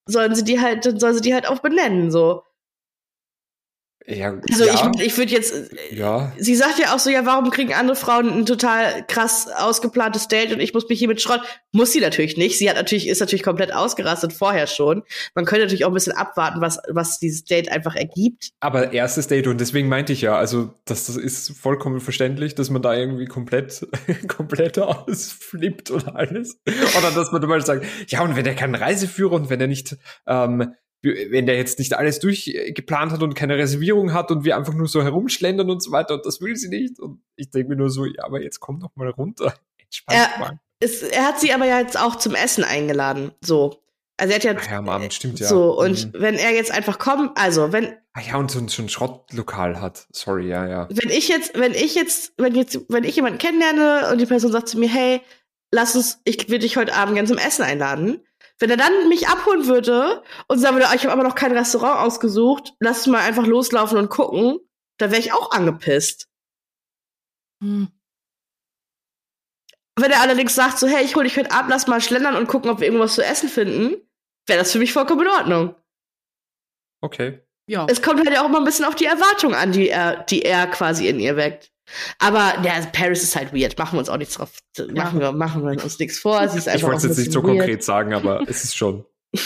sollen 0.06 0.34
sie 0.34 0.44
die 0.44 0.60
halt, 0.60 0.86
dann 0.86 0.98
sollen 0.98 1.14
sie 1.14 1.20
die 1.20 1.34
halt 1.34 1.46
auch 1.46 1.58
benennen, 1.58 2.10
so. 2.10 2.42
Ja, 4.06 4.34
also 4.50 4.64
ja. 4.64 4.90
ich, 4.96 5.06
ich 5.06 5.18
würde 5.18 5.32
jetzt, 5.32 5.54
ja. 5.90 6.32
sie 6.38 6.56
sagt 6.56 6.78
ja 6.78 6.94
auch 6.94 6.98
so, 6.98 7.10
ja, 7.10 7.26
warum 7.26 7.50
kriegen 7.50 7.74
andere 7.74 7.96
Frauen 7.96 8.30
ein 8.30 8.46
total 8.46 9.04
krass 9.06 9.46
ausgeplantes 9.54 10.26
Date 10.26 10.52
und 10.52 10.60
ich 10.60 10.72
muss 10.72 10.88
mich 10.88 10.98
hier 10.98 11.08
mit 11.08 11.20
Schrott. 11.20 11.42
Muss 11.72 11.92
sie 11.92 12.00
natürlich 12.00 12.36
nicht. 12.36 12.58
Sie 12.58 12.68
hat 12.68 12.76
natürlich, 12.76 13.08
ist 13.08 13.20
natürlich 13.20 13.42
komplett 13.42 13.72
ausgerastet 13.72 14.32
vorher 14.32 14.66
schon. 14.66 15.02
Man 15.34 15.44
könnte 15.44 15.64
natürlich 15.64 15.84
auch 15.84 15.90
ein 15.90 15.94
bisschen 15.94 16.14
abwarten, 16.14 16.60
was, 16.60 16.78
was 16.88 17.18
dieses 17.18 17.44
Date 17.44 17.70
einfach 17.70 17.94
ergibt. 17.94 18.50
Aber 18.60 18.92
erstes 18.92 19.28
Date 19.28 19.46
und 19.46 19.60
deswegen 19.60 19.88
meinte 19.88 20.12
ich 20.12 20.22
ja, 20.22 20.36
also 20.36 20.74
das, 20.86 21.06
das 21.06 21.16
ist 21.16 21.56
vollkommen 21.58 22.00
verständlich, 22.00 22.54
dass 22.54 22.70
man 22.70 22.82
da 22.82 22.94
irgendwie 22.94 23.26
komplett, 23.26 23.86
komplett 24.28 24.78
ausflippt 24.78 25.90
oder 25.90 26.16
alles. 26.16 26.58
Oder 26.98 27.10
dass 27.10 27.32
man 27.32 27.42
mal 27.46 27.64
sagt, 27.64 27.84
ja, 28.08 28.22
und 28.22 28.34
wenn 28.34 28.46
er 28.46 28.54
keinen 28.54 28.74
Reiseführer 28.74 29.32
und 29.32 29.50
wenn 29.50 29.60
er 29.60 29.66
nicht, 29.66 29.96
ähm, 30.26 30.74
wenn 31.02 31.46
der 31.46 31.56
jetzt 31.56 31.78
nicht 31.78 31.96
alles 31.96 32.20
durchgeplant 32.20 33.12
hat 33.12 33.22
und 33.22 33.34
keine 33.34 33.56
Reservierung 33.56 34.12
hat 34.12 34.30
und 34.30 34.44
wir 34.44 34.56
einfach 34.56 34.74
nur 34.74 34.86
so 34.86 35.02
herumschlendern 35.02 35.70
und 35.70 35.82
so 35.82 35.92
weiter 35.92 36.14
und 36.14 36.26
das 36.26 36.40
will 36.40 36.56
sie 36.56 36.68
nicht. 36.68 36.98
Und 36.98 37.22
ich 37.36 37.50
denke 37.50 37.70
mir 37.70 37.76
nur 37.76 37.90
so, 37.90 38.04
ja, 38.04 38.24
aber 38.24 38.42
jetzt 38.42 38.60
komm 38.60 38.80
doch 38.80 38.90
mal 38.96 39.08
runter. 39.08 39.54
Entspannt 39.78 40.18
er, 40.18 40.38
mal. 40.38 40.60
Er 41.10 41.24
hat 41.24 41.40
sie 41.40 41.52
aber 41.52 41.66
ja 41.66 41.80
jetzt 41.80 41.98
auch 41.98 42.16
zum 42.16 42.34
Essen 42.34 42.64
eingeladen. 42.64 43.32
So. 43.40 43.82
Also 44.18 44.32
er 44.32 44.36
hat 44.36 44.44
ja, 44.44 44.54
Ach 44.58 44.70
ja 44.70 44.78
am 44.78 44.88
Abend, 44.90 45.14
stimmt 45.14 45.40
ja. 45.40 45.48
So, 45.48 45.78
und 45.78 46.12
mhm. 46.12 46.20
wenn 46.20 46.34
er 46.34 46.52
jetzt 46.52 46.70
einfach 46.70 46.98
kommt, 46.98 47.36
also 47.38 47.72
wenn. 47.72 47.96
Ach 48.12 48.20
ja, 48.20 48.36
und 48.36 48.50
so, 48.50 48.66
so 48.68 48.82
ein 48.82 48.88
Schrottlokal 48.90 49.80
hat. 49.80 50.06
Sorry, 50.12 50.48
ja, 50.48 50.66
ja. 50.66 50.88
Wenn 50.90 51.10
ich 51.10 51.28
jetzt, 51.28 51.58
wenn 51.58 51.72
ich 51.72 51.94
jetzt, 51.94 52.34
wenn 52.36 52.54
jetzt, 52.54 52.80
wenn 52.88 53.04
ich 53.04 53.16
jemanden 53.16 53.38
kennenlerne 53.38 54.10
und 54.12 54.18
die 54.18 54.26
Person 54.26 54.52
sagt 54.52 54.68
zu 54.68 54.78
mir, 54.78 54.90
hey, 54.90 55.22
lass 55.70 55.96
uns, 55.96 56.20
ich 56.24 56.50
will 56.50 56.58
dich 56.58 56.76
heute 56.76 56.94
Abend 56.94 57.14
gerne 57.14 57.28
zum 57.28 57.38
Essen 57.38 57.62
einladen, 57.62 58.22
wenn 58.60 58.70
er 58.70 58.76
dann 58.76 59.08
mich 59.08 59.26
abholen 59.28 59.66
würde 59.66 60.22
und 60.46 60.58
sagen 60.58 60.76
würde, 60.76 60.88
ah, 60.88 60.94
ich 60.94 61.02
habe 61.02 61.12
aber 61.12 61.24
noch 61.24 61.34
kein 61.34 61.56
Restaurant 61.56 62.00
ausgesucht, 62.00 62.74
lass 62.78 62.98
uns 62.98 63.06
mal 63.08 63.22
einfach 63.22 63.46
loslaufen 63.46 63.98
und 63.98 64.10
gucken, 64.10 64.58
da 64.98 65.10
wäre 65.10 65.20
ich 65.20 65.32
auch 65.32 65.50
angepisst. 65.50 66.28
Hm. 67.62 67.88
Wenn 69.98 70.10
er 70.10 70.20
allerdings 70.20 70.54
sagt, 70.54 70.78
so, 70.78 70.86
hey, 70.86 71.04
ich 71.04 71.16
hol 71.16 71.24
dich 71.24 71.36
heute 71.36 71.50
Abend, 71.50 71.70
lass 71.70 71.86
mal 71.86 72.00
schlendern 72.00 72.36
und 72.36 72.48
gucken, 72.48 72.70
ob 72.70 72.80
wir 72.80 72.86
irgendwas 72.86 73.14
zu 73.14 73.24
essen 73.24 73.48
finden, 73.48 73.96
wäre 74.46 74.58
das 74.58 74.72
für 74.72 74.78
mich 74.78 74.92
vollkommen 74.92 75.22
in 75.22 75.28
Ordnung. 75.28 75.74
Okay. 77.02 77.40
Ja. 77.66 77.86
Es 77.88 78.02
kommt 78.02 78.26
halt 78.26 78.38
auch 78.38 78.46
immer 78.46 78.58
ein 78.58 78.64
bisschen 78.64 78.84
auf 78.84 78.94
die 78.94 79.06
Erwartung 79.06 79.54
an, 79.54 79.72
die 79.72 79.88
er, 79.88 80.24
die 80.24 80.42
er 80.42 80.66
quasi 80.66 81.08
in 81.08 81.20
ihr 81.20 81.36
weckt. 81.36 81.72
Aber 82.18 82.54
ja, 82.64 82.74
Paris 82.92 83.22
ist 83.22 83.36
halt 83.36 83.52
weird. 83.54 83.78
Machen 83.78 83.94
wir 83.94 84.00
uns 84.00 84.08
auch 84.08 84.16
nichts 84.16 84.34
drauf. 84.34 84.50
Machen 84.92 85.20
wir, 85.20 85.32
machen 85.32 85.62
wir 85.64 85.82
uns 85.82 85.98
nichts 85.98 86.18
vor. 86.18 86.46
Sie 86.48 86.58
ist 86.58 86.68
einfach 86.68 86.78
ich 86.78 86.84
wollte 86.84 86.96
es 86.98 87.04
jetzt 87.04 87.18
nicht 87.18 87.32
so 87.32 87.42
weird. 87.42 87.58
konkret 87.58 87.84
sagen, 87.84 88.14
aber 88.14 88.42
es 88.48 88.64
ist 88.64 88.76
schon. 88.76 89.04
ich 89.32 89.40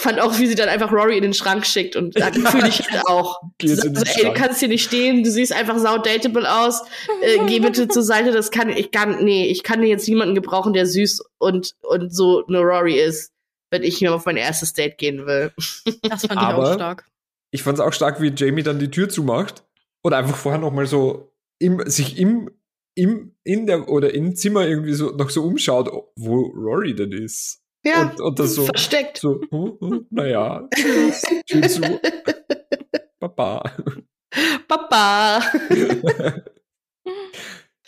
fand 0.00 0.20
auch, 0.20 0.38
wie 0.38 0.46
sie 0.46 0.54
dann 0.54 0.68
einfach 0.68 0.92
Rory 0.92 1.16
in 1.16 1.22
den 1.22 1.34
Schrank 1.34 1.66
schickt 1.66 1.96
und 1.96 2.18
da 2.18 2.32
fühle 2.50 2.68
ich 2.68 2.80
halt 2.90 3.06
auch. 3.06 3.40
so, 3.62 3.88
also, 3.88 3.88
ey, 3.88 4.24
du 4.24 4.32
kannst 4.32 4.60
hier 4.60 4.68
nicht 4.68 4.84
stehen, 4.84 5.22
du 5.22 5.30
siehst 5.30 5.52
einfach 5.52 5.78
sau 5.78 5.98
dateable 5.98 6.50
aus. 6.50 6.82
Äh, 7.22 7.38
geh 7.46 7.60
bitte 7.60 7.88
zur 7.88 8.02
Seite, 8.02 8.32
das 8.32 8.50
kann 8.50 8.68
ich 8.68 8.90
gar 8.90 9.06
nee, 9.06 9.46
ich 9.46 9.62
kann 9.62 9.82
jetzt 9.82 10.08
niemanden 10.08 10.34
gebrauchen, 10.34 10.72
der 10.72 10.86
süß 10.86 11.22
und 11.38 11.74
und 11.82 12.14
so 12.14 12.46
eine 12.46 12.60
Rory 12.60 13.00
ist, 13.00 13.32
wenn 13.70 13.82
ich 13.82 14.00
mir 14.00 14.14
auf 14.14 14.26
mein 14.26 14.36
erstes 14.36 14.72
Date 14.72 14.98
gehen 14.98 15.26
will. 15.26 15.52
Das 16.02 16.26
fand 16.26 16.40
ich 16.40 16.46
aber 16.46 16.70
auch 16.70 16.74
stark. 16.74 17.04
Ich 17.52 17.62
fand 17.62 17.78
es 17.78 17.84
auch 17.84 17.92
stark, 17.92 18.20
wie 18.20 18.32
Jamie 18.34 18.62
dann 18.62 18.78
die 18.78 18.90
Tür 18.90 19.08
zumacht 19.08 19.64
und 20.02 20.12
einfach 20.12 20.36
vorher 20.36 20.60
noch 20.60 20.70
mal 20.70 20.86
so 20.86 21.29
im, 21.60 21.82
sich 21.88 22.18
im, 22.18 22.50
im, 22.96 23.36
in 23.44 23.66
der 23.66 23.88
oder 23.88 24.12
im 24.12 24.34
Zimmer 24.34 24.66
irgendwie 24.66 24.94
so 24.94 25.10
noch 25.10 25.30
so 25.30 25.44
umschaut, 25.44 25.88
wo 26.16 26.46
Rory 26.46 26.94
denn 26.94 27.12
ist. 27.12 27.62
Ja, 27.84 28.02
und, 28.02 28.20
und 28.20 28.38
das 28.38 28.54
so, 28.54 28.64
versteckt. 28.64 29.18
So, 29.18 29.40
oh, 29.50 29.78
oh, 29.80 30.00
naja, 30.10 30.68
tschüss, 30.74 31.74
zu. 31.74 31.80
Papa. 33.20 33.62
Papa. 34.68 35.42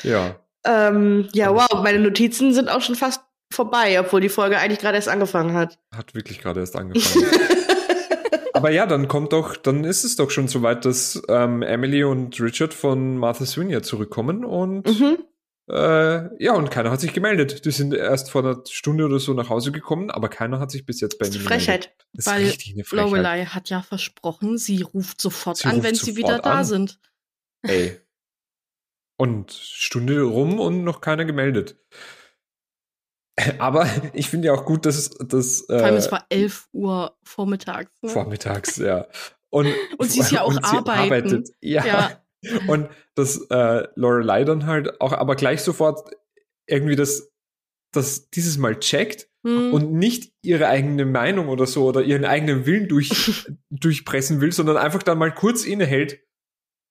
ja. 0.02 0.38
Ähm, 0.64 1.28
ja, 1.32 1.54
wow, 1.54 1.82
meine 1.82 1.98
Notizen 1.98 2.54
sind 2.54 2.68
auch 2.68 2.80
schon 2.80 2.94
fast 2.94 3.22
vorbei, 3.52 3.98
obwohl 4.00 4.20
die 4.20 4.28
Folge 4.28 4.58
eigentlich 4.58 4.78
gerade 4.78 4.96
erst 4.96 5.08
angefangen 5.08 5.54
hat. 5.54 5.78
Hat 5.94 6.14
wirklich 6.14 6.40
gerade 6.40 6.60
erst 6.60 6.76
angefangen. 6.76 7.26
Aber 8.62 8.70
ja, 8.70 8.86
dann 8.86 9.08
kommt 9.08 9.32
doch, 9.32 9.56
dann 9.56 9.82
ist 9.82 10.04
es 10.04 10.14
doch 10.16 10.30
schon 10.30 10.46
soweit, 10.46 10.84
dass 10.84 11.20
ähm, 11.28 11.62
Emily 11.62 12.04
und 12.04 12.40
Richard 12.40 12.72
von 12.72 13.18
Martha's 13.18 13.58
Vineyard 13.58 13.84
zurückkommen 13.84 14.44
und 14.44 14.86
mhm. 14.86 15.18
äh, 15.68 16.44
ja, 16.44 16.52
und 16.54 16.70
keiner 16.70 16.92
hat 16.92 17.00
sich 17.00 17.12
gemeldet. 17.12 17.64
Die 17.64 17.72
sind 17.72 17.92
erst 17.92 18.30
vor 18.30 18.44
einer 18.44 18.62
Stunde 18.68 19.04
oder 19.04 19.18
so 19.18 19.34
nach 19.34 19.48
Hause 19.48 19.72
gekommen, 19.72 20.12
aber 20.12 20.28
keiner 20.28 20.60
hat 20.60 20.70
sich 20.70 20.86
bis 20.86 21.00
jetzt 21.00 21.18
bei 21.18 21.26
ihnen 21.26 21.32
gemeldet. 21.32 21.52
Frechheit. 21.52 21.96
Das 22.12 22.26
ist 22.26 22.32
Weil 22.32 22.44
richtig 22.44 22.74
eine 22.74 22.84
Frechheit. 22.84 23.06
Lorelei 23.06 23.44
hat 23.46 23.68
ja 23.68 23.82
versprochen, 23.82 24.58
sie 24.58 24.82
ruft 24.82 25.20
sofort 25.20 25.56
sie 25.56 25.66
an, 25.66 25.76
ruft 25.76 25.84
wenn 25.84 25.94
sie 25.96 26.16
wieder 26.16 26.36
an. 26.36 26.42
da 26.42 26.62
sind. 26.62 27.00
Ey. 27.62 27.98
Und 29.16 29.50
Stunde 29.52 30.22
rum 30.22 30.60
und 30.60 30.84
noch 30.84 31.00
keiner 31.00 31.24
gemeldet. 31.24 31.76
Aber 33.58 33.88
ich 34.12 34.28
finde 34.28 34.48
ja 34.48 34.54
auch 34.54 34.64
gut, 34.64 34.86
dass 34.86 35.10
das. 35.10 35.62
Äh, 35.68 35.78
Vor 35.78 35.86
allem, 35.86 35.96
es 35.96 36.12
war 36.12 36.26
11 36.28 36.68
Uhr 36.72 37.16
vormittags. 37.22 37.90
Ne? 38.02 38.10
Vormittags, 38.10 38.76
ja. 38.76 39.06
Und, 39.50 39.68
und 39.98 40.10
sie 40.10 40.20
ist 40.20 40.32
ja 40.32 40.42
auch 40.42 40.56
arbeiten. 40.62 40.88
arbeitet. 40.88 41.50
Ja. 41.60 41.84
ja. 41.84 42.18
Und 42.66 42.88
dass 43.14 43.46
äh, 43.50 43.86
Lorelei 43.94 44.42
dann 44.42 44.66
halt 44.66 45.00
auch 45.00 45.12
aber 45.12 45.36
gleich 45.36 45.60
sofort 45.60 46.10
irgendwie 46.66 46.96
das, 46.96 47.30
das 47.92 48.30
dieses 48.30 48.58
Mal 48.58 48.80
checkt 48.80 49.28
hm. 49.46 49.72
und 49.72 49.92
nicht 49.92 50.32
ihre 50.42 50.66
eigene 50.66 51.04
Meinung 51.04 51.48
oder 51.48 51.66
so 51.66 51.84
oder 51.84 52.02
ihren 52.02 52.24
eigenen 52.24 52.66
Willen 52.66 52.88
durch, 52.88 53.46
durchpressen 53.70 54.40
will, 54.40 54.52
sondern 54.52 54.76
einfach 54.76 55.02
dann 55.02 55.18
mal 55.18 55.32
kurz 55.32 55.64
innehält 55.64 56.20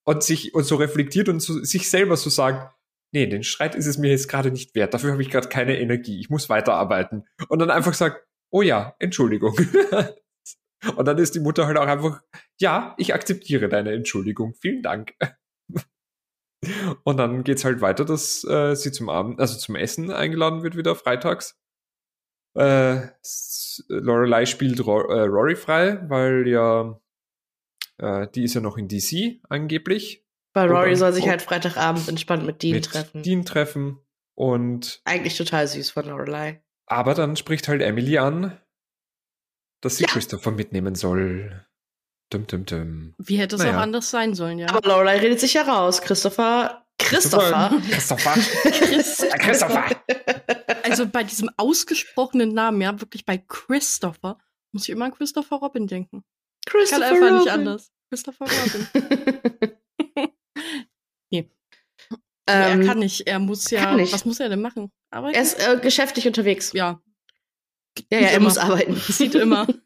und 0.05 0.23
sich 0.23 0.53
und 0.53 0.63
so 0.63 0.75
reflektiert 0.75 1.29
und 1.29 1.41
so, 1.41 1.63
sich 1.63 1.89
selber 1.89 2.17
so 2.17 2.29
sagt, 2.29 2.73
nee, 3.11 3.27
den 3.27 3.43
Streit 3.43 3.75
ist 3.75 3.87
es 3.87 3.97
mir 3.97 4.11
jetzt 4.11 4.27
gerade 4.27 4.51
nicht 4.51 4.75
wert. 4.75 4.93
Dafür 4.93 5.11
habe 5.11 5.21
ich 5.21 5.29
gerade 5.29 5.49
keine 5.49 5.79
Energie. 5.79 6.19
Ich 6.19 6.29
muss 6.29 6.49
weiterarbeiten. 6.49 7.27
Und 7.49 7.59
dann 7.59 7.71
einfach 7.71 7.93
sagt, 7.93 8.25
oh 8.51 8.61
ja, 8.61 8.95
Entschuldigung. 8.99 9.55
Und 10.95 11.07
dann 11.07 11.17
ist 11.19 11.35
die 11.35 11.39
Mutter 11.39 11.67
halt 11.67 11.77
auch 11.77 11.85
einfach, 11.85 12.21
ja, 12.59 12.95
ich 12.97 13.13
akzeptiere 13.13 13.69
deine 13.69 13.93
Entschuldigung. 13.93 14.55
Vielen 14.55 14.81
Dank. 14.81 15.13
Und 17.03 17.17
dann 17.17 17.43
geht's 17.43 17.65
halt 17.65 17.81
weiter, 17.81 18.05
dass 18.05 18.43
äh, 18.43 18.75
sie 18.75 18.91
zum 18.91 19.09
Abend, 19.09 19.39
also 19.39 19.57
zum 19.57 19.75
Essen 19.75 20.11
eingeladen 20.11 20.63
wird 20.63 20.75
wieder 20.75 20.95
freitags. 20.95 21.59
Äh, 22.57 23.07
Lorelei 23.87 24.45
spielt 24.45 24.85
Ro 24.85 25.01
äh, 25.01 25.21
Rory 25.21 25.55
frei, 25.55 26.03
weil 26.09 26.47
ja 26.47 26.99
äh, 27.97 28.27
die 28.35 28.43
ist 28.43 28.55
ja 28.55 28.61
noch 28.61 28.77
in 28.77 28.87
DC 28.87 29.39
angeblich 29.47 30.20
weil 30.53 30.69
Rory 30.69 30.95
soll 30.95 31.13
sich 31.13 31.27
halt 31.27 31.41
Freitagabend 31.41 32.07
entspannt 32.07 32.45
mit 32.45 32.61
Dean 32.63 32.75
mit 32.75 32.85
treffen. 32.85 33.23
Dean 33.23 33.45
treffen 33.45 33.99
und. 34.35 35.01
Eigentlich 35.05 35.37
total 35.37 35.67
süß 35.67 35.91
von 35.91 36.05
Lorelei. 36.07 36.63
Aber 36.87 37.13
dann 37.13 37.35
spricht 37.37 37.67
halt 37.67 37.81
Emily 37.81 38.17
an, 38.17 38.59
dass 39.81 39.97
sie 39.97 40.03
ja. 40.03 40.09
Christopher 40.09 40.51
mitnehmen 40.51 40.95
soll. 40.95 41.65
Dum, 42.29 42.47
dum, 42.47 42.65
dum. 42.65 43.13
Wie 43.17 43.37
hätte 43.37 43.55
es 43.55 43.61
Naja. 43.61 43.77
auch 43.77 43.81
anders 43.81 44.09
sein 44.09 44.33
sollen, 44.35 44.57
ja. 44.59 44.69
Aber 44.69 44.87
Lorelei 44.87 45.17
redet 45.19 45.39
sich 45.39 45.53
ja 45.53 45.63
raus. 45.63 46.01
Christopher. 46.01 46.85
Christopher. 46.97 47.71
Christopher. 47.89 48.33
Chris, 48.71 49.19
Äh, 49.21 49.29
Christopher. 49.39 49.85
also 50.83 51.07
bei 51.07 51.23
diesem 51.23 51.49
ausgesprochenen 51.57 52.53
Namen, 52.53 52.79
ja, 52.81 52.99
wirklich 53.01 53.25
bei 53.25 53.37
Christopher, 53.37 54.37
muss 54.71 54.83
ich 54.83 54.89
immer 54.91 55.05
an 55.05 55.11
Christopher 55.13 55.57
Robin 55.57 55.87
denken. 55.87 56.23
Kann 56.65 56.79
Christopher 56.81 57.05
einfach 57.05 57.31
nicht 57.31 57.39
Robin. 57.41 57.49
anders. 57.53 57.91
Christopher 58.09 58.45
Robin. 58.45 59.71
Ähm, 62.47 62.81
er 62.81 62.87
kann 62.87 62.99
nicht. 62.99 63.27
Er 63.27 63.39
muss 63.39 63.69
ja. 63.69 63.81
kann 63.81 63.97
nicht. 63.97 64.13
Was 64.13 64.25
muss 64.25 64.39
er 64.39 64.49
denn 64.49 64.61
machen? 64.61 64.91
Arbeiten? 65.11 65.35
Er 65.35 65.41
ist 65.41 65.59
äh, 65.59 65.79
geschäftlich 65.81 66.27
unterwegs. 66.27 66.73
ja. 66.73 66.99
Ja, 68.11 68.19
ja, 68.19 68.27
er 68.29 68.35
Immer. 68.37 68.45
muss 68.45 68.57
arbeiten. 68.57 68.95
Sieht 69.07 69.35
immer. 69.35 69.67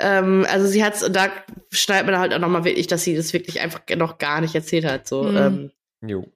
Ähm, 0.00 0.46
also 0.48 0.68
sie 0.68 0.84
hat's, 0.84 1.02
und 1.02 1.14
da 1.16 1.28
schneidet 1.72 2.06
man 2.06 2.18
halt 2.20 2.32
auch 2.32 2.38
nochmal 2.38 2.64
wirklich, 2.64 2.86
dass 2.86 3.02
sie 3.02 3.16
das 3.16 3.32
wirklich 3.32 3.60
einfach 3.60 3.80
noch 3.96 4.18
gar 4.18 4.40
nicht 4.40 4.54
erzählt 4.54 4.84
hat. 4.84 5.08
So, 5.08 5.24
Mhm. 5.24 5.36
ähm, 5.36 5.70
Jo. 6.08 6.32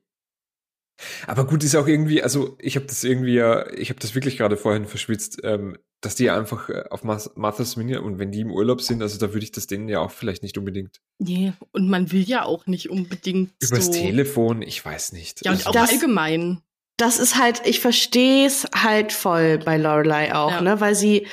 Aber 1.28 1.46
gut, 1.46 1.62
ist 1.62 1.76
auch 1.76 1.86
irgendwie, 1.86 2.22
also 2.24 2.56
ich 2.60 2.74
habe 2.74 2.86
das 2.86 3.04
irgendwie 3.04 3.34
ja, 3.34 3.70
ich 3.72 3.90
habe 3.90 4.00
das 4.00 4.16
wirklich 4.16 4.36
gerade 4.36 4.56
vorhin 4.56 4.86
verschwitzt, 4.86 5.38
ähm, 5.44 5.78
dass 6.02 6.14
die 6.16 6.28
einfach 6.30 6.68
äh, 6.68 6.84
auf 6.90 7.02
Martha's 7.04 7.78
Vineyard 7.78 8.02
und 8.02 8.18
wenn 8.18 8.30
die 8.30 8.40
im 8.40 8.50
Urlaub 8.50 8.82
sind, 8.82 9.00
also 9.02 9.18
da 9.18 9.32
würde 9.32 9.44
ich 9.44 9.52
das 9.52 9.66
denen 9.66 9.88
ja 9.88 10.00
auch 10.00 10.10
vielleicht 10.10 10.42
nicht 10.42 10.58
unbedingt 10.58 11.00
nee, 11.18 11.52
und 11.72 11.88
man 11.88 12.12
will 12.12 12.22
ja 12.22 12.44
auch 12.44 12.66
nicht 12.66 12.90
unbedingt 12.90 13.52
übers 13.62 13.86
so. 13.86 13.92
Telefon, 13.92 14.60
ich 14.62 14.84
weiß 14.84 15.12
nicht. 15.12 15.44
Ja, 15.44 15.52
und 15.52 15.58
also, 15.58 15.70
auch 15.70 15.72
Das- 15.72 15.90
allgemein. 15.92 16.60
das 16.98 17.18
ist 17.18 17.38
halt, 17.38 17.62
ich 17.66 17.80
verstehe 17.80 18.46
es 18.46 18.66
halt 18.74 19.12
voll 19.12 19.58
bei 19.58 19.78
Lorelei 19.78 20.34
auch, 20.34 20.50
Ja. 20.50 20.60
ne, 20.60 20.80
weil 20.80 20.94
sie 20.94 21.26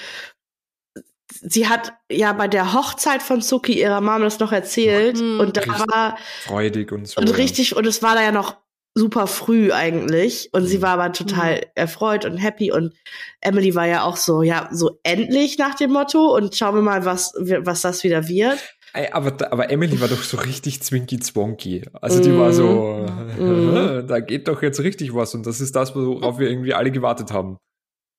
sie 1.42 1.68
hat 1.68 1.94
ja 2.12 2.34
bei 2.34 2.48
der 2.48 2.74
Hochzeit 2.74 3.22
von 3.22 3.42
Suki 3.42 3.80
ihrer 3.80 4.02
Mama 4.02 4.26
das 4.26 4.40
noch 4.40 4.52
erzählt 4.52 5.18
Mhm. 5.20 5.40
und 5.40 5.58
da 5.58 5.62
Richtig. 5.62 5.88
war 5.94 6.18
freudig 6.44 6.92
und 6.92 7.08
so. 7.08 7.22
und 7.22 7.38
richtig 7.38 7.76
und 7.76 7.86
es 7.86 8.02
war 8.02 8.16
da 8.16 8.24
ja 8.24 8.32
noch 8.32 8.56
super 8.96 9.28
früh 9.28 9.72
eigentlich 9.72 10.50
und 10.52 10.66
sie 10.66 10.78
Mhm. 10.78 10.82
war 10.82 10.90
aber 11.00 11.12
total 11.14 11.62
erfreut 11.76 12.26
und 12.26 12.38
happy 12.38 12.72
und 12.72 12.94
Emily 13.42 13.74
war 13.76 13.86
ja 13.88 14.04
auch 14.04 14.18
so 14.18 14.42
ja 14.42 14.68
so 14.72 15.00
endlich 15.04 15.58
nach 15.58 15.76
dem 15.76 15.92
Motto 15.92 16.36
und 16.36 16.56
schauen 16.56 16.76
wir 16.76 16.82
mal 16.82 17.06
was 17.06 17.34
was 17.38 17.82
das 17.82 18.04
wieder 18.04 18.28
wird 18.28 18.58
Ey, 18.94 19.08
aber, 19.12 19.52
aber 19.52 19.70
Emily 19.70 20.02
war 20.02 20.08
doch 20.08 20.24
so 20.24 20.38
richtig 20.38 20.82
zwinky 20.82 21.20
zwonky. 21.20 21.84
Also 22.02 22.24
die 22.24 22.36
war 22.36 22.52
so, 22.54 23.06
Mhm. 23.38 24.04
da 24.08 24.20
geht 24.20 24.48
doch 24.48 24.64
jetzt 24.64 24.80
richtig 24.80 25.14
was 25.14 25.36
und 25.36 25.46
das 25.46 25.62
ist 25.62 25.76
das, 25.76 25.96
worauf 25.96 26.40
wir 26.40 26.50
irgendwie 26.50 26.74
alle 26.74 26.90
gewartet 26.90 27.32
haben. 27.32 27.58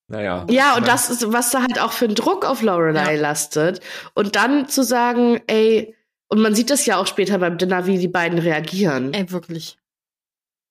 Naja. 0.06 0.46
Ja, 0.48 0.76
und 0.76 0.82
Ja. 0.86 0.92
das 0.92 1.10
ist, 1.10 1.32
was 1.32 1.50
da 1.50 1.62
halt 1.62 1.80
auch 1.80 1.90
für 1.90 2.04
ein 2.04 2.14
Druck 2.14 2.44
auf 2.44 2.62
Lorelei 2.62 3.16
lastet. 3.16 3.80
Und 4.14 4.36
dann 4.36 4.68
zu 4.68 4.84
sagen, 4.84 5.40
ey, 5.48 5.96
und 6.28 6.40
man 6.40 6.54
sieht 6.54 6.70
das 6.70 6.86
ja 6.86 6.98
auch 6.98 7.08
später 7.08 7.38
beim 7.38 7.58
Dinner, 7.58 7.86
wie 7.86 7.98
die 7.98 8.06
beiden 8.06 8.38
reagieren. 8.38 9.12
Ey, 9.12 9.28
wirklich. 9.32 9.76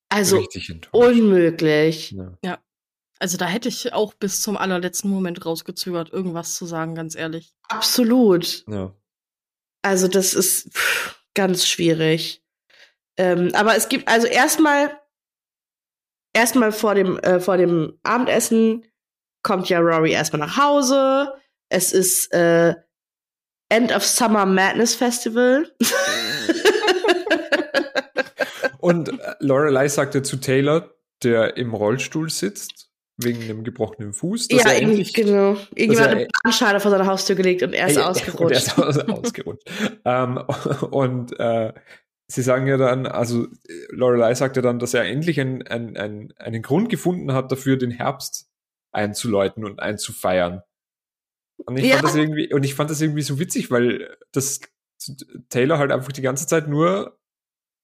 Also 0.10 0.46
unmöglich. 0.92 2.16
Ja. 2.44 2.60
Also 3.20 3.38
da 3.38 3.46
hätte 3.46 3.70
ich 3.70 3.94
auch 3.94 4.14
bis 4.14 4.42
zum 4.42 4.58
allerletzten 4.58 5.10
Moment 5.10 5.46
rausgezögert, 5.46 6.12
irgendwas 6.12 6.56
zu 6.56 6.66
sagen, 6.66 6.96
ganz 6.96 7.16
ehrlich. 7.16 7.54
Absolut. 7.68 8.64
Ja. 8.68 8.94
Also 9.82 10.08
das 10.08 10.34
ist 10.34 10.74
pff, 10.74 11.22
ganz 11.34 11.68
schwierig. 11.68 12.44
Ähm, 13.18 13.52
aber 13.54 13.76
es 13.76 13.90
gibt, 13.90 14.08
also 14.08 14.26
erstmal, 14.28 14.98
erstmal 16.34 16.72
vor 16.72 16.96
dem, 16.96 17.20
äh, 17.20 17.40
vor 17.40 17.58
dem 17.58 18.00
Abendessen 18.04 18.86
kommt 19.44 19.70
ja 19.70 19.80
Rory 19.80 20.12
erstmal 20.12 20.40
nach 20.40 20.58
Hause. 20.58 21.34
Es 21.70 21.92
ist 21.92 22.34
äh, 22.34 22.74
End 23.70 23.92
of 23.94 24.06
Summer 24.06 24.46
Madness 24.46 24.96
Festival. 24.96 25.70
Und 28.80 29.10
äh, 29.10 29.36
Lorelei 29.40 29.88
sagte 29.88 30.22
zu 30.24 30.38
Taylor, 30.38 30.94
der 31.24 31.58
im 31.58 31.74
Rollstuhl 31.74 32.30
sitzt, 32.30 32.90
wegen 33.18 33.44
einem 33.44 33.64
gebrochenen 33.66 34.14
Fuß, 34.14 34.48
ja, 34.50 34.58
irgendwie, 34.72 34.84
endlich 34.84 35.14
genau. 35.14 35.58
Irgendjemand 35.76 36.00
hat 36.00 36.12
eine 36.12 36.28
Bahnschale 36.44 36.80
vor 36.80 36.92
seiner 36.92 37.06
Haustür 37.06 37.36
gelegt 37.36 37.64
und 37.64 37.74
er 37.74 37.88
ist 37.88 37.98
Ey, 37.98 38.04
ausgerutscht. 38.04 38.40
Und 38.42 38.52
er 38.52 38.58
ist 38.58 38.80
aus, 38.80 38.98
ausgerutscht. 39.00 39.70
ähm, 40.06 40.38
und 40.92 41.38
äh, 41.40 41.74
sie 42.28 42.42
sagen 42.42 42.68
ja 42.68 42.78
dann, 42.78 43.06
also 43.08 43.44
äh, 43.46 43.48
Lorelei 43.90 44.34
sagt 44.36 44.56
ja 44.56 44.62
dann, 44.62 44.80
dass 44.80 44.94
er 44.94 45.04
endlich 45.04 45.40
ein, 45.42 45.68
ein, 45.68 45.98
ein, 45.98 46.34
einen 46.38 46.62
Grund 46.62 46.90
gefunden 46.90 47.34
hat, 47.34 47.52
dafür 47.52 47.76
den 47.76 47.92
Herbst 47.92 48.50
einzuläuten 48.92 49.66
und 49.66 49.82
einzufeiern. 49.82 50.62
Und 51.66 51.78
ich 51.78 51.86
Ja. 51.88 51.96
fand 51.96 52.06
das 52.06 52.16
irgendwie, 52.16 52.54
und 52.54 52.64
ich 52.64 52.74
fand 52.74 52.90
das 52.90 53.02
irgendwie 53.02 53.22
so 53.22 53.38
witzig, 53.38 53.70
weil 53.70 54.16
das 54.32 54.62
Taylor 55.50 55.78
halt 55.78 55.92
einfach 55.92 56.14
die 56.14 56.22
ganze 56.22 56.48
Zeit 56.48 56.70
nur 56.70 57.19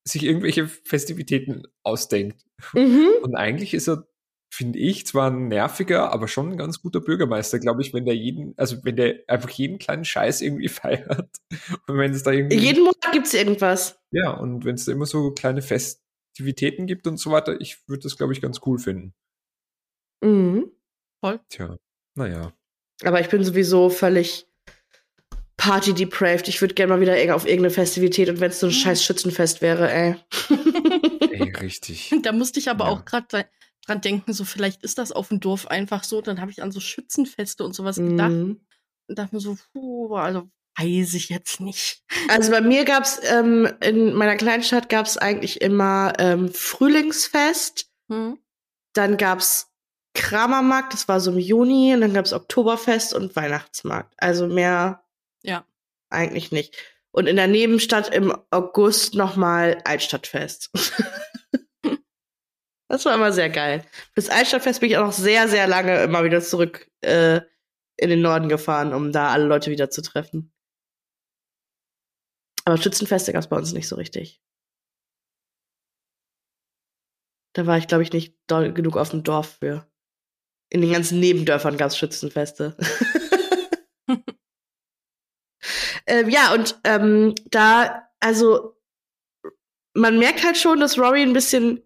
sich 0.08 0.24
irgendwelche 0.24 0.68
Festivitäten 0.68 1.64
ausdenkt. 1.84 2.46
mhm. 2.74 3.10
Und 3.24 3.36
eigentlich 3.36 3.74
ist 3.74 3.88
er, 3.88 4.08
finde 4.54 4.80
ich, 4.80 5.06
zwar 5.08 5.32
ein 5.32 5.48
nerviger, 5.48 6.12
aber 6.12 6.28
schon 6.28 6.52
ein 6.52 6.58
ganz 6.58 6.82
guter 6.82 7.02
Bürgermeister, 7.02 7.60
glaube 7.60 7.82
ich, 7.82 7.94
wenn 7.94 8.06
der 8.06 8.16
jeden, 8.16 8.54
also 8.58 8.84
wenn 8.84 8.96
der 8.96 9.24
einfach 9.28 9.50
jeden 9.50 9.80
kleinen 9.80 10.06
Scheiß 10.06 10.42
irgendwie 10.42 10.70
feiert. 10.70 11.30
Und 11.88 11.98
wenn 11.98 12.12
es 12.12 12.24
da 12.24 12.32
irgendwie. 12.32 12.58
Jeden 12.58 12.84
Monat 12.84 13.12
gibt's 13.12 13.34
irgendwas. 13.34 14.00
ja, 14.12 14.32
und 14.32 14.66
wenn 14.66 14.76
es 14.76 14.86
da 14.86 14.92
immer 14.92 15.06
so 15.06 15.32
kleine 15.32 15.62
Festivitäten 15.62 16.86
gibt 16.86 17.08
und 17.08 17.18
so 17.18 17.32
weiter, 17.32 17.60
ich 17.60 17.88
würde 17.88 18.04
das, 18.04 18.18
glaube 18.18 18.34
ich, 18.34 18.42
ganz 18.42 18.62
cool 18.66 18.80
finden. 18.80 19.14
Mhm. 20.24 20.72
Tja, 21.50 21.78
naja. 22.16 22.54
Aber 23.04 23.20
ich 23.20 23.30
bin 23.30 23.44
sowieso 23.44 23.90
völlig 23.90 24.48
party-depraved. 25.58 26.48
Ich 26.48 26.62
würde 26.62 26.74
gerne 26.74 26.94
mal 26.94 27.02
wieder 27.02 27.14
auf 27.36 27.46
irgendeine 27.46 27.70
Festivität 27.74 28.30
und 28.30 28.40
wenn 28.40 28.52
es 28.52 28.60
so 28.60 28.68
ein 28.68 28.70
Mhm. 28.70 28.74
scheiß 28.74 29.04
Schützenfest 29.04 29.62
wäre, 29.62 29.92
ey. 29.92 30.16
Ey, 31.32 31.50
richtig. 31.62 32.14
Da 32.24 32.32
musste 32.32 32.60
ich 32.60 32.70
aber 32.70 32.86
Ja. 32.86 32.92
auch 32.92 33.06
gerade 33.06 33.48
dran 33.86 34.02
denken, 34.02 34.34
so 34.34 34.44
vielleicht 34.46 34.84
ist 34.84 34.98
das 34.98 35.12
auf 35.12 35.30
dem 35.30 35.40
Dorf 35.40 35.68
einfach 35.68 36.04
so. 36.04 36.22
Dann 36.22 36.42
habe 36.42 36.52
ich 36.52 36.62
an 36.62 36.72
so 36.72 36.80
Schützenfeste 36.80 37.64
und 37.64 37.74
sowas 37.74 37.98
gedacht 37.98 38.32
Mhm. 38.32 38.60
und 39.08 39.18
dachte 39.20 39.36
mir 39.36 39.42
so, 39.42 39.58
puh, 39.74 40.16
also 40.16 40.50
weiß 40.78 41.14
ich 41.14 41.30
jetzt 41.30 41.62
nicht. 41.62 42.04
Also 42.28 42.52
bei 42.52 42.60
mir 42.62 42.84
gab's 42.84 43.22
ähm, 43.24 43.70
in 43.82 44.14
meiner 44.14 44.36
Kleinstadt 44.36 44.90
gab's 44.90 45.18
eigentlich 45.18 45.62
immer 45.62 46.14
ähm, 46.20 46.52
Frühlingsfest, 46.54 47.90
Hm? 48.10 48.38
dann 48.94 49.18
gab's 49.18 49.68
Kramermarkt, 50.16 50.94
das 50.94 51.08
war 51.08 51.20
so 51.22 51.32
im 51.32 51.38
Juni, 51.40 51.94
und 51.94 52.02
dann 52.02 52.14
gab's 52.14 52.34
Oktoberfest 52.34 53.14
und 53.14 53.36
Weihnachtsmarkt. 53.36 54.14
Also 54.18 54.48
mehr 54.48 55.05
Ja. 55.48 55.66
eigentlich 56.10 56.52
nicht. 56.52 56.76
Und 57.12 57.28
in 57.28 57.38
der 57.38 57.48
Nebenstadt 57.48 58.14
im 58.14 58.36
August 58.52 59.16
nochmal 59.16 59.82
Altstadtfest. 59.86 60.70
das 62.90 63.06
war 63.06 63.16
immer 63.16 63.32
sehr 63.32 63.50
geil. 63.50 63.86
Bis 64.16 64.30
Altstadtfest 64.30 64.82
bin 64.82 64.90
ich 64.90 64.98
auch 64.98 65.06
noch 65.06 65.14
sehr, 65.14 65.48
sehr 65.48 65.68
lange 65.68 66.04
immer 66.04 66.24
wieder 66.24 66.42
zurück 66.42 66.92
äh, 67.02 67.40
in 67.98 68.10
den 68.10 68.22
Norden 68.22 68.50
gefahren, 68.50 68.94
um 68.94 69.12
da 69.12 69.32
alle 69.32 69.46
Leute 69.46 69.72
wieder 69.72 69.90
zu 69.90 70.02
treffen. 70.02 70.52
Aber 72.66 72.78
Schützenfeste 72.78 73.32
gab's 73.32 73.48
bei 73.48 73.58
uns 73.58 73.74
nicht 73.74 73.88
so 73.88 73.96
richtig. 73.96 74.42
Da 77.54 77.66
war 77.66 77.78
ich, 77.78 77.88
glaube 77.88 78.04
ich, 78.04 78.12
nicht 78.12 78.38
doll 78.48 78.74
genug 78.74 78.98
auf 78.98 79.12
dem 79.12 79.24
Dorf 79.24 79.58
für. 79.60 79.88
In 80.70 80.82
den 80.82 80.92
ganzen 80.92 81.22
Nebendörfern 81.22 81.78
gab's 81.78 81.98
Schützenfeste. 81.98 82.76
ähm, 86.08 86.30
ja, 86.30 86.54
und 86.54 86.80
ähm, 86.84 87.36
da, 87.50 88.10
also, 88.20 88.76
man 89.94 90.20
merkt 90.20 90.44
halt 90.44 90.58
schon, 90.58 90.80
dass 90.80 90.98
Rory 90.98 91.22
ein 91.22 91.34
bisschen 91.34 91.82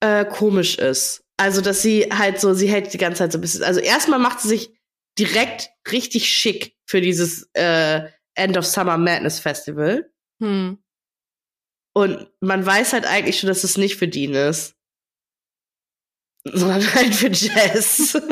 äh, 0.00 0.24
komisch 0.24 0.78
ist. 0.78 1.24
Also, 1.36 1.60
dass 1.60 1.82
sie 1.82 2.08
halt 2.10 2.40
so, 2.40 2.54
sie 2.54 2.68
hält 2.68 2.92
die 2.92 2.98
ganze 2.98 3.18
Zeit 3.18 3.32
so 3.32 3.38
ein 3.38 3.40
bisschen. 3.40 3.64
Also, 3.64 3.80
erstmal 3.80 4.18
macht 4.18 4.40
sie 4.40 4.48
sich 4.48 4.72
direkt 5.18 5.70
richtig 5.90 6.28
schick 6.28 6.76
für 6.86 7.00
dieses 7.00 7.48
äh, 7.54 8.08
End 8.34 8.56
of 8.56 8.66
Summer 8.66 8.98
Madness 8.98 9.40
Festival. 9.40 10.10
Hm. 10.40 10.78
Und 11.94 12.30
man 12.40 12.64
weiß 12.64 12.92
halt 12.92 13.06
eigentlich 13.06 13.40
schon, 13.40 13.48
dass 13.48 13.64
es 13.64 13.76
nicht 13.76 13.96
für 13.96 14.06
Dean 14.06 14.34
ist. 14.34 14.76
Sondern 16.44 16.82
halt 16.94 17.14
für 17.14 17.28
Jess. 17.28 18.16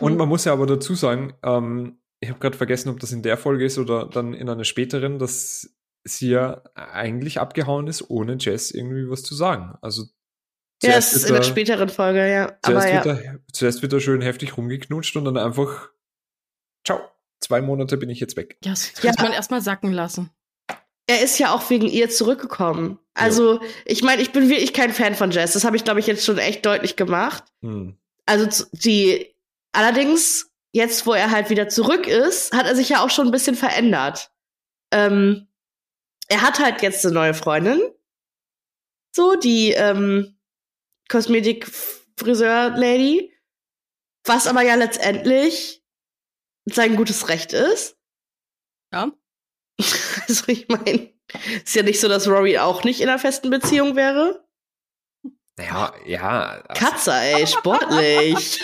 Und 0.00 0.16
man 0.16 0.28
muss 0.28 0.44
ja 0.44 0.52
aber 0.52 0.66
dazu 0.66 0.94
sagen, 0.94 1.34
ähm, 1.42 1.98
ich 2.20 2.28
habe 2.30 2.38
gerade 2.40 2.56
vergessen, 2.56 2.88
ob 2.90 3.00
das 3.00 3.12
in 3.12 3.22
der 3.22 3.36
Folge 3.36 3.64
ist 3.64 3.78
oder 3.78 4.06
dann 4.06 4.34
in 4.34 4.48
einer 4.48 4.64
späteren, 4.64 5.18
dass 5.18 5.70
sie 6.04 6.30
ja 6.30 6.62
eigentlich 6.74 7.40
abgehauen 7.40 7.86
ist, 7.86 8.08
ohne 8.10 8.36
Jess 8.38 8.70
irgendwie 8.70 9.08
was 9.10 9.22
zu 9.22 9.34
sagen. 9.34 9.76
Also 9.82 10.02
ja, 10.82 10.90
zuerst 10.92 11.12
es 11.14 11.16
ist 11.16 11.22
wird 11.24 11.28
in 11.28 11.34
der 11.34 11.40
er- 11.42 11.44
späteren 11.50 11.88
Folge, 11.90 12.30
ja. 12.32 12.44
Aber 12.62 12.80
Zuerst, 12.80 12.88
ja. 12.88 13.04
wird 13.04 13.24
er, 13.24 13.38
zuerst 13.52 13.82
wird 13.82 13.92
er 13.92 14.00
schön 14.00 14.20
heftig 14.22 14.56
rumgeknutscht 14.56 15.16
und 15.16 15.24
dann 15.26 15.36
einfach, 15.36 15.90
ciao, 16.86 17.00
zwei 17.40 17.60
Monate 17.60 17.96
bin 17.98 18.08
ich 18.10 18.20
jetzt 18.20 18.36
weg. 18.36 18.56
Ja, 18.64 18.70
das 18.72 18.92
Ja. 19.02 19.10
muss 19.10 19.18
man 19.18 19.32
erstmal 19.32 19.60
sacken 19.60 19.92
lassen. 19.92 20.30
Er 21.06 21.22
ist 21.22 21.38
ja 21.38 21.52
auch 21.54 21.68
wegen 21.70 21.86
ihr 21.88 22.08
zurückgekommen. 22.08 22.98
Also, 23.14 23.60
ich 23.84 24.02
meine, 24.02 24.22
ich 24.22 24.30
bin 24.32 24.48
wirklich 24.48 24.72
kein 24.72 24.92
Fan 24.92 25.14
von 25.16 25.32
Jess. 25.32 25.54
Das 25.54 25.64
habe 25.64 25.76
ich, 25.76 25.84
glaube 25.84 25.98
ich, 26.00 26.06
jetzt 26.06 26.24
schon 26.24 26.38
echt 26.38 26.64
deutlich 26.64 26.94
gemacht. 26.96 27.42
Hm. 27.62 27.96
Also, 28.26 28.64
die, 28.72 29.34
allerdings 29.72 30.50
jetzt, 30.72 31.06
wo 31.06 31.12
er 31.12 31.30
halt 31.30 31.50
wieder 31.50 31.68
zurück 31.68 32.06
ist, 32.06 32.52
hat 32.52 32.66
er 32.66 32.74
sich 32.76 32.88
ja 32.88 33.02
auch 33.02 33.10
schon 33.10 33.26
ein 33.28 33.32
bisschen 33.32 33.56
verändert. 33.56 34.32
Ähm, 34.92 35.48
er 36.28 36.40
hat 36.42 36.60
halt 36.60 36.82
jetzt 36.82 37.04
eine 37.04 37.14
neue 37.14 37.34
Freundin. 37.34 37.80
So, 39.14 39.34
die 39.34 39.72
ähm, 39.72 40.38
Kosmetik-Friseur-Lady. 41.08 43.34
Was 44.24 44.46
aber 44.46 44.62
ja 44.62 44.76
letztendlich 44.76 45.82
sein 46.66 46.94
gutes 46.96 47.28
Recht 47.28 47.52
ist. 47.52 47.98
Ja. 48.92 49.12
Also 50.28 50.44
ich 50.46 50.68
meine, 50.68 51.12
ist 51.64 51.74
ja 51.74 51.82
nicht 51.82 51.98
so, 51.98 52.06
dass 52.06 52.28
Rory 52.28 52.58
auch 52.58 52.84
nicht 52.84 53.00
in 53.00 53.08
einer 53.08 53.18
festen 53.18 53.50
Beziehung 53.50 53.96
wäre. 53.96 54.46
Ja, 55.60 55.92
ja. 56.06 56.62
Also 56.68 56.86
Katze, 56.86 57.12
ey, 57.12 57.46
sportlich. 57.46 58.60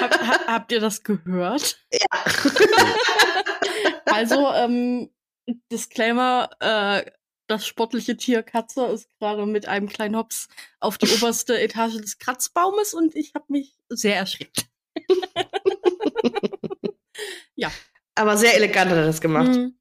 Hab, 0.00 0.26
hab, 0.26 0.46
habt 0.46 0.72
ihr 0.72 0.80
das 0.80 1.02
gehört? 1.02 1.78
Ja. 1.92 2.24
also, 4.06 4.52
ähm, 4.52 5.10
Disclaimer, 5.70 6.50
äh, 6.60 7.04
das 7.48 7.66
sportliche 7.66 8.16
Tier 8.16 8.42
Katze 8.42 8.86
ist 8.86 9.08
gerade 9.18 9.46
mit 9.46 9.66
einem 9.66 9.88
kleinen 9.88 10.16
Hops 10.16 10.48
auf 10.80 10.98
die 10.98 11.08
oberste 11.10 11.60
Etage 11.60 11.98
des 11.98 12.18
Kratzbaumes 12.18 12.94
und 12.94 13.14
ich 13.14 13.34
habe 13.34 13.44
mich 13.48 13.76
sehr 13.88 14.16
erschreckt. 14.16 14.66
ja. 17.54 17.70
Aber 18.14 18.36
sehr 18.36 18.56
elegant 18.56 18.90
hat 18.90 18.98
er 18.98 19.06
das 19.06 19.20
gemacht. 19.20 19.48
Mhm. 19.48 19.78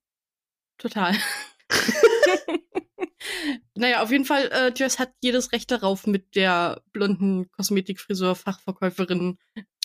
Total. 0.78 1.16
naja, 3.76 4.02
auf 4.02 4.12
jeden 4.12 4.26
Fall, 4.26 4.50
äh, 4.52 4.72
Jess 4.76 5.00
hat 5.00 5.14
jedes 5.22 5.52
Recht 5.52 5.72
darauf, 5.72 6.08
mit 6.08 6.36
der 6.36 6.82
blonden 6.92 7.50
Kosmetikfriseur-Fachverkäuferin 7.52 9.38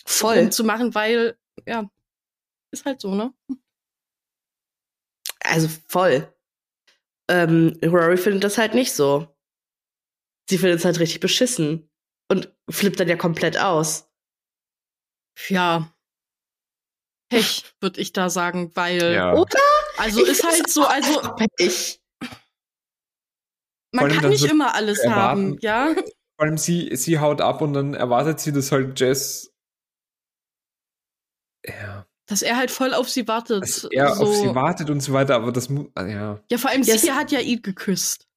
voll 0.05 0.51
zu 0.51 0.63
machen, 0.63 0.95
weil, 0.95 1.37
ja, 1.65 1.89
ist 2.71 2.85
halt 2.85 3.01
so, 3.01 3.15
ne? 3.15 3.33
Also 5.41 5.67
voll. 5.87 6.33
Ähm, 7.29 7.77
Rory 7.83 8.17
findet 8.17 8.43
das 8.43 8.57
halt 8.57 8.73
nicht 8.73 8.93
so. 8.93 9.35
Sie 10.49 10.57
findet 10.57 10.79
es 10.79 10.85
halt 10.85 10.99
richtig 10.99 11.19
beschissen 11.19 11.89
und 12.29 12.53
flippt 12.69 12.99
dann 12.99 13.09
ja 13.09 13.17
komplett 13.17 13.57
aus. 13.57 14.09
Ja. 15.49 15.93
Pech, 17.29 17.63
würde 17.81 18.01
ich 18.01 18.13
da 18.13 18.29
sagen, 18.29 18.71
weil. 18.75 19.13
Ja. 19.13 19.33
Oder? 19.33 19.59
Also 19.97 20.23
ist 20.23 20.43
halt 20.43 20.69
so, 20.69 20.85
also. 20.85 21.21
Pech. 21.57 22.01
Man 23.91 24.09
kann 24.09 24.29
nicht 24.29 24.41
so 24.41 24.47
immer 24.47 24.75
alles 24.75 24.99
erwarten. 24.99 25.19
haben, 25.21 25.57
ja. 25.61 25.93
Vor 26.35 26.45
allem 26.45 26.57
sie, 26.57 26.95
sie 26.95 27.19
haut 27.19 27.41
ab 27.41 27.61
und 27.61 27.73
dann 27.73 27.93
erwartet 27.93 28.39
sie, 28.39 28.51
dass 28.51 28.71
halt 28.71 28.99
Jess. 28.99 29.51
Ja. 31.65 32.05
Dass 32.27 32.41
er 32.41 32.57
halt 32.57 32.69
voll 32.69 32.93
auf 32.93 33.09
sie 33.09 33.27
wartet. 33.27 33.63
Dass 33.63 33.85
er 33.85 34.13
so. 34.15 34.25
auf 34.25 34.35
sie 34.35 34.53
wartet 34.53 34.89
und 34.89 34.99
so 34.99 35.13
weiter, 35.13 35.35
aber 35.35 35.51
das 35.51 35.69
muss. 35.69 35.87
Ah, 35.95 36.05
ja. 36.05 36.39
Ja, 36.51 36.57
vor 36.57 36.69
allem 36.69 36.83
yes. 36.83 37.01
sie 37.01 37.11
hat 37.11 37.31
ja 37.31 37.39
ihn 37.39 37.61
geküsst. 37.61 38.27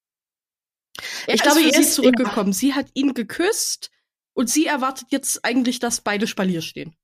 Er 1.26 1.34
ich 1.34 1.42
glaube, 1.42 1.60
er 1.60 1.78
ist 1.78 1.94
zurückgekommen. 1.94 2.52
Sie 2.52 2.74
hat 2.74 2.86
ihn 2.94 3.14
geküsst 3.14 3.90
und 4.34 4.48
sie 4.48 4.66
erwartet 4.66 5.08
jetzt 5.10 5.44
eigentlich, 5.44 5.78
dass 5.78 6.00
beide 6.00 6.26
Spalier 6.26 6.62
stehen. 6.62 6.94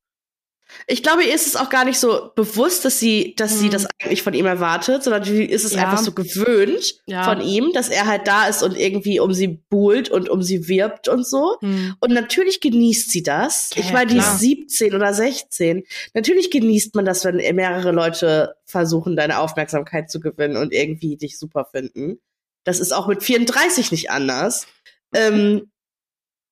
Ich 0.86 1.02
glaube, 1.02 1.24
ihr 1.24 1.34
ist 1.34 1.46
es 1.46 1.56
auch 1.56 1.70
gar 1.70 1.84
nicht 1.84 1.98
so 1.98 2.30
bewusst, 2.34 2.84
dass 2.84 2.98
sie, 2.98 3.34
dass 3.36 3.52
hm. 3.52 3.58
sie 3.58 3.68
das 3.70 3.86
eigentlich 4.00 4.22
von 4.22 4.34
ihm 4.34 4.46
erwartet, 4.46 5.02
sondern 5.02 5.24
sie 5.24 5.44
ist 5.44 5.64
es 5.64 5.74
ja. 5.74 5.84
einfach 5.84 5.98
so 5.98 6.12
gewöhnt 6.12 7.00
ja. 7.06 7.24
von 7.24 7.40
ihm, 7.40 7.72
dass 7.72 7.88
er 7.88 8.06
halt 8.06 8.26
da 8.26 8.46
ist 8.46 8.62
und 8.62 8.76
irgendwie 8.76 9.20
um 9.20 9.32
sie 9.32 9.48
buhlt 9.48 10.08
und 10.08 10.28
um 10.28 10.42
sie 10.42 10.68
wirbt 10.68 11.08
und 11.08 11.26
so. 11.26 11.56
Hm. 11.60 11.96
Und 12.00 12.12
natürlich 12.12 12.60
genießt 12.60 13.10
sie 13.10 13.22
das. 13.22 13.70
Ja, 13.74 13.82
ich 13.82 13.92
meine, 13.92 14.10
die 14.10 14.18
ist 14.18 14.38
17 14.40 14.94
oder 14.94 15.14
16. 15.14 15.84
Natürlich 16.14 16.50
genießt 16.50 16.94
man 16.94 17.04
das, 17.04 17.24
wenn 17.24 17.36
mehrere 17.54 17.92
Leute 17.92 18.56
versuchen, 18.64 19.16
deine 19.16 19.38
Aufmerksamkeit 19.38 20.10
zu 20.10 20.20
gewinnen 20.20 20.56
und 20.56 20.72
irgendwie 20.72 21.16
dich 21.16 21.38
super 21.38 21.66
finden. 21.70 22.18
Das 22.64 22.80
ist 22.80 22.92
auch 22.92 23.06
mit 23.06 23.22
34 23.22 23.92
nicht 23.92 24.10
anders. 24.10 24.66
ähm, 25.14 25.70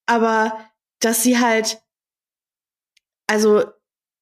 aber 0.07 0.59
dass 1.01 1.23
sie 1.23 1.39
halt, 1.39 1.83
also 3.27 3.65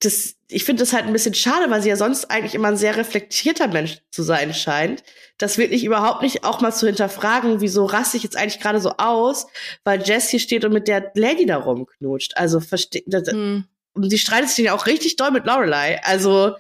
das, 0.05 0.35
ich 0.49 0.65
finde 0.65 0.83
das 0.83 0.93
halt 0.93 1.07
ein 1.07 1.13
bisschen 1.13 1.35
schade, 1.35 1.71
weil 1.71 1.81
sie 1.81 1.89
ja 1.89 1.97
sonst 1.97 2.31
eigentlich 2.31 2.55
immer 2.55 2.69
ein 2.69 2.77
sehr 2.77 2.97
reflektierter 2.97 3.69
Mensch 3.69 3.99
zu 4.11 4.23
sein 4.23 4.53
scheint. 4.53 5.05
Das 5.39 5.59
wirklich 5.59 5.85
überhaupt 5.85 6.23
nicht 6.23 6.45
auch 6.45 6.61
mal 6.61 6.73
zu 6.73 6.87
hinterfragen, 6.87 7.61
wieso 7.61 7.85
raste 7.85 8.17
ich 8.17 8.25
jetzt 8.25 8.37
eigentlich 8.37 8.61
gerade 8.61 8.81
so 8.81 8.91
aus, 8.99 9.47
weil 9.85 10.03
Jess 10.03 10.29
hier 10.29 10.41
steht 10.41 10.65
und 10.65 10.73
mit 10.73 10.89
der 10.89 11.13
Lady 11.15 11.47
da 11.47 11.57
rumknutscht. 11.57 12.37
Also 12.37 12.59
versteht, 12.59 13.05
hm. 13.07 13.65
und 13.95 14.11
sie 14.11 14.19
streitet 14.19 14.51
sich 14.51 14.65
ja 14.65 14.75
auch 14.75 14.87
richtig 14.87 15.17
doll 15.17 15.31
mit 15.31 15.47
Lorelei. 15.47 16.03
Also, 16.03 16.57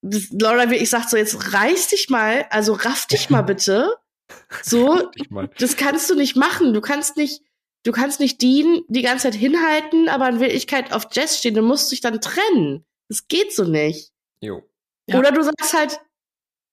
das, 0.00 0.28
Lorelei 0.30 0.70
wirklich 0.70 0.90
sagt 0.90 1.10
so, 1.10 1.18
jetzt 1.18 1.52
reiß 1.52 1.88
dich 1.88 2.08
mal, 2.08 2.46
also 2.48 2.72
raff 2.72 3.06
dich 3.06 3.28
mal 3.28 3.42
bitte. 3.42 3.94
So, 4.62 5.10
das 5.58 5.76
kannst 5.76 6.08
du 6.08 6.14
nicht 6.14 6.36
machen. 6.36 6.72
Du 6.72 6.80
kannst 6.80 7.16
nicht, 7.16 7.42
du 7.84 7.92
kannst 7.92 8.20
nicht 8.20 8.40
Dean 8.42 8.82
die 8.88 9.02
ganze 9.02 9.30
Zeit 9.30 9.34
hinhalten, 9.34 10.08
aber 10.08 10.28
in 10.28 10.40
Wirklichkeit 10.40 10.92
auf 10.92 11.08
Jess 11.12 11.38
stehen. 11.38 11.54
Du 11.54 11.62
musst 11.62 11.90
dich 11.90 12.00
dann 12.00 12.20
trennen. 12.20 12.84
Das 13.08 13.28
geht 13.28 13.54
so 13.54 13.64
nicht. 13.64 14.12
Jo. 14.40 14.62
Ja. 15.08 15.18
Oder 15.18 15.32
du 15.32 15.42
sagst 15.42 15.74
halt, 15.74 16.00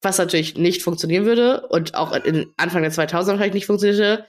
was 0.02 0.18
natürlich 0.18 0.58
nicht 0.58 0.84
funktionieren 0.84 1.26
würde 1.26 1.68
und 1.68 1.96
auch 1.96 2.14
in 2.14 2.54
Anfang 2.58 2.84
der 2.84 2.92
2000er 2.92 3.36
vielleicht 3.36 3.56
nicht 3.56 3.66
funktionierte, 3.66 4.28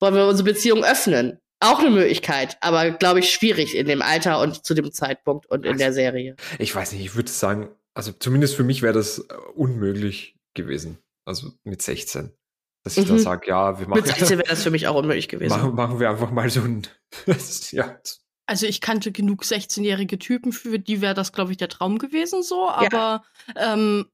wollen 0.00 0.14
wir 0.14 0.26
unsere 0.26 0.48
Beziehung 0.48 0.84
öffnen. 0.84 1.38
Auch 1.60 1.80
eine 1.80 1.90
Möglichkeit, 1.90 2.56
aber 2.60 2.92
glaube 2.92 3.18
ich 3.18 3.32
schwierig 3.32 3.76
in 3.76 3.88
dem 3.88 4.00
Alter 4.00 4.40
und 4.40 4.64
zu 4.64 4.74
dem 4.74 4.92
Zeitpunkt 4.92 5.46
und 5.46 5.66
in 5.66 5.76
der 5.76 5.92
Serie. 5.92 6.36
Ich 6.60 6.72
weiß 6.72 6.92
nicht, 6.92 7.04
ich 7.04 7.16
würde 7.16 7.30
sagen, 7.30 7.70
also 7.94 8.12
zumindest 8.12 8.54
für 8.54 8.62
mich 8.62 8.80
wäre 8.80 8.92
das 8.94 9.18
äh, 9.18 9.34
unmöglich 9.56 10.36
gewesen. 10.54 10.98
Also 11.24 11.50
mit 11.64 11.82
16 11.82 12.32
dass 12.84 12.96
ich 12.96 13.06
mhm. 13.06 13.16
da 13.16 13.18
sage, 13.18 13.48
ja, 13.48 13.78
wir 13.78 13.88
machen. 13.88 14.00
Mit 14.00 14.06
16 14.06 14.38
wäre 14.38 14.48
das 14.48 14.62
für 14.62 14.70
mich 14.70 14.86
auch 14.88 14.96
unmöglich 14.96 15.28
gewesen. 15.28 15.56
Machen, 15.56 15.74
machen 15.74 16.00
wir 16.00 16.10
einfach 16.10 16.30
mal 16.30 16.48
so 16.50 16.60
ein. 16.60 16.86
ja. 17.70 17.98
Also 18.46 18.66
ich 18.66 18.80
kannte 18.80 19.12
genug 19.12 19.42
16-jährige 19.42 20.18
Typen, 20.18 20.52
für 20.52 20.78
die 20.78 21.02
wäre 21.02 21.14
das, 21.14 21.32
glaube 21.32 21.50
ich, 21.50 21.58
der 21.58 21.68
Traum 21.68 21.98
gewesen 21.98 22.42
so, 22.42 22.70
aber 22.70 23.22
ja. 23.54 23.74
ähm, 23.74 24.06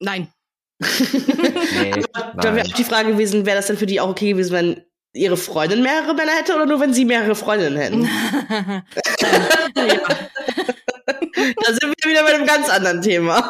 nein. 0.00 0.32
nee, 0.80 2.02
Dann 2.12 2.56
wäre 2.56 2.66
auch 2.66 2.72
die 2.72 2.84
Frage 2.84 3.12
gewesen, 3.12 3.46
wäre 3.46 3.56
das 3.56 3.68
denn 3.68 3.76
für 3.76 3.86
die 3.86 4.00
auch 4.00 4.08
okay 4.08 4.30
gewesen, 4.30 4.52
wenn 4.52 4.82
ihre 5.12 5.36
Freundin 5.36 5.82
mehrere 5.82 6.14
Männer 6.14 6.32
hätte 6.32 6.56
oder 6.56 6.66
nur 6.66 6.80
wenn 6.80 6.92
sie 6.92 7.04
mehrere 7.04 7.36
Freundinnen 7.36 7.76
hätten? 7.76 8.08
ja. 9.76 10.08
Da 11.06 11.72
sind 11.72 11.94
wir 12.02 12.10
wieder 12.10 12.22
bei 12.24 12.34
einem 12.34 12.46
ganz 12.46 12.68
anderen 12.68 13.02
Thema. 13.02 13.48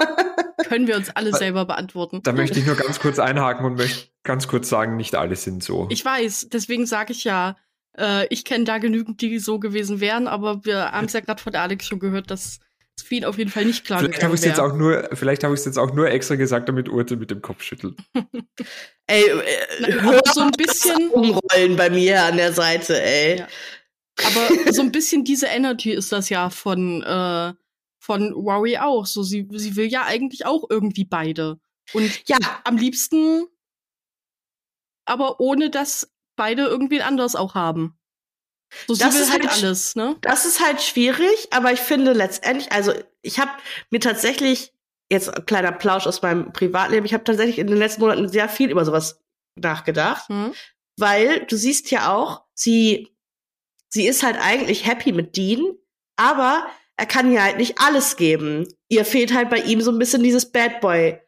Können 0.68 0.86
wir 0.86 0.96
uns 0.96 1.11
alle 1.11 1.32
selber 1.34 1.64
beantworten. 1.64 2.20
Da 2.22 2.32
möchte 2.32 2.59
ich 2.59 2.66
nur 2.66 2.76
ganz 2.76 3.00
kurz 3.00 3.18
einhaken 3.18 3.64
und 3.64 3.74
möchte 3.76 4.09
ganz 4.22 4.48
kurz 4.48 4.68
sagen, 4.68 4.96
nicht 4.96 5.14
alle 5.14 5.36
sind 5.36 5.62
so. 5.62 5.88
Ich 5.90 6.05
weiß, 6.05 6.48
deswegen 6.53 6.86
sage 6.86 7.12
ich 7.12 7.24
ja, 7.24 7.57
äh, 7.98 8.26
ich 8.28 8.44
kenne 8.44 8.64
da 8.64 8.78
genügend, 8.78 9.20
die 9.20 9.38
so 9.38 9.59
gewesen 9.59 10.00
wären, 10.00 10.26
aber 10.26 10.64
wir 10.64 10.92
haben 10.92 11.07
es 11.07 11.12
ja 11.12 11.20
gerade 11.20 11.42
von 11.42 11.55
Alex 11.55 11.86
schon 11.86 11.98
gehört, 11.98 12.30
dass 12.30 12.61
es 12.96 13.03
viel 13.03 13.24
auf 13.24 13.38
jeden 13.38 13.50
Fall 13.50 13.64
nicht 13.64 13.84
klar 13.84 14.00
Vielleicht 14.00 14.22
habe 14.22 14.34
ich 14.34 14.42
jetzt 14.42 14.61
auch 14.61 14.74
nur, 14.74 15.09
vielleicht 15.12 15.44
habe 15.44 15.55
ich 15.55 15.61
es 15.61 15.66
jetzt 15.66 15.78
auch 15.78 15.92
nur 15.94 16.11
extra 16.11 16.36
gesagt, 16.36 16.68
damit 16.68 16.88
Urte 16.88 17.16
mit 17.16 17.30
dem 17.30 17.42
Kopf 17.42 17.62
schüttelt. 17.62 17.96
ey, 19.07 19.24
äh, 19.24 19.92
hör 20.00 20.20
so 20.32 20.42
ein 20.42 20.53
bisschen 20.53 21.11
umrollen 21.11 21.76
bei 21.76 21.90
mir 21.90 22.22
an 22.22 22.36
der 22.36 22.53
Seite, 22.53 23.03
ey. 23.03 23.40
Ja. 23.40 23.48
Aber 24.19 24.49
so 24.73 24.83
ein 24.83 24.93
bisschen 24.93 25.25
diese 25.25 25.47
Energy 25.47 25.93
ist 25.93 26.13
das 26.13 26.29
ja 26.29 26.51
von 26.51 27.03
äh, 27.03 27.55
von 27.99 28.33
Rory 28.33 28.79
auch. 28.79 29.07
So 29.07 29.23
sie 29.23 29.49
sie 29.53 29.77
will 29.77 29.87
ja 29.87 30.05
eigentlich 30.05 30.47
auch 30.47 30.65
irgendwie 30.69 31.05
beide. 31.05 31.59
Und 31.93 32.29
ja, 32.29 32.39
am 32.65 32.77
liebsten 32.77 33.47
aber 35.05 35.41
ohne 35.41 35.71
dass 35.71 36.13
beide 36.37 36.63
irgendwie 36.63 37.03
anders 37.03 37.35
auch 37.37 37.55
haben. 37.55 37.99
So, 38.87 38.95
das 38.95 39.17
ist 39.17 39.33
halt, 39.33 39.47
halt 39.47 39.63
alles, 39.63 39.97
ne? 39.97 40.17
Das 40.23 40.47
ist 40.47 40.65
halt 40.65 40.81
schwierig, 40.81 41.49
aber 41.51 41.73
ich 41.73 41.81
finde 41.81 42.13
letztendlich, 42.13 42.73
also 42.73 42.93
ich 43.21 43.39
habe 43.39 43.51
mir 43.91 44.01
tatsächlich 44.01 44.73
jetzt 45.11 45.29
ein 45.29 45.45
kleiner 45.45 45.73
Plausch 45.73 46.07
aus 46.07 46.23
meinem 46.23 46.53
Privatleben, 46.53 47.05
ich 47.05 47.13
habe 47.13 47.25
tatsächlich 47.25 47.59
in 47.59 47.67
den 47.67 47.77
letzten 47.77 48.01
Monaten 48.01 48.29
sehr 48.29 48.49
viel 48.49 48.71
über 48.71 48.85
sowas 48.87 49.23
nachgedacht, 49.57 50.31
mhm. 50.31 50.55
weil 50.97 51.45
du 51.47 51.57
siehst 51.57 51.91
ja 51.91 52.15
auch, 52.15 52.45
sie 52.55 53.12
sie 53.93 54.07
ist 54.07 54.22
halt 54.22 54.36
eigentlich 54.40 54.86
happy 54.86 55.12
mit 55.12 55.36
Dean, 55.36 55.74
aber 56.16 56.66
er 56.97 57.07
kann 57.07 57.32
ihr 57.32 57.43
halt 57.43 57.59
nicht 57.59 57.78
alles 57.78 58.16
geben. 58.16 58.66
Ihr 58.88 59.05
fehlt 59.05 59.34
halt 59.34 59.51
bei 59.51 59.59
ihm 59.59 59.80
so 59.80 59.90
ein 59.90 59.99
bisschen 59.99 60.22
dieses 60.22 60.51
Bad 60.51 60.80
Boy 60.80 61.18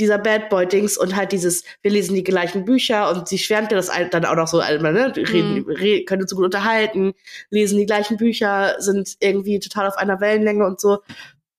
dieser 0.00 0.18
Bad 0.18 0.48
Boy-Dings 0.48 0.96
und 0.96 1.14
halt 1.14 1.32
dieses, 1.32 1.62
wir 1.82 1.90
lesen 1.90 2.14
die 2.14 2.24
gleichen 2.24 2.64
Bücher 2.64 3.10
und 3.10 3.28
sie 3.28 3.38
schwärmt 3.38 3.70
ja 3.70 3.76
das 3.76 3.90
dann 4.10 4.24
auch 4.24 4.34
noch 4.34 4.48
so, 4.48 4.58
einmal, 4.58 4.92
ne, 4.92 5.14
reden, 5.14 5.64
mhm. 5.64 5.70
reden, 5.70 6.06
können 6.06 6.22
uns 6.22 6.30
so 6.30 6.36
gut 6.36 6.46
unterhalten, 6.46 7.12
lesen 7.50 7.78
die 7.78 7.86
gleichen 7.86 8.16
Bücher, 8.16 8.76
sind 8.78 9.16
irgendwie 9.20 9.60
total 9.60 9.86
auf 9.86 9.96
einer 9.96 10.20
Wellenlänge 10.20 10.66
und 10.66 10.80
so. 10.80 11.00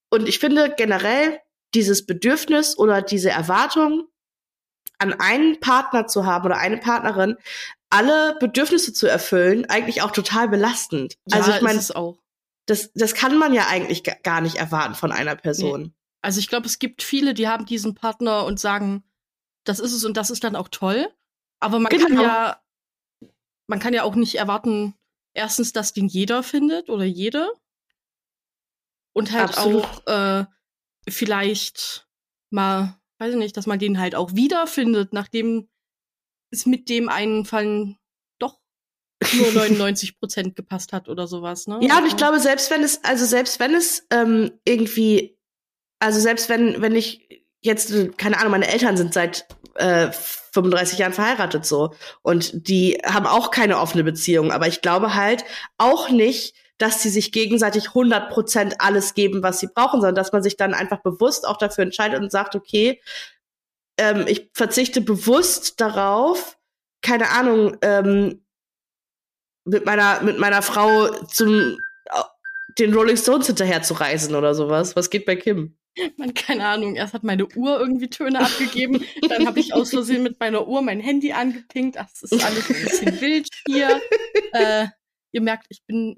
Und 0.09 0.27
ich 0.27 0.39
finde 0.39 0.73
generell 0.75 1.39
dieses 1.73 2.05
Bedürfnis 2.05 2.77
oder 2.77 3.01
diese 3.01 3.29
Erwartung, 3.29 4.07
an 4.97 5.13
einen 5.13 5.59
Partner 5.59 6.05
zu 6.05 6.25
haben 6.25 6.45
oder 6.45 6.57
eine 6.57 6.77
Partnerin, 6.77 7.37
alle 7.91 8.35
Bedürfnisse 8.39 8.93
zu 8.93 9.07
erfüllen, 9.07 9.69
eigentlich 9.69 10.01
auch 10.01 10.11
total 10.11 10.47
belastend. 10.47 11.17
Ja, 11.27 11.37
also 11.37 11.51
ich 11.51 11.61
meine, 11.61 11.79
auch 11.95 12.17
das, 12.65 12.91
das 12.93 13.13
kann 13.13 13.37
man 13.37 13.53
ja 13.53 13.67
eigentlich 13.67 14.03
gar 14.23 14.41
nicht 14.41 14.55
erwarten 14.55 14.95
von 14.95 15.11
einer 15.11 15.35
Person. 15.35 15.81
Nee. 15.81 15.91
Also 16.21 16.39
ich 16.39 16.47
glaube, 16.47 16.67
es 16.67 16.79
gibt 16.79 17.03
viele, 17.03 17.33
die 17.33 17.47
haben 17.47 17.65
diesen 17.65 17.95
Partner 17.95 18.45
und 18.45 18.59
sagen, 18.59 19.03
das 19.63 19.79
ist 19.79 19.93
es 19.93 20.05
und 20.05 20.15
das 20.17 20.29
ist 20.29 20.43
dann 20.43 20.55
auch 20.55 20.69
toll. 20.69 21.07
Aber 21.59 21.79
man 21.79 21.89
genau. 21.89 22.07
kann 22.07 22.19
ja, 22.19 22.61
man 23.67 23.79
kann 23.79 23.93
ja 23.93 24.03
auch 24.03 24.15
nicht 24.15 24.35
erwarten, 24.35 24.95
erstens, 25.33 25.73
dass 25.73 25.93
den 25.93 26.07
jeder 26.07 26.43
findet 26.43 26.89
oder 26.89 27.03
jede. 27.03 27.51
Und 29.13 29.31
halt 29.31 29.49
Absolut. 29.49 29.83
auch 29.83 30.07
äh, 30.07 30.45
vielleicht 31.09 32.07
mal, 32.51 32.99
weiß 33.17 33.33
ich 33.33 33.39
nicht, 33.39 33.57
dass 33.57 33.67
man 33.67 33.79
den 33.79 33.99
halt 33.99 34.15
auch 34.15 34.33
wiederfindet, 34.33 35.11
nachdem 35.13 35.67
es 36.51 36.65
mit 36.65 36.89
dem 36.89 37.09
einen 37.09 37.45
Fall 37.45 37.95
doch 38.39 38.59
nur 39.33 39.51
99 39.53 40.19
Prozent 40.19 40.55
gepasst 40.55 40.93
hat 40.93 41.09
oder 41.09 41.27
sowas, 41.27 41.67
ne? 41.67 41.79
Ja, 41.81 41.97
und 41.97 42.07
ich 42.07 42.17
glaube, 42.17 42.39
selbst 42.39 42.69
wenn 42.71 42.83
es, 42.83 43.03
also 43.03 43.25
selbst 43.25 43.59
wenn 43.59 43.73
es 43.73 44.05
ähm, 44.11 44.51
irgendwie, 44.65 45.37
also 45.99 46.19
selbst 46.19 46.49
wenn, 46.49 46.81
wenn 46.81 46.95
ich 46.95 47.45
jetzt, 47.61 47.93
keine 48.17 48.39
Ahnung, 48.39 48.51
meine 48.51 48.67
Eltern 48.67 48.97
sind 48.97 49.13
seit 49.13 49.45
äh, 49.75 50.11
35 50.11 50.99
Jahren 50.99 51.13
verheiratet 51.13 51.65
so 51.65 51.93
und 52.21 52.67
die 52.67 52.99
haben 53.05 53.25
auch 53.25 53.51
keine 53.51 53.79
offene 53.79 54.03
Beziehung, 54.03 54.51
aber 54.51 54.67
ich 54.67 54.81
glaube 54.81 55.15
halt 55.15 55.45
auch 55.77 56.09
nicht, 56.09 56.55
dass 56.77 57.03
sie 57.03 57.09
sich 57.09 57.31
gegenseitig 57.31 57.89
100 57.89 58.31
Prozent 58.31 58.75
alles 58.79 59.13
geben, 59.13 59.43
was 59.43 59.59
sie 59.59 59.67
brauchen, 59.67 60.01
sondern 60.01 60.15
dass 60.15 60.31
man 60.31 60.41
sich 60.41 60.57
dann 60.57 60.73
einfach 60.73 61.01
bewusst 61.01 61.47
auch 61.47 61.57
dafür 61.57 61.83
entscheidet 61.83 62.19
und 62.19 62.31
sagt, 62.31 62.55
okay, 62.55 62.99
ähm, 64.01 64.25
ich 64.27 64.49
verzichte 64.53 65.01
bewusst 65.01 65.79
darauf, 65.79 66.57
keine 67.01 67.29
Ahnung, 67.29 67.77
ähm, 67.81 68.43
mit 69.63 69.85
meiner 69.85 70.21
mit 70.21 70.39
meiner 70.39 70.63
Frau 70.63 71.07
zum 71.25 71.77
den 72.79 72.93
Rolling 72.93 73.17
Stones 73.17 73.47
hinterher 73.47 73.83
zu 73.83 73.93
reisen 73.93 74.35
oder 74.35 74.55
sowas. 74.55 74.95
Was 74.95 75.09
geht 75.09 75.25
bei 75.25 75.35
Kim? 75.35 75.77
Man, 76.17 76.33
keine 76.33 76.65
Ahnung, 76.65 76.95
erst 76.95 77.13
hat 77.13 77.23
meine 77.23 77.45
Uhr 77.55 77.79
irgendwie 77.79 78.09
Töne 78.09 78.39
abgegeben, 78.39 79.03
dann 79.27 79.45
habe 79.45 79.59
ich 79.59 79.73
aus 79.73 79.89
Versehen 79.89 80.23
mit 80.23 80.39
meiner 80.39 80.65
Uhr 80.65 80.81
mein 80.81 81.01
Handy 81.01 81.33
angepinkt. 81.33 81.97
Ach, 81.97 82.07
das 82.09 82.31
ist 82.31 82.43
alles 82.43 82.69
ein 82.69 82.83
bisschen 82.83 83.21
wild 83.21 83.49
hier. 83.67 84.01
Äh, 84.53 84.87
ihr 85.31 85.39
merkt, 85.39 85.67
ich 85.69 85.81
bin, 85.85 86.17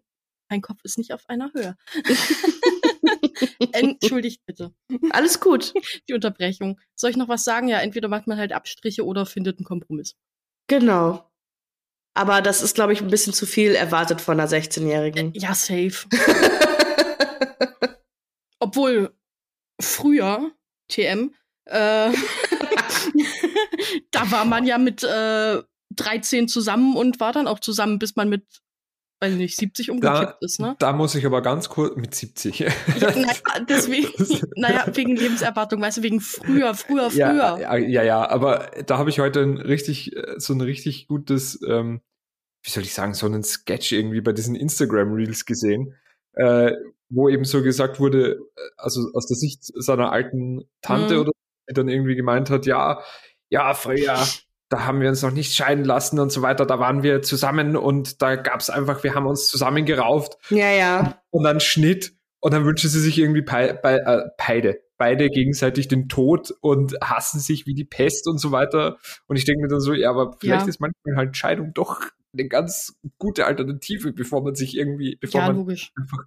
mein 0.50 0.62
Kopf 0.62 0.80
ist 0.84 0.98
nicht 0.98 1.14
auf 1.14 1.22
einer 1.28 1.52
Höhe. 1.54 1.76
Entschuldigt 3.60 4.46
bitte. 4.46 4.74
Alles 5.12 5.40
gut. 5.40 5.74
Die 6.08 6.14
Unterbrechung. 6.14 6.80
Soll 6.96 7.12
ich 7.12 7.18
noch 7.18 7.30
was 7.30 7.44
sagen? 7.44 7.68
Ja, 7.68 7.80
entweder 7.80 8.08
macht 8.08 8.28
man 8.28 8.38
halt 8.38 8.54
Abstriche 8.54 9.06
oder 9.06 9.26
findet 9.26 9.60
einen 9.60 9.66
Kompromiss. 9.66 10.16
Genau. 10.68 11.30
Aber 12.16 12.42
das 12.42 12.62
ist, 12.62 12.76
glaube 12.76 12.94
ich, 12.94 13.02
ein 13.02 13.10
bisschen 13.10 13.34
zu 13.34 13.46
viel 13.46 13.74
erwartet 13.74 14.22
von 14.22 14.40
einer 14.40 14.50
16-Jährigen. 14.50 15.34
Ja, 15.36 15.56
safe. 15.56 16.08
Obwohl, 18.60 19.14
früher, 19.82 20.52
TM, 20.90 21.34
äh, 21.66 22.12
da 24.12 24.32
war 24.32 24.46
man 24.46 24.66
ja 24.66 24.78
mit 24.78 25.04
äh, 25.04 25.62
13 25.96 26.48
zusammen 26.48 26.96
und 26.96 27.20
war 27.20 27.34
dann 27.34 27.48
auch 27.48 27.60
zusammen, 27.60 28.00
bis 28.00 28.16
man 28.16 28.30
mit 28.30 28.46
weiß 29.22 29.36
nicht, 29.36 29.56
70 29.56 29.92
umgekippt 29.92 30.18
da, 30.18 30.38
ist, 30.42 30.60
ne? 30.60 30.76
Da 30.80 30.94
muss 30.94 31.16
ich 31.16 31.26
aber 31.26 31.42
ganz 31.42 31.70
kurz 31.70 31.96
mit 31.96 32.14
70. 32.14 32.60
Ja, 32.60 32.72
naja, 33.00 33.34
deswegen, 33.68 34.10
naja, 34.56 34.86
wegen 34.94 35.16
Lebenserwartung, 35.16 35.82
weißt 35.82 36.00
du, 36.00 36.04
wegen 36.04 36.20
früher, 36.20 36.74
früher, 36.76 37.10
früher. 37.10 37.58
Ja, 37.60 37.78
ja, 37.78 38.04
ja, 38.04 38.30
aber 38.30 38.72
da 38.86 38.98
habe 38.98 39.10
ich 39.10 39.20
heute 39.20 39.42
ein 39.42 39.58
richtig, 39.58 40.16
äh, 40.16 40.36
so 40.38 40.54
ein 40.54 40.62
richtig 40.62 41.08
gutes, 41.08 41.62
ähm, 41.68 42.02
wie 42.64 42.70
soll 42.70 42.84
ich 42.84 42.94
sagen, 42.94 43.14
so 43.14 43.26
einen 43.26 43.44
Sketch 43.44 43.92
irgendwie 43.92 44.22
bei 44.22 44.34
diesen 44.34 44.56
Instagram-Reels 44.56 45.46
gesehen, 45.46 45.96
äh, 46.34 46.72
wo 47.10 47.30
eben 47.30 47.46
so 47.46 47.62
gesagt 47.62 48.00
wurde, 48.00 48.40
äh, 48.56 48.62
also 48.78 49.10
aus 49.14 49.28
der 49.28 49.38
Sicht 49.38 49.64
seiner 49.64 50.12
alten 50.12 50.64
Tante 50.82 51.16
mhm. 51.16 51.22
oder 51.22 51.32
die 51.70 51.74
dann 51.74 51.88
irgendwie 51.88 52.16
gemeint 52.16 52.50
hat, 52.50 52.66
ja, 52.66 53.02
ja, 53.50 53.74
früher, 53.74 54.18
da 54.74 54.86
haben 54.86 55.02
wir 55.02 55.10
uns 55.10 55.22
noch 55.22 55.32
nicht 55.32 55.54
scheiden 55.54 55.86
lassen 55.86 56.20
und 56.20 56.32
so 56.32 56.42
weiter, 56.42 56.66
da 56.66 56.80
waren 56.80 57.04
wir 57.04 57.22
zusammen 57.22 57.78
und 57.78 58.24
da 58.24 58.36
gab's 58.36 58.72
einfach, 58.72 59.04
wir 59.04 59.14
haben 59.14 59.28
uns 59.28 59.48
zusammengerauft. 59.48 60.40
Ja, 60.50 60.72
ja. 60.72 61.22
Und 61.30 61.44
dann 61.44 61.60
Schnitt 61.60 62.14
und 62.40 62.56
dann 62.56 62.66
wünschen 62.66 62.90
sie 62.90 63.00
sich 63.00 63.20
irgendwie 63.20 63.44
bei, 63.44 63.74
bei, 63.74 63.98
äh, 63.98 64.24
beide, 64.36 64.82
beide 64.98 65.30
gegenseitig 65.30 65.90
den 65.90 66.10
Tod 66.10 66.52
und 66.62 66.96
hassen 67.04 67.40
sich 67.40 67.68
wie 67.68 67.76
die 67.76 67.86
Pest 67.86 68.28
und 68.28 68.40
so 68.40 68.52
weiter. 68.52 68.98
Und 69.28 69.36
ich 69.36 69.46
denke 69.46 69.62
mir 69.62 69.68
dann 69.68 69.80
so, 69.80 69.94
ja, 69.94 70.10
aber 70.10 70.36
vielleicht 70.40 70.64
ja. 70.64 70.70
ist 70.70 70.82
manchmal 70.82 71.18
halt 71.18 71.38
Scheidung 71.38 71.76
doch 71.76 72.02
eine 72.34 72.48
ganz 72.48 73.00
gute 73.20 73.46
Alternative, 73.46 74.12
bevor 74.12 74.42
man 74.42 74.56
sich 74.56 74.76
irgendwie, 74.76 75.18
bevor 75.18 75.42
ja, 75.42 75.48
man 75.48 75.58
logisch. 75.58 75.92
einfach 75.96 76.26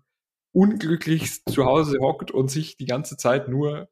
unglücklich 0.52 1.44
zu 1.46 1.64
Hause 1.64 1.98
hockt 2.00 2.30
und 2.30 2.48
sich 2.48 2.76
die 2.76 2.86
ganze 2.86 3.16
Zeit 3.16 3.48
nur 3.48 3.88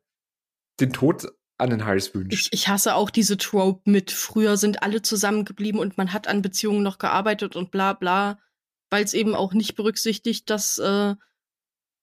den 0.78 0.92
Tod 0.92 1.26
an 1.58 1.70
den 1.70 1.84
Hals 1.84 2.14
wünscht. 2.14 2.48
Ich, 2.52 2.52
ich 2.52 2.68
hasse 2.68 2.94
auch 2.94 3.10
diese 3.10 3.36
Trope 3.36 3.88
mit 3.88 4.10
früher 4.10 4.56
sind 4.56 4.82
alle 4.82 5.02
zusammengeblieben 5.02 5.80
und 5.80 5.96
man 5.96 6.12
hat 6.12 6.26
an 6.26 6.42
Beziehungen 6.42 6.82
noch 6.82 6.98
gearbeitet 6.98 7.56
und 7.56 7.70
bla 7.70 7.92
bla, 7.92 8.38
weil 8.90 9.04
es 9.04 9.14
eben 9.14 9.34
auch 9.34 9.52
nicht 9.52 9.76
berücksichtigt, 9.76 10.50
dass 10.50 10.78
äh, 10.78 11.14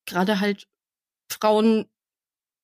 gerade 0.06 0.39
halt 0.39 0.68
Frauen 1.30 1.89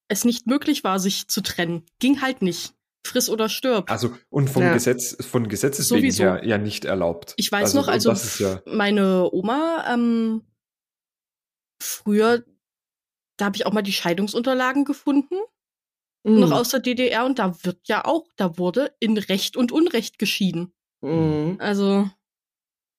es 0.08 0.24
nicht 0.24 0.48
möglich 0.48 0.84
war, 0.84 1.00
sich 1.00 1.28
zu 1.28 1.42
trennen. 1.42 1.84
Ging 2.00 2.22
halt 2.22 2.42
nicht. 2.42 2.74
Friss 3.06 3.30
oder 3.30 3.48
stirb. 3.48 3.90
Also 3.90 4.18
und 4.30 4.50
vom 4.50 4.64
ja. 4.64 4.74
Gesetz, 4.74 5.16
von 5.26 5.48
Gesetzes 5.48 5.92
wegen 5.92 6.12
her 6.12 6.42
ja 6.44 6.58
nicht 6.58 6.84
erlaubt. 6.84 7.34
Ich 7.38 7.52
weiß 7.52 7.76
also, 7.76 7.78
noch, 7.80 7.88
also 7.88 8.44
ja 8.44 8.62
meine 8.66 9.30
Oma 9.32 9.86
ähm, 9.90 10.42
früher, 11.82 12.44
da 13.38 13.46
habe 13.46 13.56
ich 13.56 13.66
auch 13.66 13.72
mal 13.72 13.82
die 13.82 13.94
Scheidungsunterlagen 13.94 14.84
gefunden 14.84 15.36
mhm. 16.28 16.40
noch 16.40 16.52
aus 16.52 16.70
der 16.70 16.80
DDR 16.80 17.26
und 17.26 17.40
da 17.40 17.56
wird 17.64 17.88
ja 17.88 18.06
auch, 18.06 18.28
da 18.36 18.58
wurde 18.58 18.96
in 19.00 19.18
Recht 19.18 19.58
und 19.58 19.72
Unrecht 19.72 20.20
geschieden. 20.20 20.74
Mhm. 21.02 21.58
Also, 21.60 22.10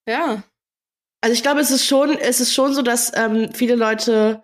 ja. 0.07 0.43
Also 1.21 1.33
ich 1.33 1.41
glaube, 1.41 1.59
es 1.59 1.71
ist 1.71 1.85
schon, 1.85 2.17
es 2.17 2.39
ist 2.39 2.53
schon 2.53 2.73
so, 2.73 2.81
dass 2.81 3.11
ähm, 3.15 3.53
viele 3.53 3.75
Leute 3.75 4.43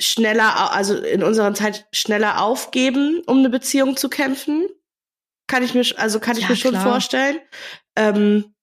schneller, 0.00 0.72
also 0.72 0.96
in 0.96 1.24
unserer 1.24 1.52
Zeit 1.54 1.88
schneller 1.92 2.40
aufgeben, 2.40 3.22
um 3.26 3.38
eine 3.38 3.50
Beziehung 3.50 3.96
zu 3.96 4.08
kämpfen. 4.08 4.68
Kann 5.48 5.62
ich 5.62 5.74
mir, 5.74 5.82
also 5.96 6.20
kann 6.20 6.36
ich 6.36 6.44
ja, 6.44 6.50
mir 6.50 6.56
schon 6.56 6.72
klar. 6.72 6.84
vorstellen. 6.84 7.40
Ähm, 7.96 8.54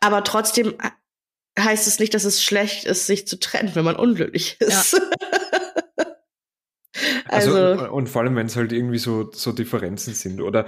aber 0.00 0.24
trotzdem 0.24 0.76
heißt 1.58 1.86
es 1.86 1.98
nicht, 1.98 2.12
dass 2.12 2.24
es 2.24 2.42
schlecht 2.42 2.84
ist, 2.84 3.06
sich 3.06 3.26
zu 3.26 3.38
trennen, 3.38 3.74
wenn 3.74 3.84
man 3.84 3.96
unglücklich 3.96 4.56
ist. 4.60 4.92
Ja. 4.94 5.00
Also, 7.28 7.56
also 7.56 7.90
und 7.90 8.08
vor 8.08 8.22
allem, 8.22 8.36
wenn 8.36 8.46
es 8.46 8.56
halt 8.56 8.72
irgendwie 8.72 8.98
so, 8.98 9.30
so 9.32 9.52
Differenzen 9.52 10.14
sind 10.14 10.40
oder 10.40 10.66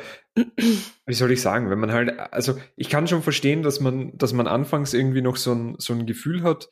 wie 1.07 1.15
soll 1.15 1.31
ich 1.31 1.41
sagen, 1.41 1.71
wenn 1.71 1.79
man 1.79 1.93
halt, 1.93 2.19
also 2.19 2.59
ich 2.77 2.89
kann 2.89 3.07
schon 3.07 3.23
verstehen, 3.23 3.63
dass 3.63 3.81
man, 3.81 4.17
dass 4.17 4.33
man 4.33 4.47
anfangs 4.47 4.95
irgendwie 4.95 5.23
noch 5.23 5.37
so 5.37 5.53
ein, 5.53 5.77
so 5.79 5.93
ein 5.93 6.07
Gefühl 6.07 6.43
hat, 6.43 6.71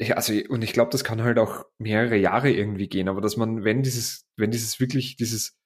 ja, 0.00 0.14
also 0.16 0.32
und 0.48 0.62
ich 0.62 0.72
glaube, 0.72 0.90
das 0.92 1.04
kann 1.04 1.22
halt 1.22 1.38
auch 1.38 1.64
mehrere 1.78 2.16
Jahre 2.16 2.50
irgendwie 2.50 2.88
gehen, 2.88 3.08
aber 3.08 3.20
dass 3.20 3.36
man, 3.36 3.64
wenn 3.64 3.82
dieses, 3.82 4.26
wenn 4.36 4.50
dieses 4.50 4.78
wirklich, 4.78 5.16
dieses, 5.16 5.56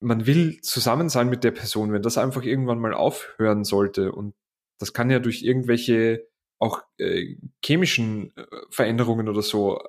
man 0.00 0.26
will 0.26 0.60
zusammen 0.62 1.08
sein 1.08 1.28
mit 1.28 1.44
der 1.44 1.52
Person, 1.52 1.92
wenn 1.92 2.02
das 2.02 2.18
einfach 2.18 2.42
irgendwann 2.42 2.80
mal 2.80 2.94
aufhören 2.94 3.64
sollte 3.64 4.12
und 4.12 4.34
das 4.80 4.92
kann 4.92 5.10
ja 5.10 5.20
durch 5.20 5.42
irgendwelche 5.42 6.26
auch 6.58 6.82
äh, 6.98 7.36
chemischen 7.64 8.36
äh, 8.36 8.46
Veränderungen 8.70 9.28
oder 9.28 9.42
so 9.42 9.80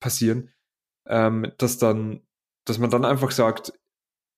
passieren, 0.00 0.53
ähm, 1.06 1.52
dass 1.58 1.78
dann, 1.78 2.26
dass 2.66 2.78
man 2.78 2.90
dann 2.90 3.04
einfach 3.04 3.30
sagt, 3.30 3.72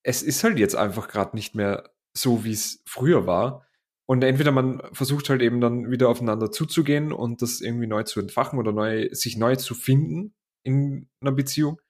es 0.02 0.22
ist 0.22 0.44
halt 0.44 0.58
jetzt 0.58 0.76
einfach 0.76 1.08
gerade 1.08 1.36
nicht 1.36 1.54
mehr 1.54 1.90
so, 2.16 2.44
wie 2.44 2.52
es 2.52 2.82
früher 2.86 3.26
war. 3.26 3.66
Und 4.08 4.22
entweder 4.22 4.52
man 4.52 4.80
versucht 4.92 5.28
halt 5.28 5.42
eben 5.42 5.60
dann 5.60 5.90
wieder 5.90 6.08
aufeinander 6.08 6.52
zuzugehen 6.52 7.12
und 7.12 7.42
das 7.42 7.60
irgendwie 7.60 7.88
neu 7.88 8.04
zu 8.04 8.20
entfachen 8.20 8.58
oder 8.58 8.72
neu, 8.72 9.08
sich 9.10 9.36
neu 9.36 9.56
zu 9.56 9.74
finden 9.74 10.34
in 10.64 11.08
einer 11.20 11.32
Beziehung. 11.32 11.80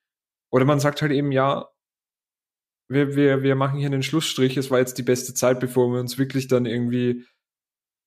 Oder 0.50 0.64
man 0.64 0.80
sagt 0.80 1.02
halt 1.02 1.12
eben, 1.12 1.30
ja, 1.30 1.68
wir, 2.88 3.16
wir, 3.16 3.42
wir 3.42 3.56
machen 3.56 3.78
hier 3.78 3.88
einen 3.88 4.02
Schlussstrich, 4.02 4.56
es 4.56 4.70
war 4.70 4.78
jetzt 4.78 4.96
die 4.96 5.02
beste 5.02 5.34
Zeit, 5.34 5.60
bevor 5.60 5.92
wir 5.92 6.00
uns 6.00 6.18
wirklich 6.18 6.48
dann 6.48 6.66
irgendwie 6.66 7.26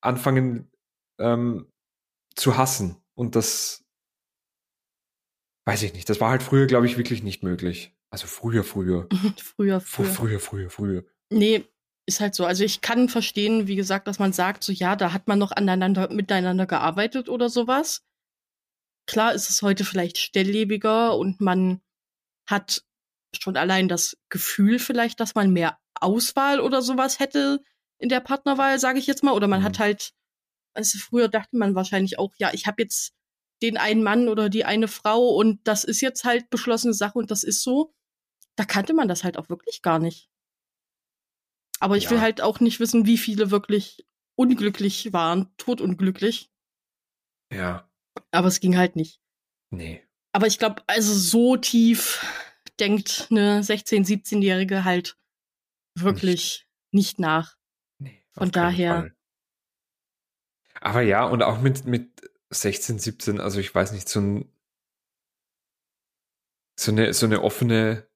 anfangen 0.02 0.70
ähm, 1.20 1.70
zu 2.34 2.56
hassen. 2.56 2.96
Und 3.14 3.36
das 3.36 3.84
Weiß 5.70 5.84
ich 5.84 5.94
nicht. 5.94 6.08
Das 6.08 6.20
war 6.20 6.30
halt 6.30 6.42
früher, 6.42 6.66
glaube 6.66 6.86
ich, 6.86 6.96
wirklich 6.96 7.22
nicht 7.22 7.44
möglich. 7.44 7.94
Also 8.10 8.26
früher, 8.26 8.64
früher. 8.64 9.08
früher, 9.38 9.80
früher. 9.80 10.06
Früher, 10.08 10.40
früher, 10.40 10.68
früher. 10.68 11.04
Nee, 11.32 11.64
ist 12.06 12.18
halt 12.18 12.34
so. 12.34 12.44
Also 12.44 12.64
ich 12.64 12.80
kann 12.80 13.08
verstehen, 13.08 13.68
wie 13.68 13.76
gesagt, 13.76 14.08
dass 14.08 14.18
man 14.18 14.32
sagt, 14.32 14.64
so 14.64 14.72
ja, 14.72 14.96
da 14.96 15.12
hat 15.12 15.28
man 15.28 15.38
noch 15.38 15.52
aneinander, 15.52 16.12
miteinander 16.12 16.66
gearbeitet 16.66 17.28
oder 17.28 17.48
sowas. 17.48 18.02
Klar 19.06 19.32
ist 19.32 19.48
es 19.48 19.62
heute 19.62 19.84
vielleicht 19.84 20.18
stelllebiger 20.18 21.16
und 21.16 21.40
man 21.40 21.80
hat 22.48 22.82
schon 23.40 23.56
allein 23.56 23.86
das 23.86 24.16
Gefühl 24.28 24.80
vielleicht, 24.80 25.20
dass 25.20 25.36
man 25.36 25.52
mehr 25.52 25.78
Auswahl 25.94 26.58
oder 26.58 26.82
sowas 26.82 27.20
hätte 27.20 27.62
in 27.98 28.08
der 28.08 28.18
Partnerwahl, 28.18 28.80
sage 28.80 28.98
ich 28.98 29.06
jetzt 29.06 29.22
mal. 29.22 29.34
Oder 29.34 29.46
man 29.46 29.60
mhm. 29.60 29.66
hat 29.66 29.78
halt, 29.78 30.14
also 30.74 30.98
früher 30.98 31.28
dachte 31.28 31.56
man 31.56 31.76
wahrscheinlich 31.76 32.18
auch, 32.18 32.34
ja, 32.38 32.52
ich 32.52 32.66
habe 32.66 32.82
jetzt 32.82 33.14
den 33.62 33.76
einen 33.76 34.02
Mann 34.02 34.28
oder 34.28 34.48
die 34.48 34.64
eine 34.64 34.88
Frau 34.88 35.28
und 35.28 35.60
das 35.66 35.84
ist 35.84 36.00
jetzt 36.00 36.24
halt 36.24 36.50
beschlossene 36.50 36.94
Sache 36.94 37.18
und 37.18 37.30
das 37.30 37.44
ist 37.44 37.62
so. 37.62 37.94
Da 38.56 38.64
kannte 38.64 38.94
man 38.94 39.08
das 39.08 39.24
halt 39.24 39.36
auch 39.38 39.48
wirklich 39.48 39.82
gar 39.82 39.98
nicht. 39.98 40.30
Aber 41.78 41.96
ich 41.96 42.04
ja. 42.04 42.10
will 42.10 42.20
halt 42.20 42.40
auch 42.40 42.60
nicht 42.60 42.78
wissen, 42.80 43.06
wie 43.06 43.18
viele 43.18 43.50
wirklich 43.50 44.06
unglücklich 44.36 45.12
waren, 45.12 45.54
totunglücklich. 45.56 46.50
Ja. 47.52 47.90
Aber 48.30 48.48
es 48.48 48.60
ging 48.60 48.76
halt 48.76 48.96
nicht. 48.96 49.20
Nee. 49.70 50.02
Aber 50.32 50.46
ich 50.46 50.58
glaube, 50.58 50.82
also 50.86 51.12
so 51.12 51.56
tief 51.56 52.24
denkt 52.78 53.28
eine 53.30 53.60
16-, 53.60 54.06
17-Jährige 54.06 54.84
halt 54.84 55.18
wirklich 55.96 56.66
nicht, 56.92 57.18
nicht 57.18 57.20
nach. 57.20 57.56
Nee, 57.98 58.22
Von 58.30 58.50
daher. 58.50 58.94
Fall. 58.94 59.16
Aber 60.80 61.02
ja, 61.02 61.24
und 61.24 61.42
auch 61.42 61.60
mit, 61.60 61.84
mit 61.84 62.29
16, 62.50 62.98
17, 62.98 63.40
also 63.40 63.60
ich 63.60 63.74
weiß 63.74 63.92
nicht, 63.92 64.08
so 64.08 64.20
ein 64.20 64.52
so 66.80 66.92
eine, 66.92 67.12
so 67.12 67.26
eine 67.26 67.42
offene, 67.42 68.08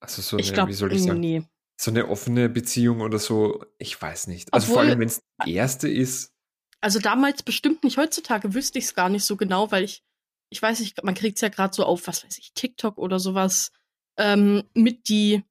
also 0.00 0.22
so 0.22 0.36
eine, 0.36 0.50
glaub, 0.50 0.68
wie 0.68 0.72
soll 0.72 0.92
ich 0.92 1.02
sagen, 1.02 1.20
nee. 1.20 1.42
so 1.78 1.90
eine 1.90 2.08
offene 2.08 2.48
Beziehung 2.48 3.02
oder 3.02 3.18
so, 3.18 3.64
ich 3.78 4.00
weiß 4.00 4.26
nicht. 4.26 4.52
Also 4.52 4.64
Obwohl, 4.64 4.74
vor 4.74 4.82
allem, 4.82 5.00
wenn 5.00 5.08
es 5.08 5.22
die 5.44 5.54
erste 5.54 5.88
ist. 5.88 6.32
Also 6.80 6.98
damals 6.98 7.42
bestimmt 7.42 7.84
nicht, 7.84 7.98
heutzutage 7.98 8.54
wüsste 8.54 8.78
ich 8.78 8.86
es 8.86 8.94
gar 8.94 9.10
nicht 9.10 9.24
so 9.24 9.36
genau, 9.36 9.70
weil 9.70 9.84
ich, 9.84 10.02
ich 10.48 10.62
weiß 10.62 10.80
nicht, 10.80 11.04
man 11.04 11.14
kriegt 11.14 11.36
es 11.36 11.42
ja 11.42 11.50
gerade 11.50 11.74
so 11.74 11.84
auf, 11.84 12.06
was 12.06 12.24
weiß 12.24 12.38
ich, 12.38 12.54
TikTok 12.54 12.96
oder 12.96 13.18
sowas, 13.18 13.70
ähm, 14.16 14.64
mit 14.72 15.08
die, 15.08 15.44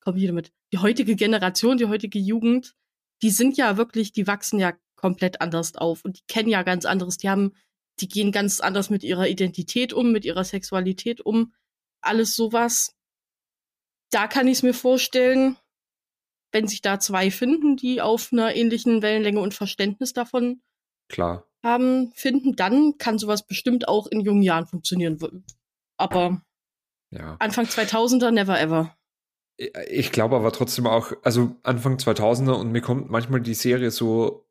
komm 0.00 0.16
hier 0.16 0.28
damit, 0.28 0.52
die 0.72 0.78
heutige 0.78 1.16
Generation, 1.16 1.78
die 1.78 1.86
heutige 1.86 2.18
Jugend, 2.18 2.76
die 3.22 3.30
sind 3.30 3.56
ja 3.56 3.78
wirklich, 3.78 4.12
die 4.12 4.26
wachsen 4.26 4.58
ja 4.58 4.74
komplett 5.04 5.42
anders 5.42 5.74
auf 5.74 6.02
und 6.02 6.16
die 6.18 6.24
kennen 6.28 6.48
ja 6.48 6.62
ganz 6.62 6.86
anderes, 6.86 7.18
die 7.18 7.28
haben, 7.28 7.52
die 8.00 8.08
gehen 8.08 8.32
ganz 8.32 8.60
anders 8.60 8.88
mit 8.88 9.04
ihrer 9.04 9.28
Identität 9.28 9.92
um, 9.92 10.12
mit 10.12 10.24
ihrer 10.24 10.44
Sexualität 10.44 11.20
um, 11.20 11.52
alles 12.00 12.34
sowas. 12.34 12.96
Da 14.10 14.28
kann 14.28 14.48
ich 14.48 14.54
es 14.54 14.62
mir 14.62 14.72
vorstellen, 14.72 15.58
wenn 16.52 16.66
sich 16.66 16.80
da 16.80 17.00
zwei 17.00 17.30
finden, 17.30 17.76
die 17.76 18.00
auf 18.00 18.32
einer 18.32 18.56
ähnlichen 18.56 19.02
Wellenlänge 19.02 19.40
und 19.40 19.52
Verständnis 19.52 20.14
davon 20.14 20.62
Klar. 21.10 21.46
haben, 21.62 22.10
finden, 22.14 22.56
dann 22.56 22.96
kann 22.96 23.18
sowas 23.18 23.46
bestimmt 23.46 23.88
auch 23.88 24.06
in 24.06 24.20
jungen 24.20 24.42
Jahren 24.42 24.66
funktionieren. 24.66 25.18
Aber 25.98 26.40
ja. 27.10 27.36
Anfang 27.40 27.66
2000er, 27.66 28.30
never 28.30 28.58
ever. 28.58 28.96
Ich 29.86 30.12
glaube 30.12 30.36
aber 30.36 30.50
trotzdem 30.50 30.86
auch, 30.86 31.12
also 31.22 31.56
Anfang 31.62 31.98
2000er 31.98 32.52
und 32.52 32.72
mir 32.72 32.80
kommt 32.80 33.10
manchmal 33.10 33.42
die 33.42 33.52
Serie 33.52 33.90
so, 33.90 34.44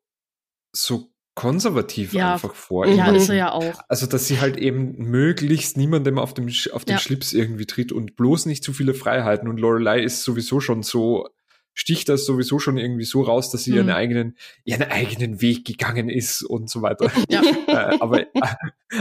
so 0.74 1.10
konservativ 1.34 2.12
ja. 2.12 2.34
einfach 2.34 2.54
vor. 2.54 2.86
Ja, 2.86 3.10
ist 3.10 3.28
er 3.28 3.34
ja 3.34 3.52
auch. 3.52 3.80
Also, 3.88 4.06
dass 4.06 4.26
sie 4.26 4.40
halt 4.40 4.56
eben 4.56 4.96
möglichst 4.96 5.76
niemandem 5.76 6.18
auf, 6.18 6.32
dem, 6.34 6.48
auf 6.72 6.84
den 6.84 6.94
ja. 6.94 6.98
Schlips 6.98 7.32
irgendwie 7.32 7.66
tritt 7.66 7.92
und 7.92 8.16
bloß 8.16 8.46
nicht 8.46 8.62
zu 8.62 8.72
viele 8.72 8.94
Freiheiten. 8.94 9.48
Und 9.48 9.58
Lorelei 9.58 10.00
ist 10.02 10.22
sowieso 10.22 10.60
schon 10.60 10.82
so, 10.82 11.28
sticht 11.72 12.08
das 12.08 12.24
sowieso 12.24 12.60
schon 12.60 12.78
irgendwie 12.78 13.04
so 13.04 13.22
raus, 13.22 13.50
dass 13.50 13.64
sie 13.64 13.72
hm. 13.72 13.78
ihren 13.78 13.90
eigenen, 13.90 14.36
ihren 14.64 14.82
eigenen 14.84 15.40
Weg 15.40 15.64
gegangen 15.64 16.08
ist 16.08 16.42
und 16.42 16.70
so 16.70 16.82
weiter. 16.82 17.10
Ja. 17.28 17.42
Äh, 17.42 17.98
aber, 17.98 18.26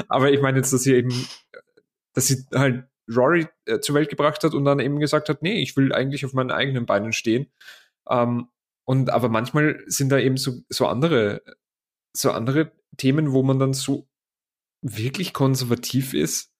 aber 0.07 0.31
ich 0.31 0.41
meine 0.41 0.57
jetzt, 0.57 0.73
dass 0.73 0.83
sie 0.83 0.95
eben, 0.95 1.13
dass 2.13 2.27
sie 2.27 2.45
halt 2.53 2.85
Rory 3.13 3.47
äh, 3.65 3.79
zur 3.79 3.95
Welt 3.95 4.09
gebracht 4.09 4.43
hat 4.43 4.53
und 4.53 4.65
dann 4.65 4.79
eben 4.79 4.99
gesagt 4.99 5.29
hat, 5.29 5.43
nee, 5.43 5.61
ich 5.61 5.77
will 5.77 5.93
eigentlich 5.93 6.25
auf 6.25 6.33
meinen 6.33 6.51
eigenen 6.51 6.85
Beinen 6.85 7.13
stehen. 7.13 7.51
Ähm, 8.09 8.47
und 8.85 9.09
aber 9.11 9.29
manchmal 9.29 9.81
sind 9.87 10.09
da 10.09 10.17
eben 10.17 10.37
so, 10.37 10.53
so 10.69 10.87
andere, 10.87 11.41
so 12.15 12.31
andere 12.31 12.71
Themen, 12.97 13.31
wo 13.31 13.43
man 13.43 13.59
dann 13.59 13.73
so 13.73 14.07
wirklich 14.81 15.33
konservativ 15.33 16.13
ist. 16.13 16.51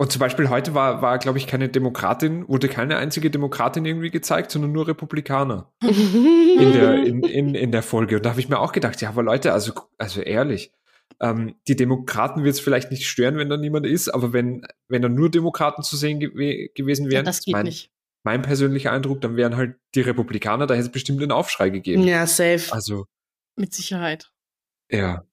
Und 0.00 0.12
zum 0.12 0.20
Beispiel 0.20 0.48
heute 0.48 0.74
war, 0.74 1.02
war 1.02 1.18
glaube 1.18 1.38
ich, 1.38 1.48
keine 1.48 1.68
Demokratin, 1.68 2.48
wurde 2.48 2.68
keine 2.68 2.98
einzige 2.98 3.30
Demokratin 3.30 3.84
irgendwie 3.84 4.10
gezeigt, 4.10 4.52
sondern 4.52 4.70
nur 4.70 4.86
Republikaner 4.86 5.72
in, 5.82 6.72
der, 6.72 7.04
in, 7.04 7.22
in, 7.24 7.54
in 7.56 7.72
der 7.72 7.82
Folge. 7.82 8.16
Und 8.16 8.24
da 8.24 8.30
habe 8.30 8.40
ich 8.40 8.48
mir 8.48 8.60
auch 8.60 8.70
gedacht, 8.70 9.00
ja, 9.02 9.08
aber 9.08 9.24
Leute, 9.24 9.52
also, 9.52 9.72
also 9.98 10.20
ehrlich, 10.20 10.72
ähm, 11.20 11.56
die 11.66 11.74
Demokraten 11.74 12.44
wird 12.44 12.54
es 12.54 12.60
vielleicht 12.60 12.92
nicht 12.92 13.08
stören, 13.08 13.38
wenn 13.38 13.48
da 13.48 13.56
niemand 13.56 13.86
ist, 13.86 14.08
aber 14.08 14.32
wenn, 14.32 14.64
wenn 14.86 15.02
da 15.02 15.08
nur 15.08 15.30
Demokraten 15.30 15.82
zu 15.82 15.96
sehen 15.96 16.20
ge 16.20 16.70
gewesen 16.74 17.06
wären, 17.06 17.16
ja, 17.16 17.22
das 17.22 17.44
geht 17.44 17.54
mein, 17.54 17.64
nicht. 17.64 17.90
mein 18.22 18.42
persönlicher 18.42 18.92
Eindruck, 18.92 19.20
dann 19.20 19.36
wären 19.36 19.56
halt 19.56 19.76
die 19.96 20.02
Republikaner, 20.02 20.68
da 20.68 20.74
hätte 20.74 20.86
es 20.86 20.92
bestimmt 20.92 21.20
einen 21.20 21.32
Aufschrei 21.32 21.70
gegeben. 21.70 22.04
Ja, 22.04 22.24
safe. 22.28 22.72
Also. 22.72 23.06
Mit 23.58 23.74
Sicherheit. 23.74 24.32
Ja. 24.90 25.26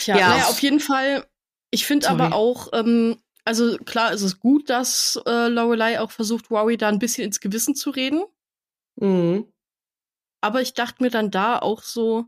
Tja, 0.00 0.16
ja, 0.16 0.28
naja, 0.28 0.44
auf 0.46 0.60
jeden 0.60 0.80
Fall. 0.80 1.26
Ich 1.70 1.86
finde 1.86 2.08
aber 2.08 2.32
auch, 2.34 2.68
ähm, 2.72 3.20
also 3.44 3.76
klar, 3.78 4.12
es 4.12 4.22
ist 4.22 4.40
gut, 4.40 4.70
dass 4.70 5.20
äh, 5.26 5.48
Lorelei 5.48 6.00
auch 6.00 6.10
versucht, 6.10 6.50
Rory 6.50 6.76
da 6.76 6.88
ein 6.88 6.98
bisschen 6.98 7.24
ins 7.24 7.40
Gewissen 7.40 7.74
zu 7.74 7.90
reden. 7.90 8.24
Mhm. 8.96 9.52
Aber 10.40 10.62
ich 10.62 10.74
dachte 10.74 11.02
mir 11.02 11.10
dann 11.10 11.30
da 11.30 11.58
auch 11.58 11.82
so, 11.82 12.26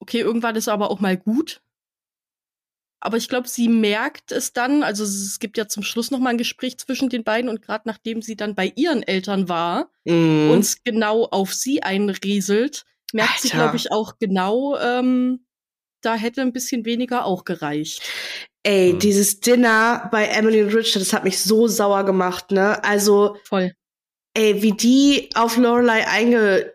okay, 0.00 0.20
irgendwann 0.20 0.56
ist 0.56 0.68
aber 0.68 0.90
auch 0.90 1.00
mal 1.00 1.16
gut. 1.16 1.62
Aber 3.00 3.16
ich 3.16 3.28
glaube, 3.28 3.48
sie 3.48 3.68
merkt 3.68 4.30
es 4.30 4.52
dann, 4.52 4.82
also 4.82 5.04
es 5.04 5.38
gibt 5.38 5.56
ja 5.56 5.66
zum 5.66 5.82
Schluss 5.82 6.10
noch 6.10 6.18
mal 6.18 6.30
ein 6.30 6.38
Gespräch 6.38 6.78
zwischen 6.78 7.08
den 7.08 7.24
beiden 7.24 7.48
und 7.48 7.62
gerade 7.62 7.88
nachdem 7.88 8.20
sie 8.20 8.36
dann 8.36 8.54
bei 8.54 8.72
ihren 8.76 9.02
Eltern 9.02 9.48
war 9.48 9.90
mm. 10.04 10.50
und 10.50 10.84
genau 10.84 11.24
auf 11.24 11.54
sie 11.54 11.82
einrieselt, 11.82 12.84
merkt 13.12 13.30
Alter. 13.30 13.42
sie, 13.42 13.48
glaube 13.50 13.76
ich, 13.76 13.90
auch 13.90 14.18
genau, 14.18 14.78
ähm, 14.78 15.46
da 16.02 16.14
hätte 16.14 16.42
ein 16.42 16.52
bisschen 16.52 16.84
weniger 16.84 17.24
auch 17.24 17.44
gereicht. 17.44 18.02
Ey, 18.62 18.92
mhm. 18.92 18.98
dieses 18.98 19.40
Dinner 19.40 20.08
bei 20.12 20.26
Emily 20.26 20.62
und 20.62 20.74
Richard, 20.74 21.00
das 21.02 21.14
hat 21.14 21.24
mich 21.24 21.38
so 21.38 21.66
sauer 21.66 22.04
gemacht, 22.04 22.50
ne? 22.50 22.82
Also. 22.84 23.36
Voll. 23.44 23.74
Ey, 24.34 24.62
wie 24.62 24.72
die 24.72 25.30
auf 25.34 25.56
Lorelei 25.56 26.06
eingeredet 26.06 26.72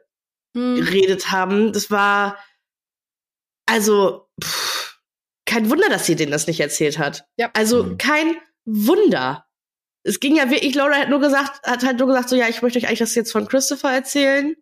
hm. 0.55 1.31
haben, 1.31 1.71
das 1.71 1.89
war 1.89 2.37
also, 3.65 4.27
pff, 4.43 4.94
kein 5.45 5.69
Wunder, 5.69 5.89
dass 5.89 6.05
sie 6.05 6.15
denen 6.15 6.31
das 6.31 6.47
nicht 6.47 6.59
erzählt 6.59 6.97
hat. 6.97 7.25
Ja. 7.37 7.49
Also, 7.53 7.83
mhm. 7.83 7.97
kein 7.97 8.35
Wunder. 8.65 9.45
Es 10.03 10.19
ging 10.19 10.35
ja 10.35 10.49
wirklich, 10.49 10.75
Laura 10.75 10.95
hat 10.95 11.09
nur 11.09 11.19
gesagt, 11.19 11.65
hat 11.65 11.83
halt 11.83 11.99
nur 11.99 12.07
gesagt, 12.07 12.29
so, 12.29 12.35
ja, 12.35 12.47
ich 12.47 12.61
möchte 12.61 12.79
euch 12.79 12.87
eigentlich 12.87 12.99
das 12.99 13.15
jetzt 13.15 13.31
von 13.31 13.47
Christopher 13.47 13.91
erzählen. 13.91 14.55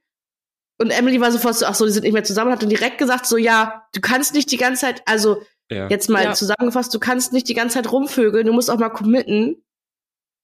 Und 0.80 0.90
Emily 0.90 1.22
war 1.22 1.32
sofort 1.32 1.56
so, 1.56 1.66
ach 1.66 1.76
so, 1.76 1.86
die 1.86 1.92
sind 1.92 2.04
nicht 2.04 2.14
mehr 2.14 2.24
zusammen, 2.24 2.52
hat 2.52 2.62
dann 2.62 2.70
direkt 2.70 2.98
gesagt, 2.98 3.26
so, 3.26 3.38
ja, 3.38 3.88
du 3.94 4.02
kannst 4.02 4.34
nicht 4.34 4.52
die 4.52 4.58
ganze 4.58 4.82
Zeit, 4.82 5.02
also, 5.06 5.44
ja. 5.70 5.88
jetzt 5.88 6.10
mal 6.10 6.24
ja. 6.24 6.34
zusammengefasst, 6.34 6.94
du 6.94 7.00
kannst 7.00 7.34
nicht 7.34 7.48
die 7.48 7.54
ganze 7.54 7.76
Zeit 7.76 7.92
rumvögeln, 7.92 8.46
du 8.46 8.54
musst 8.54 8.70
auch 8.70 8.80
mal 8.80 8.90
committen. 8.90 9.64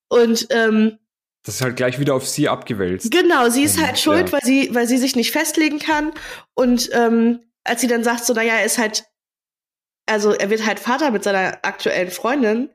Und, 0.09 0.47
ähm, 0.49 0.97
das 1.43 1.55
ist 1.55 1.61
halt 1.61 1.77
gleich 1.77 1.99
wieder 1.99 2.15
auf 2.15 2.27
sie 2.27 2.49
abgewälzt. 2.49 3.11
Genau, 3.11 3.49
sie 3.49 3.63
ist 3.63 3.81
halt 3.81 3.97
schuld, 3.97 4.27
ja. 4.27 4.31
weil 4.33 4.41
sie, 4.43 4.75
weil 4.75 4.87
sie 4.87 4.97
sich 4.97 5.15
nicht 5.15 5.31
festlegen 5.31 5.79
kann. 5.79 6.11
Und 6.53 6.89
ähm, 6.91 7.39
als 7.63 7.81
sie 7.81 7.87
dann 7.87 8.03
sagt, 8.03 8.25
so, 8.25 8.33
naja, 8.33 8.55
er 8.55 8.65
ist 8.65 8.77
halt, 8.77 9.05
also 10.09 10.31
er 10.31 10.49
wird 10.49 10.65
halt 10.65 10.79
Vater 10.79 11.11
mit 11.11 11.23
seiner 11.23 11.59
aktuellen 11.63 12.11
Freundin, 12.11 12.69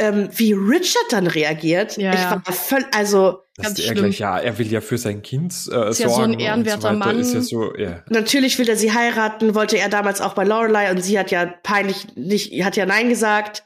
ähm, 0.00 0.28
wie 0.32 0.52
Richard 0.52 1.06
dann 1.10 1.26
reagiert, 1.26 1.96
ja, 1.96 2.14
ich 2.14 2.20
war 2.20 2.40
voll, 2.52 2.84
also 2.92 3.40
das 3.56 3.66
ganz 3.66 3.80
er 3.80 3.86
schlimm. 3.86 4.04
Gleich, 4.04 4.20
ja, 4.20 4.38
er 4.38 4.58
will 4.58 4.70
ja 4.70 4.80
für 4.80 4.98
sein 4.98 5.22
Kind 5.22 5.52
äh, 5.52 5.90
ist 5.90 5.98
sorgen. 5.98 5.98
Ja 5.98 6.06
so 6.06 6.22
ein 6.22 6.38
ehrenwerter 6.38 6.92
so 6.92 6.98
Mann. 6.98 7.18
Ist 7.18 7.34
ja 7.34 7.40
so, 7.40 7.74
yeah. 7.74 8.04
Natürlich 8.08 8.56
will 8.58 8.68
er 8.68 8.76
sie 8.76 8.92
heiraten, 8.92 9.56
wollte 9.56 9.76
er 9.78 9.88
damals 9.88 10.20
auch 10.20 10.34
bei 10.34 10.44
Lorelei 10.44 10.92
und 10.92 11.02
sie 11.02 11.18
hat 11.18 11.32
ja 11.32 11.46
peinlich 11.46 12.14
nicht, 12.14 12.52
hat 12.64 12.76
ja 12.76 12.86
nein 12.86 13.08
gesagt. 13.08 13.64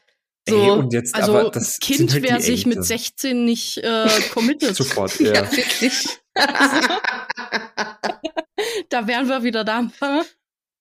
So, 0.48 0.56
Ey, 0.56 0.70
und 0.70 0.92
jetzt, 0.92 1.14
also 1.14 1.36
aber 1.36 1.50
das 1.50 1.78
Kind, 1.78 2.12
halt 2.12 2.22
wer 2.22 2.40
sich 2.40 2.66
mit 2.66 2.84
16 2.84 3.44
nicht 3.44 3.78
äh, 3.78 4.08
committed. 4.32 4.74
Sofort, 4.76 5.20
ja. 5.20 5.32
ja 5.34 5.52
wirklich. 5.52 6.18
da 8.88 9.06
wären 9.06 9.28
wir 9.28 9.44
wieder 9.44 9.64
da. 9.64 9.90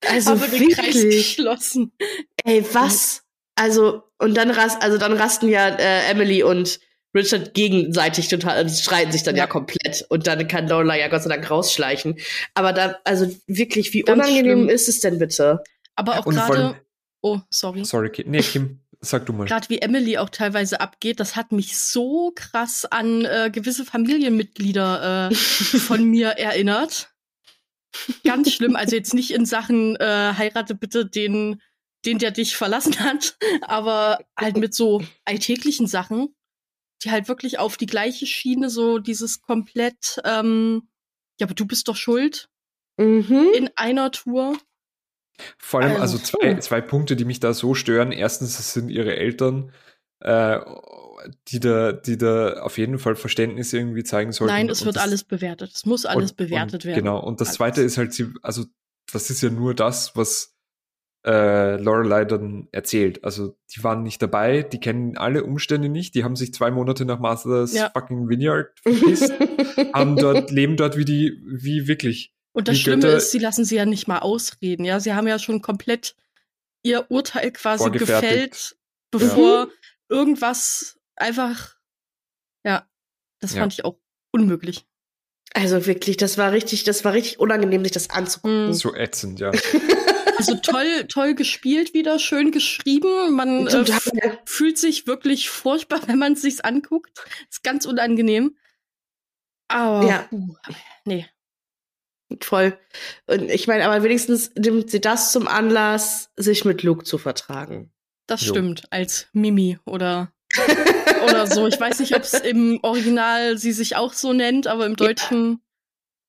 Also 0.07 0.31
Aber 0.31 0.51
wirklich. 0.51 0.93
geschlossen. 0.93 1.91
Ey, 2.43 2.65
was? 2.73 3.23
Also, 3.55 4.03
und 4.17 4.35
dann 4.35 4.49
rast, 4.49 4.81
also 4.81 4.97
dann 4.97 5.13
rasten 5.13 5.47
ja 5.49 5.67
äh, 5.67 6.09
Emily 6.09 6.43
und 6.43 6.79
Richard 7.13 7.53
gegenseitig 7.53 8.29
total, 8.29 8.55
also 8.55 8.81
streiten 8.81 9.11
sich 9.11 9.23
dann 9.23 9.35
ja. 9.35 9.43
ja 9.43 9.47
komplett. 9.47 10.05
Und 10.09 10.27
dann 10.27 10.47
kann 10.47 10.67
Lorelai 10.67 10.99
ja 10.99 11.09
Gott 11.09 11.23
sei 11.23 11.29
Dank 11.29 11.49
rausschleichen. 11.49 12.17
Aber 12.53 12.73
da, 12.73 12.97
also 13.03 13.29
wirklich, 13.47 13.93
wie 13.93 14.01
Ganz 14.01 14.23
unangenehm 14.23 14.59
schlimm. 14.59 14.69
ist 14.69 14.87
es 14.87 15.01
denn 15.01 15.19
bitte? 15.19 15.61
Aber 15.95 16.19
auch 16.19 16.25
gerade. 16.25 16.77
Oh, 17.21 17.39
sorry. 17.49 17.85
Sorry, 17.85 18.09
Kim. 18.09 18.31
Nee, 18.31 18.41
Kim, 18.41 18.79
sag 19.01 19.25
du 19.25 19.33
mal. 19.33 19.45
Gerade 19.45 19.69
wie 19.69 19.79
Emily 19.79 20.17
auch 20.17 20.29
teilweise 20.29 20.79
abgeht, 20.79 21.19
das 21.19 21.35
hat 21.35 21.51
mich 21.51 21.77
so 21.77 22.31
krass 22.33 22.85
an 22.85 23.25
äh, 23.25 23.51
gewisse 23.51 23.85
Familienmitglieder 23.85 25.29
äh, 25.29 25.35
von 25.35 26.03
mir 26.05 26.29
erinnert. 26.29 27.10
Ganz 28.23 28.51
schlimm. 28.51 28.75
Also 28.75 28.95
jetzt 28.95 29.13
nicht 29.13 29.31
in 29.31 29.45
Sachen 29.45 29.95
äh, 29.97 30.33
heirate 30.37 30.75
bitte 30.75 31.05
den, 31.05 31.61
den 32.05 32.17
der 32.17 32.31
dich 32.31 32.55
verlassen 32.55 32.99
hat, 32.99 33.37
aber 33.61 34.19
halt 34.37 34.57
mit 34.57 34.73
so 34.73 35.01
alltäglichen 35.25 35.87
Sachen, 35.87 36.35
die 37.03 37.11
halt 37.11 37.27
wirklich 37.27 37.59
auf 37.59 37.77
die 37.77 37.85
gleiche 37.87 38.25
Schiene 38.25 38.69
so 38.69 38.99
dieses 38.99 39.41
komplett, 39.41 40.21
ähm, 40.23 40.89
ja, 41.39 41.47
aber 41.47 41.55
du 41.55 41.65
bist 41.65 41.87
doch 41.87 41.95
schuld 41.95 42.49
mhm. 42.97 43.49
in 43.55 43.69
einer 43.75 44.11
Tour. 44.11 44.57
Vor 45.57 45.81
allem, 45.81 45.91
also, 45.93 46.17
also 46.17 46.19
zwei, 46.19 46.55
zwei 46.59 46.81
Punkte, 46.81 47.15
die 47.15 47.25
mich 47.25 47.39
da 47.39 47.53
so 47.53 47.73
stören. 47.73 48.11
Erstens, 48.11 48.59
es 48.59 48.73
sind 48.73 48.89
ihre 48.89 49.15
Eltern, 49.15 49.73
äh, 50.19 50.59
die 51.47 51.59
da, 51.59 51.91
die 51.91 52.17
da 52.17 52.61
auf 52.61 52.77
jeden 52.77 52.99
Fall 52.99 53.15
Verständnis 53.15 53.73
irgendwie 53.73 54.03
zeigen 54.03 54.31
sollten. 54.31 54.53
Nein, 54.53 54.69
es 54.69 54.85
wird 54.85 54.95
das, 54.95 55.03
alles 55.03 55.23
bewertet. 55.23 55.71
Es 55.73 55.85
muss 55.85 56.05
alles 56.05 56.31
und, 56.31 56.37
bewertet 56.37 56.73
und, 56.73 56.85
werden. 56.85 56.99
Genau. 56.99 57.19
Und 57.19 57.41
das 57.41 57.49
alles. 57.49 57.57
zweite 57.57 57.81
ist 57.81 57.97
halt, 57.97 58.13
sie, 58.13 58.27
also, 58.41 58.65
das 59.11 59.29
ist 59.29 59.41
ja 59.41 59.49
nur 59.49 59.73
das, 59.73 60.15
was 60.15 60.55
äh, 61.25 61.77
Lorelei 61.77 62.25
dann 62.25 62.67
erzählt. 62.71 63.23
Also 63.23 63.57
die 63.75 63.83
waren 63.83 64.03
nicht 64.03 64.21
dabei, 64.21 64.63
die 64.63 64.79
kennen 64.79 65.17
alle 65.17 65.43
Umstände 65.43 65.89
nicht, 65.89 66.15
die 66.15 66.23
haben 66.23 66.35
sich 66.35 66.53
zwei 66.53 66.71
Monate 66.71 67.05
nach 67.05 67.19
Masters 67.19 67.73
ja. 67.73 67.89
fucking 67.91 68.29
Vineyard 68.29 68.71
verpisst, 68.81 69.31
haben 69.93 70.15
dort, 70.15 70.51
leben 70.51 70.77
dort 70.77 70.97
wie 70.97 71.05
die, 71.05 71.39
wie 71.45 71.87
wirklich. 71.87 72.33
Und 72.53 72.67
das 72.67 72.79
Schlimme 72.79 73.01
Götter 73.01 73.17
ist, 73.17 73.31
sie 73.31 73.39
lassen 73.39 73.65
sie 73.65 73.75
ja 73.75 73.85
nicht 73.85 74.07
mal 74.07 74.19
ausreden, 74.19 74.83
ja. 74.83 74.99
Sie 74.99 75.13
haben 75.13 75.27
ja 75.27 75.39
schon 75.39 75.61
komplett 75.61 76.15
ihr 76.83 77.09
Urteil 77.09 77.51
quasi 77.51 77.89
gefällt, 77.91 78.75
bevor 79.11 79.67
ja. 79.67 79.67
irgendwas 80.09 80.97
einfach, 81.21 81.77
ja, 82.65 82.87
das 83.39 83.53
ja. 83.53 83.61
fand 83.61 83.73
ich 83.73 83.85
auch 83.85 83.97
unmöglich. 84.31 84.85
Also 85.53 85.85
wirklich, 85.85 86.17
das 86.17 86.37
war 86.37 86.51
richtig, 86.51 86.83
das 86.83 87.03
war 87.03 87.13
richtig 87.13 87.39
unangenehm, 87.39 87.83
sich 87.83 87.91
das 87.91 88.09
anzugucken. 88.09 88.67
Mhm. 88.67 88.73
So 88.73 88.95
ätzend, 88.95 89.39
ja. 89.39 89.51
Also 90.37 90.55
toll, 90.55 91.05
toll 91.07 91.35
gespielt 91.35 91.93
wieder, 91.93 92.17
schön 92.17 92.51
geschrieben. 92.51 93.35
Man 93.35 93.67
äh, 93.67 94.37
fühlt 94.45 94.79
sich 94.79 95.05
wirklich 95.05 95.51
furchtbar, 95.51 95.99
wenn 96.07 96.17
man 96.17 96.33
es 96.33 96.41
sich 96.41 96.65
anguckt. 96.65 97.23
Ist 97.47 97.63
ganz 97.63 97.85
unangenehm. 97.85 98.57
Aber 99.67 100.07
ja. 100.07 100.27
Uh, 100.31 100.55
nee. 101.05 101.27
Voll. 102.41 102.75
Und 103.27 103.51
ich 103.51 103.67
meine, 103.67 103.85
aber 103.85 104.01
wenigstens 104.03 104.51
nimmt 104.55 104.89
sie 104.89 105.01
das 105.01 105.31
zum 105.31 105.47
Anlass, 105.47 106.31
sich 106.37 106.65
mit 106.65 106.81
Luke 106.81 107.03
zu 107.03 107.19
vertragen. 107.19 107.93
Das 108.25 108.41
jo. 108.41 108.53
stimmt, 108.53 108.87
als 108.89 109.27
Mimi 109.33 109.77
oder 109.85 110.33
oder 111.23 111.47
so. 111.47 111.67
Ich 111.67 111.79
weiß 111.79 111.99
nicht, 111.99 112.15
ob 112.15 112.23
es 112.23 112.33
im 112.33 112.79
Original 112.83 113.57
sie 113.57 113.71
sich 113.71 113.95
auch 113.95 114.13
so 114.13 114.33
nennt, 114.33 114.67
aber 114.67 114.85
im 114.85 114.95
Deutschen 114.95 115.61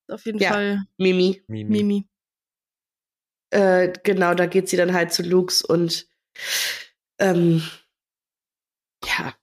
ja. 0.09 0.15
auf 0.15 0.25
jeden 0.27 0.39
ja. 0.39 0.51
Fall 0.51 0.85
Mimi. 0.97 1.43
Mimi. 1.47 1.71
Mimi. 1.71 2.09
Äh, 3.51 3.93
genau, 4.03 4.35
da 4.35 4.47
geht 4.47 4.69
sie 4.69 4.77
dann 4.77 4.95
halt 4.95 5.13
zu 5.13 5.23
Lux 5.23 5.63
und 5.63 6.07
ähm, 7.19 7.63
ja, 9.05 9.35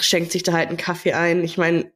schenkt 0.00 0.32
sich 0.32 0.42
da 0.42 0.52
halt 0.52 0.68
einen 0.68 0.78
Kaffee 0.78 1.12
ein. 1.12 1.44
Ich 1.44 1.58
meine, 1.58 1.92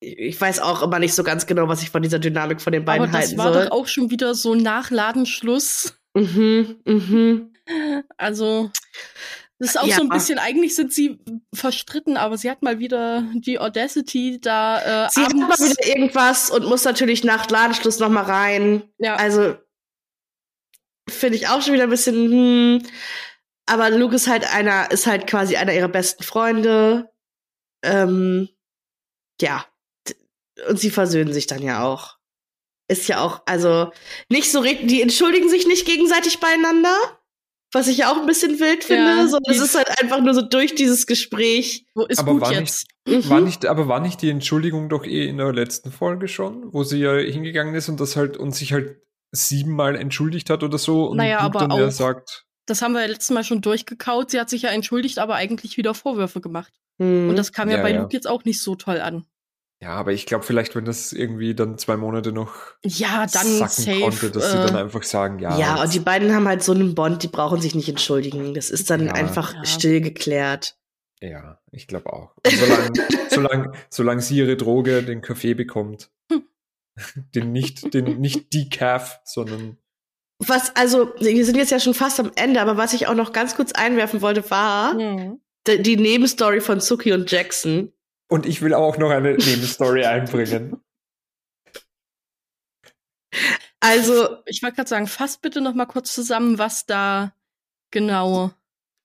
ich 0.00 0.40
weiß 0.40 0.60
auch 0.60 0.82
immer 0.82 0.98
nicht 0.98 1.14
so 1.14 1.22
ganz 1.22 1.46
genau, 1.46 1.68
was 1.68 1.82
ich 1.82 1.90
von 1.90 2.02
dieser 2.02 2.18
Dynamik 2.18 2.60
von 2.60 2.72
den 2.72 2.84
beiden 2.84 3.08
Aber 3.08 3.18
halten 3.18 3.36
soll. 3.36 3.36
das 3.36 3.54
war 3.54 3.64
doch 3.64 3.70
auch 3.70 3.86
schon 3.86 4.10
wieder 4.10 4.34
so 4.34 4.54
nach 4.54 4.90
Ladenschluss. 4.90 5.94
Mhm, 6.14 6.80
mhm. 6.84 7.54
Also, 8.16 8.70
das 9.62 9.76
ist 9.76 9.80
auch 9.80 9.86
ja. 9.86 9.94
so 9.94 10.02
ein 10.02 10.08
bisschen, 10.08 10.40
eigentlich 10.40 10.74
sind 10.74 10.92
sie 10.92 11.20
verstritten, 11.54 12.16
aber 12.16 12.36
sie 12.36 12.50
hat 12.50 12.62
mal 12.62 12.80
wieder 12.80 13.22
die 13.32 13.60
Audacity 13.60 14.40
da 14.40 15.06
äh, 15.06 15.08
Sie 15.12 15.20
abends 15.20 15.40
hat 15.40 15.60
mal 15.60 15.70
wieder 15.70 15.86
irgendwas 15.86 16.50
und 16.50 16.64
muss 16.64 16.82
natürlich 16.82 17.22
nach 17.22 17.48
Ladenschluss 17.48 18.00
noch 18.00 18.08
mal 18.08 18.24
rein. 18.24 18.82
Ja. 18.98 19.14
Also, 19.14 19.54
finde 21.08 21.36
ich 21.36 21.46
auch 21.46 21.62
schon 21.62 21.74
wieder 21.74 21.84
ein 21.84 21.90
bisschen, 21.90 22.32
hm. 22.32 22.82
Aber 23.66 23.90
Luke 23.90 24.16
ist 24.16 24.26
halt 24.26 24.52
einer, 24.52 24.90
ist 24.90 25.06
halt 25.06 25.28
quasi 25.28 25.54
einer 25.54 25.72
ihrer 25.72 25.86
besten 25.86 26.24
Freunde. 26.24 27.12
Ähm, 27.84 28.48
ja. 29.40 29.64
Und 30.68 30.80
sie 30.80 30.90
versöhnen 30.90 31.32
sich 31.32 31.46
dann 31.46 31.62
ja 31.62 31.84
auch. 31.84 32.18
Ist 32.88 33.06
ja 33.06 33.20
auch, 33.20 33.42
also, 33.46 33.92
nicht 34.28 34.50
so, 34.50 34.64
die 34.64 35.02
entschuldigen 35.02 35.48
sich 35.48 35.68
nicht 35.68 35.86
gegenseitig 35.86 36.40
beieinander. 36.40 37.21
Was 37.72 37.88
ich 37.88 37.98
ja 37.98 38.12
auch 38.12 38.18
ein 38.18 38.26
bisschen 38.26 38.60
wild 38.60 38.84
finde. 38.84 39.02
Ja, 39.02 39.26
so, 39.26 39.38
es 39.48 39.58
ist 39.58 39.74
halt 39.74 39.88
einfach 40.00 40.20
nur 40.20 40.34
so 40.34 40.42
durch 40.42 40.74
dieses 40.74 41.06
Gespräch. 41.06 41.86
Wo 41.94 42.04
ist 42.04 42.18
aber 42.18 42.32
gut 42.32 42.42
war 42.42 42.52
jetzt? 42.52 42.86
Nicht, 43.06 43.24
mhm. 43.24 43.30
war 43.30 43.40
nicht, 43.40 43.66
aber 43.66 43.88
war 43.88 44.00
nicht 44.00 44.20
die 44.20 44.28
Entschuldigung 44.28 44.90
doch 44.90 45.04
eh 45.04 45.26
in 45.26 45.38
der 45.38 45.52
letzten 45.52 45.90
Folge 45.90 46.28
schon, 46.28 46.72
wo 46.72 46.84
sie 46.84 46.98
ja 46.98 47.14
hingegangen 47.14 47.74
ist 47.74 47.88
und 47.88 47.98
das 47.98 48.14
halt 48.14 48.36
und 48.36 48.54
sich 48.54 48.74
halt 48.74 49.00
siebenmal 49.32 49.96
entschuldigt 49.96 50.50
hat 50.50 50.62
oder 50.62 50.76
so 50.76 51.06
und 51.06 51.16
naja, 51.16 51.38
aber 51.38 51.60
dann 51.60 51.72
auch, 51.72 51.90
sagt. 51.90 52.44
Das 52.66 52.82
haben 52.82 52.92
wir 52.92 53.00
ja 53.00 53.06
letztes 53.06 53.30
Mal 53.30 53.42
schon 53.42 53.62
durchgekaut. 53.62 54.30
Sie 54.30 54.38
hat 54.38 54.50
sich 54.50 54.62
ja 54.62 54.70
entschuldigt, 54.70 55.18
aber 55.18 55.34
eigentlich 55.34 55.78
wieder 55.78 55.94
Vorwürfe 55.94 56.42
gemacht. 56.42 56.74
Mhm. 56.98 57.30
Und 57.30 57.36
das 57.36 57.52
kam 57.52 57.70
ja, 57.70 57.78
ja 57.78 57.82
bei 57.82 57.92
ja. 57.92 58.02
Luke 58.02 58.12
jetzt 58.12 58.28
auch 58.28 58.44
nicht 58.44 58.60
so 58.60 58.76
toll 58.76 59.00
an. 59.00 59.24
Ja, 59.82 59.94
aber 59.96 60.12
ich 60.12 60.26
glaube 60.26 60.44
vielleicht, 60.44 60.76
wenn 60.76 60.84
das 60.84 61.12
irgendwie 61.12 61.56
dann 61.56 61.76
zwei 61.76 61.96
Monate 61.96 62.30
noch 62.30 62.54
ja, 62.84 63.26
dann 63.26 63.46
sacken 63.46 63.68
safe, 63.68 64.00
konnte, 64.00 64.30
dass 64.30 64.44
äh, 64.44 64.50
sie 64.50 64.56
dann 64.58 64.76
einfach 64.76 65.02
sagen, 65.02 65.40
ja. 65.40 65.58
Ja, 65.58 65.82
und 65.82 65.92
die 65.92 65.98
beiden 65.98 66.32
haben 66.32 66.46
halt 66.46 66.62
so 66.62 66.70
einen 66.70 66.94
Bond, 66.94 67.24
die 67.24 67.28
brauchen 67.28 67.60
sich 67.60 67.74
nicht 67.74 67.88
entschuldigen. 67.88 68.54
Das 68.54 68.70
ist 68.70 68.90
dann 68.90 69.06
ja, 69.06 69.12
einfach 69.14 69.54
ja. 69.54 69.64
still 69.64 70.00
geklärt. 70.00 70.76
Ja, 71.20 71.58
ich 71.72 71.88
glaube 71.88 72.12
auch. 72.12 72.32
solange, 72.46 72.92
solange, 73.30 73.72
solange 73.90 74.22
sie 74.22 74.36
ihre 74.36 74.56
Droge, 74.56 75.02
den 75.02 75.20
Kaffee 75.20 75.54
bekommt, 75.54 76.12
den 77.34 77.50
nicht, 77.50 77.92
den 77.92 78.20
nicht 78.20 78.54
Decaf, 78.54 79.20
sondern 79.24 79.78
was, 80.38 80.74
also, 80.74 81.12
wir 81.20 81.44
sind 81.44 81.56
jetzt 81.56 81.70
ja 81.70 81.78
schon 81.78 81.94
fast 81.94 82.18
am 82.18 82.32
Ende, 82.34 82.60
aber 82.60 82.76
was 82.76 82.94
ich 82.94 83.06
auch 83.06 83.14
noch 83.14 83.32
ganz 83.32 83.54
kurz 83.54 83.72
einwerfen 83.72 84.22
wollte, 84.22 84.48
war 84.50 84.94
mhm. 84.94 85.40
die, 85.66 85.82
die 85.82 85.96
Nebenstory 85.96 86.60
von 86.60 86.80
Suki 86.80 87.12
und 87.12 87.30
Jackson. 87.30 87.92
Und 88.32 88.46
ich 88.46 88.62
will 88.62 88.72
auch 88.72 88.96
noch 88.96 89.10
eine 89.10 89.32
Nebenstory 89.34 90.04
einbringen. 90.04 90.82
Also, 93.80 94.38
ich 94.46 94.62
wollte 94.62 94.76
gerade 94.76 94.88
sagen, 94.88 95.06
fass 95.06 95.36
bitte 95.36 95.60
noch 95.60 95.74
mal 95.74 95.86
kurz 95.86 96.14
zusammen, 96.14 96.58
was 96.58 96.86
da 96.86 97.34
genau 97.90 98.52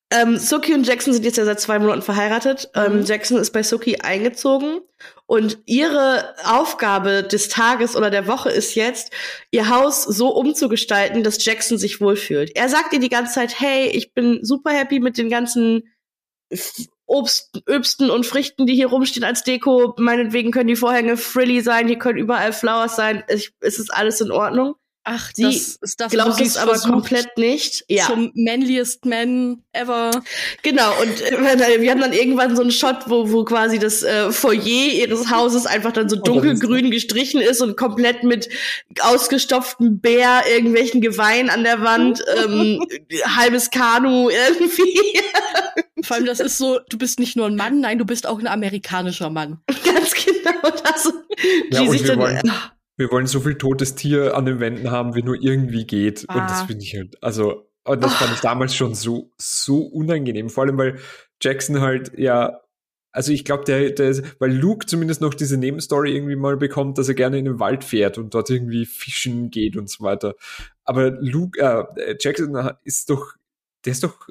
ähm, 0.09 0.37
Suki 0.37 0.73
und 0.73 0.87
Jackson 0.87 1.13
sind 1.13 1.25
jetzt 1.25 1.37
ja 1.37 1.43
seit 1.43 1.59
zwei 1.59 1.79
Monaten 1.79 2.01
verheiratet. 2.01 2.69
Mhm. 2.73 2.81
Ähm, 2.81 3.03
Jackson 3.03 3.37
ist 3.37 3.51
bei 3.51 3.61
Suki 3.61 3.97
eingezogen 3.97 4.79
und 5.25 5.57
ihre 5.65 6.33
Aufgabe 6.45 7.23
des 7.23 7.49
Tages 7.49 7.95
oder 7.97 8.09
der 8.09 8.27
Woche 8.27 8.49
ist 8.49 8.75
jetzt, 8.75 9.11
ihr 9.51 9.67
Haus 9.67 10.03
so 10.03 10.29
umzugestalten, 10.29 11.23
dass 11.23 11.43
Jackson 11.43 11.77
sich 11.77 11.99
wohlfühlt. 11.99 12.55
Er 12.55 12.69
sagt 12.69 12.93
ihr 12.93 12.99
die 12.99 13.09
ganze 13.09 13.33
Zeit, 13.33 13.59
hey, 13.59 13.87
ich 13.87 14.13
bin 14.13 14.39
super 14.43 14.71
happy 14.71 15.01
mit 15.01 15.17
den 15.17 15.29
ganzen 15.29 15.83
Obst, 17.07 17.63
Öbsten 17.67 18.09
und 18.09 18.25
Früchten, 18.25 18.65
die 18.65 18.75
hier 18.75 18.87
rumstehen 18.87 19.23
als 19.23 19.43
Deko. 19.43 19.95
Meinetwegen 19.97 20.51
können 20.51 20.67
die 20.67 20.75
Vorhänge 20.75 21.17
frilly 21.17 21.61
sein, 21.61 21.87
hier 21.87 21.97
können 21.97 22.19
überall 22.19 22.53
Flowers 22.53 22.95
sein. 22.95 23.23
Es, 23.27 23.51
es 23.61 23.79
ist 23.79 23.93
alles 23.93 24.21
in 24.21 24.29
Ordnung. 24.29 24.75
Ach, 25.09 25.31
sie 25.33 25.43
das 25.43 25.77
ist 25.81 26.01
das, 26.01 26.11
glaubt 26.11 26.41
es 26.41 26.57
aber 26.57 26.77
komplett 26.79 27.37
nicht. 27.37 27.85
Ja. 27.87 28.07
Zum 28.07 28.29
manliest 28.35 29.05
man 29.05 29.63
ever. 29.71 30.11
Genau, 30.63 30.91
und 31.01 31.21
äh, 31.21 31.79
wir 31.79 31.91
haben 31.91 32.01
dann 32.01 32.11
irgendwann 32.11 32.57
so 32.57 32.61
einen 32.61 32.71
Shot, 32.71 33.03
wo, 33.05 33.31
wo 33.31 33.45
quasi 33.45 33.79
das 33.79 34.03
äh, 34.03 34.33
Foyer 34.33 34.57
ihres 34.57 35.31
Hauses 35.31 35.65
einfach 35.65 35.93
dann 35.93 36.09
so 36.09 36.17
dunkelgrün 36.17 36.91
gestrichen 36.91 37.39
ist 37.39 37.61
und 37.61 37.77
komplett 37.77 38.23
mit 38.23 38.49
ausgestopftem 38.99 40.01
Bär, 40.01 40.41
irgendwelchen 40.53 40.99
Geweihen 40.99 41.49
an 41.49 41.63
der 41.63 41.81
Wand, 41.81 42.21
ähm, 42.43 42.85
halbes 43.23 43.71
Kanu 43.71 44.29
irgendwie. 44.29 44.99
Vor 46.03 46.15
allem, 46.15 46.25
das 46.25 46.39
ist 46.39 46.57
so, 46.57 46.79
du 46.89 46.97
bist 46.97 47.19
nicht 47.19 47.35
nur 47.35 47.47
ein 47.47 47.55
Mann, 47.55 47.79
nein, 47.79 47.97
du 47.97 48.05
bist 48.05 48.27
auch 48.27 48.39
ein 48.39 48.47
amerikanischer 48.47 49.29
Mann. 49.29 49.61
Ganz 49.85 50.13
genau 50.13 50.69
das. 50.83 51.13
Ja, 51.71 51.89
sich 51.89 52.03
dann, 52.03 52.19
wollen, 52.19 52.51
wir 52.97 53.11
wollen 53.11 53.27
so 53.27 53.39
viel 53.39 53.55
totes 53.55 53.95
Tier 53.95 54.35
an 54.35 54.45
den 54.45 54.59
Wänden 54.59 54.91
haben, 54.91 55.15
wie 55.15 55.23
nur 55.23 55.41
irgendwie 55.41 55.85
geht. 55.85 56.25
Ah. 56.27 56.33
Und 56.33 56.49
das 56.49 56.61
ah. 56.61 56.65
finde 56.65 56.83
ich 56.83 56.95
halt, 56.95 57.23
also, 57.23 57.69
und 57.83 58.03
das 58.03 58.13
oh. 58.13 58.15
fand 58.15 58.33
ich 58.33 58.41
damals 58.41 58.75
schon 58.75 58.95
so, 58.95 59.31
so 59.37 59.81
unangenehm. 59.81 60.49
Vor 60.49 60.65
allem, 60.65 60.77
weil 60.77 60.99
Jackson 61.41 61.81
halt, 61.81 62.11
ja, 62.17 62.59
also 63.11 63.31
ich 63.31 63.45
glaube, 63.45 63.63
der, 63.63 63.91
der, 63.91 64.15
weil 64.39 64.53
Luke 64.53 64.85
zumindest 64.85 65.21
noch 65.21 65.33
diese 65.33 65.57
Nebenstory 65.57 66.15
irgendwie 66.15 66.35
mal 66.35 66.57
bekommt, 66.57 66.97
dass 66.97 67.07
er 67.07 67.15
gerne 67.15 67.39
in 67.39 67.45
den 67.45 67.59
Wald 67.59 67.83
fährt 67.83 68.17
und 68.17 68.33
dort 68.33 68.49
irgendwie 68.49 68.85
fischen 68.85 69.49
geht 69.49 69.75
und 69.77 69.89
so 69.89 70.03
weiter. 70.03 70.35
Aber 70.83 71.11
Luke, 71.11 71.59
äh, 71.59 72.15
Jackson 72.19 72.55
ist 72.83 73.09
doch, 73.09 73.33
der 73.85 73.91
ist 73.93 74.03
doch, 74.03 74.27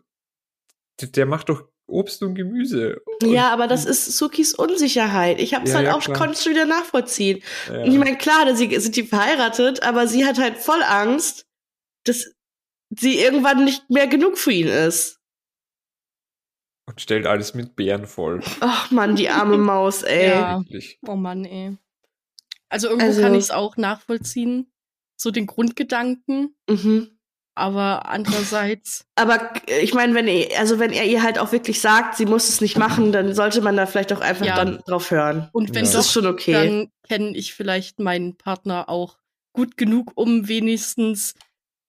der, 1.01 1.09
der 1.09 1.27
macht 1.27 1.49
doch 1.49 1.65
Obst 1.89 2.23
und 2.23 2.35
Gemüse. 2.35 3.01
Und 3.05 3.31
ja, 3.31 3.53
aber 3.53 3.69
das 3.69 3.85
ist 3.85 4.17
Sukis 4.17 4.55
Unsicherheit. 4.55 5.41
Ich 5.41 5.55
habe 5.55 5.65
es 5.65 5.71
ja, 5.71 5.77
halt 5.77 5.87
ja, 5.87 5.95
auch, 5.95 6.13
konntest 6.13 6.45
du 6.45 6.51
wieder 6.51 6.67
nachvollziehen. 6.67 7.43
Ja. 7.69 7.83
Und 7.83 7.93
ich 7.93 7.99
meine, 7.99 8.17
klar, 8.17 8.55
sie 8.57 8.79
sind 8.81 8.97
die 8.97 9.05
verheiratet, 9.05 9.83
aber 9.83 10.09
sie 10.09 10.27
hat 10.27 10.39
halt 10.39 10.59
voll 10.59 10.83
Angst, 10.83 11.47
dass 12.05 12.33
sie 12.91 13.19
irgendwann 13.19 13.65
nicht 13.65 13.89
mehr 13.89 14.09
genug 14.09 14.37
für 14.39 14.53
ihn 14.53 14.69
ist. 14.69 15.21
Und 16.89 17.01
stellt 17.01 17.27
alles 17.27 17.55
mit 17.55 17.75
Bären 17.77 18.07
voll. 18.07 18.41
Ach 18.61 18.91
man, 18.91 19.17
die 19.17 19.29
arme 19.29 19.59
Maus, 19.59 20.03
ey. 20.03 20.31
Ja. 20.31 20.63
Oh 21.07 21.17
Mann, 21.17 21.45
ey. 21.45 21.77
Also 22.69 22.89
irgendwo 22.89 23.07
also, 23.07 23.23
kann 23.23 23.35
ich 23.35 23.45
es 23.45 23.51
auch 23.51 23.77
nachvollziehen. 23.77 24.73
So 25.17 25.31
den 25.31 25.47
Grundgedanken. 25.47 26.57
Mhm. 26.69 27.16
Aber 27.57 28.09
andererseits. 28.09 29.07
Aber 29.17 29.51
ich 29.81 29.95
meine, 29.95 30.15
wenn 30.15 30.29
er, 30.29 30.61
also 30.61 30.79
wenn 30.79 30.93
er 30.93 31.05
ihr 31.05 31.23
halt 31.23 31.39
auch 31.39 31.53
wirklich 31.53 31.81
sagt, 31.81 32.17
sie 32.17 32.27
muss 32.27 32.49
es 32.49 32.61
nicht 32.61 32.79
machen, 32.79 33.13
dann 33.13 33.35
sollte 33.35 33.63
man 33.63 33.77
da 33.77 33.87
vielleicht 33.87 34.13
auch 34.13 34.21
einfach 34.21 34.47
ja. 34.47 34.57
dann 34.57 34.81
drauf 34.87 35.11
hören. 35.11 35.49
Und 35.53 35.75
wenn 35.75 35.85
ja. 35.87 35.93
das 35.93 36.07
ist 36.07 36.13
schon 36.13 36.27
okay. 36.27 36.53
Dann 36.53 36.91
kenne 37.09 37.37
ich 37.37 37.55
vielleicht 37.55 37.99
meinen 37.99 38.37
Partner 38.37 38.89
auch 38.89 39.19
gut 39.53 39.77
genug, 39.77 40.13
um 40.15 40.49
wenigstens 40.49 41.35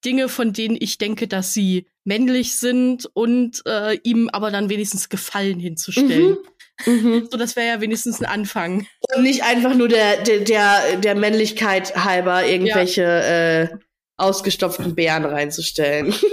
Dinge, 0.06 0.30
von 0.30 0.54
denen 0.54 0.78
ich 0.80 0.98
denke, 0.98 1.28
dass 1.28 1.54
sie 1.54 1.88
männlich 2.06 2.56
sind 2.56 3.10
und 3.14 3.62
äh, 3.68 3.96
ihm 4.04 4.30
aber 4.30 4.52
dann 4.52 4.70
wenigstens 4.70 5.10
Gefallen 5.10 5.60
hinzustellen. 5.60 6.32
Mhm. 6.32 6.38
Mhm. 6.86 7.28
So, 7.32 7.38
das 7.38 7.56
wäre 7.56 7.68
ja 7.68 7.82
wenigstens 7.82 8.20
ein 8.22 8.26
Anfang. 8.26 8.86
Und 9.16 9.24
nicht 9.24 9.44
einfach 9.44 9.74
nur 9.74 9.88
der, 9.88 10.22
der, 10.24 10.42
der, 10.42 10.98
der 10.98 11.16
Männlichkeit 11.16 11.96
halber 11.96 12.46
irgendwelche 12.46 13.02
ja. 13.02 13.64
äh, 13.64 13.70
ausgestopften 14.18 14.96
Bären 14.96 15.26
reinzustellen. 15.26 16.14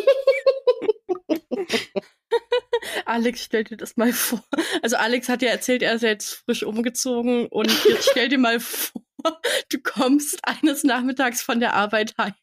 Alex, 3.07 3.45
stell 3.45 3.64
dir 3.64 3.76
das 3.76 3.97
mal 3.97 4.12
vor. 4.12 4.43
Also 4.82 4.97
Alex 4.97 5.28
hat 5.28 5.43
ja 5.43 5.51
erzählt, 5.51 5.82
er 5.82 5.95
ist 5.95 6.03
jetzt 6.03 6.43
frisch 6.45 6.62
umgezogen 6.62 7.47
und 7.47 7.70
jetzt 7.85 8.11
stell 8.11 8.28
dir 8.28 8.39
mal 8.39 8.61
vor, 8.61 9.03
du 9.70 9.78
kommst 9.82 10.39
eines 10.43 10.85
Nachmittags 10.85 11.43
von 11.43 11.61
der 11.61 11.74
Arbeit 11.74 12.14
heim. 12.18 12.35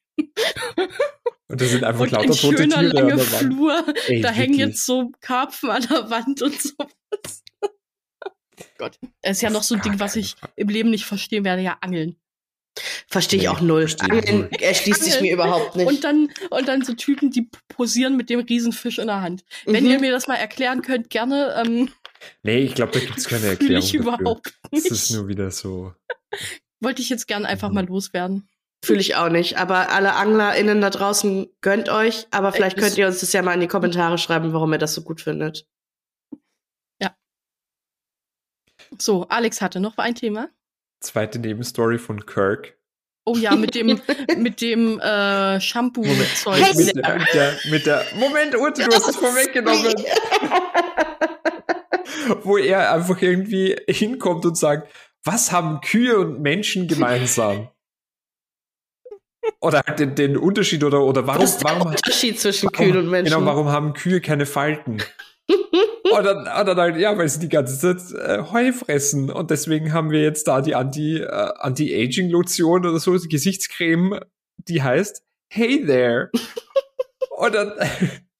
Und 1.48 1.60
da 1.60 1.66
sind 1.66 1.84
einfach 1.84 2.02
und 2.02 2.12
lauter 2.12 2.28
tote 2.28 2.58
schöner, 2.58 2.80
Tiere 2.80 2.94
lange 2.94 3.20
Flur. 3.20 3.86
Ey, 4.08 4.22
da 4.22 4.30
wirklich? 4.30 4.38
hängen 4.38 4.54
jetzt 4.60 4.86
so 4.86 5.12
Karpfen 5.20 5.70
an 5.70 5.86
der 5.90 6.10
Wand 6.10 6.42
und 6.42 6.62
sowas. 6.62 7.44
Gott. 8.78 8.98
Es 9.22 9.38
ist 9.38 9.42
ja 9.42 9.50
noch 9.50 9.64
so 9.64 9.76
ein 9.76 9.82
Ding, 9.82 10.00
was 10.00 10.16
ich 10.16 10.36
im 10.56 10.70
Leben 10.70 10.92
nicht 10.92 11.06
verstehen 11.06 11.44
werde, 11.44 11.62
ja, 11.62 11.78
Angeln. 11.82 12.16
Verstehe 13.08 13.38
ich 13.38 13.44
nee, 13.44 13.50
auch 13.50 13.62
null. 13.62 13.88
Angeln 14.00 14.52
erschließt 14.52 15.04
sich 15.04 15.20
mir 15.22 15.34
überhaupt 15.34 15.76
nicht. 15.76 15.88
Und 15.88 16.04
dann, 16.04 16.30
und 16.50 16.68
dann 16.68 16.84
so 16.84 16.94
Typen, 16.94 17.30
die 17.30 17.50
posieren 17.68 18.16
mit 18.16 18.30
dem 18.30 18.40
Riesenfisch 18.40 18.98
in 18.98 19.08
der 19.08 19.22
Hand. 19.22 19.44
Mhm. 19.66 19.74
Wenn 19.74 19.86
ihr 19.86 20.00
mir 20.00 20.12
das 20.12 20.28
mal 20.28 20.36
erklären 20.36 20.82
könnt, 20.82 21.10
gerne. 21.10 21.54
Ähm, 21.58 21.92
nee, 22.44 22.60
ich 22.60 22.74
glaube, 22.74 22.94
da 22.94 23.00
gibt 23.00 23.18
es 23.18 23.28
keine 23.28 23.46
Erklärung. 23.48 23.84
Ich 23.84 23.92
dafür. 23.92 24.00
überhaupt 24.00 24.54
nicht. 24.72 24.90
Das 24.90 24.92
ist 24.92 25.12
nur 25.12 25.28
wieder 25.28 25.52
so. 25.52 25.94
Wollte 26.80 27.02
ich 27.02 27.10
jetzt 27.10 27.28
gerne 27.28 27.48
einfach 27.48 27.70
mhm. 27.70 27.76
mal 27.76 27.86
loswerden. 27.86 28.48
Fühle 28.84 29.02
ich 29.02 29.16
auch 29.16 29.30
nicht. 29.30 29.58
Aber 29.58 29.90
alle 29.90 30.16
AnglerInnen 30.16 30.80
da 30.82 30.90
draußen 30.90 31.48
gönnt 31.60 31.90
euch. 31.90 32.28
Aber 32.32 32.54
vielleicht 32.54 32.78
könnt 32.78 32.98
ihr 32.98 33.08
uns 33.08 33.20
das 33.20 33.34
ja 33.34 33.42
mal 33.42 33.54
in 33.54 33.60
die 33.60 33.68
Kommentare 33.68 34.18
schreiben, 34.18 34.54
warum 34.54 34.72
ihr 34.72 34.80
das 34.80 34.94
so 34.94 35.02
gut 35.04 35.22
findet. 35.22 35.68
Ja. 37.00 37.16
So, 38.98 39.28
Alex 39.28 39.62
hatte 39.62 39.82
noch 39.82 39.98
ein 39.98 40.16
Thema. 40.16 40.50
Zweite 41.02 41.40
Nebenstory 41.40 41.98
von 41.98 42.26
Kirk. 42.26 42.78
Oh 43.26 43.36
ja, 43.36 43.56
mit 43.56 43.76
dem, 43.76 44.00
mit 44.38 44.62
dem 44.62 45.00
äh, 45.00 45.60
Shampoo-Zeug. 45.60 46.76
Mit, 46.76 46.96
der, 46.96 47.18
mit, 47.18 47.34
der, 47.34 47.54
mit 47.70 47.86
der 47.86 48.06
Moment, 48.16 48.56
Ute, 48.56 48.84
du 48.84 48.96
hast 48.96 49.10
es 49.10 49.16
vorweggenommen. 49.16 49.94
Wo 52.44 52.58
er 52.58 52.94
einfach 52.94 53.22
irgendwie 53.22 53.76
hinkommt 53.88 54.46
und 54.46 54.58
sagt, 54.58 54.92
was 55.24 55.52
haben 55.52 55.82
Kühe 55.82 56.18
und 56.18 56.42
Menschen 56.42 56.88
gemeinsam? 56.88 57.70
Oder 59.60 59.82
halt 59.86 60.00
den, 60.00 60.16
den 60.16 60.38
Unterschied 60.38 60.84
oder, 60.84 61.02
oder 61.02 61.28
warum, 61.28 61.48
warum 61.62 61.88
Unterschied 61.90 62.40
zwischen 62.40 62.70
warum, 62.72 62.86
Kühen 62.86 62.98
und 62.98 63.10
Menschen? 63.10 63.34
Genau, 63.34 63.46
warum 63.46 63.70
haben 63.70 63.94
Kühe 63.94 64.22
keine 64.22 64.46
Falten? 64.46 65.04
und, 66.18 66.24
dann, 66.24 66.38
und 66.40 66.68
dann 66.68 66.78
halt, 66.78 66.98
ja, 66.98 67.18
weil 67.18 67.30
sie 67.30 67.40
die 67.40 67.50
ganze 67.50 67.78
Zeit 67.78 68.20
äh, 68.20 68.44
Heu 68.52 68.72
fressen. 68.74 69.30
Und 69.30 69.52
deswegen 69.52 69.94
haben 69.94 70.12
wir 70.12 70.22
jetzt 70.22 70.48
da 70.48 70.62
die 70.62 70.76
Anti, 70.76 71.20
äh, 71.20 71.26
Anti-Aging-Lotion 71.28 72.86
oder 72.86 73.00
so, 73.00 73.18
die 73.18 73.30
Gesichtscreme, 73.30 74.20
die 74.58 74.84
heißt 74.84 75.24
Hey 75.50 75.86
there. 75.86 76.30
und 77.38 77.56
dann. 77.56 77.74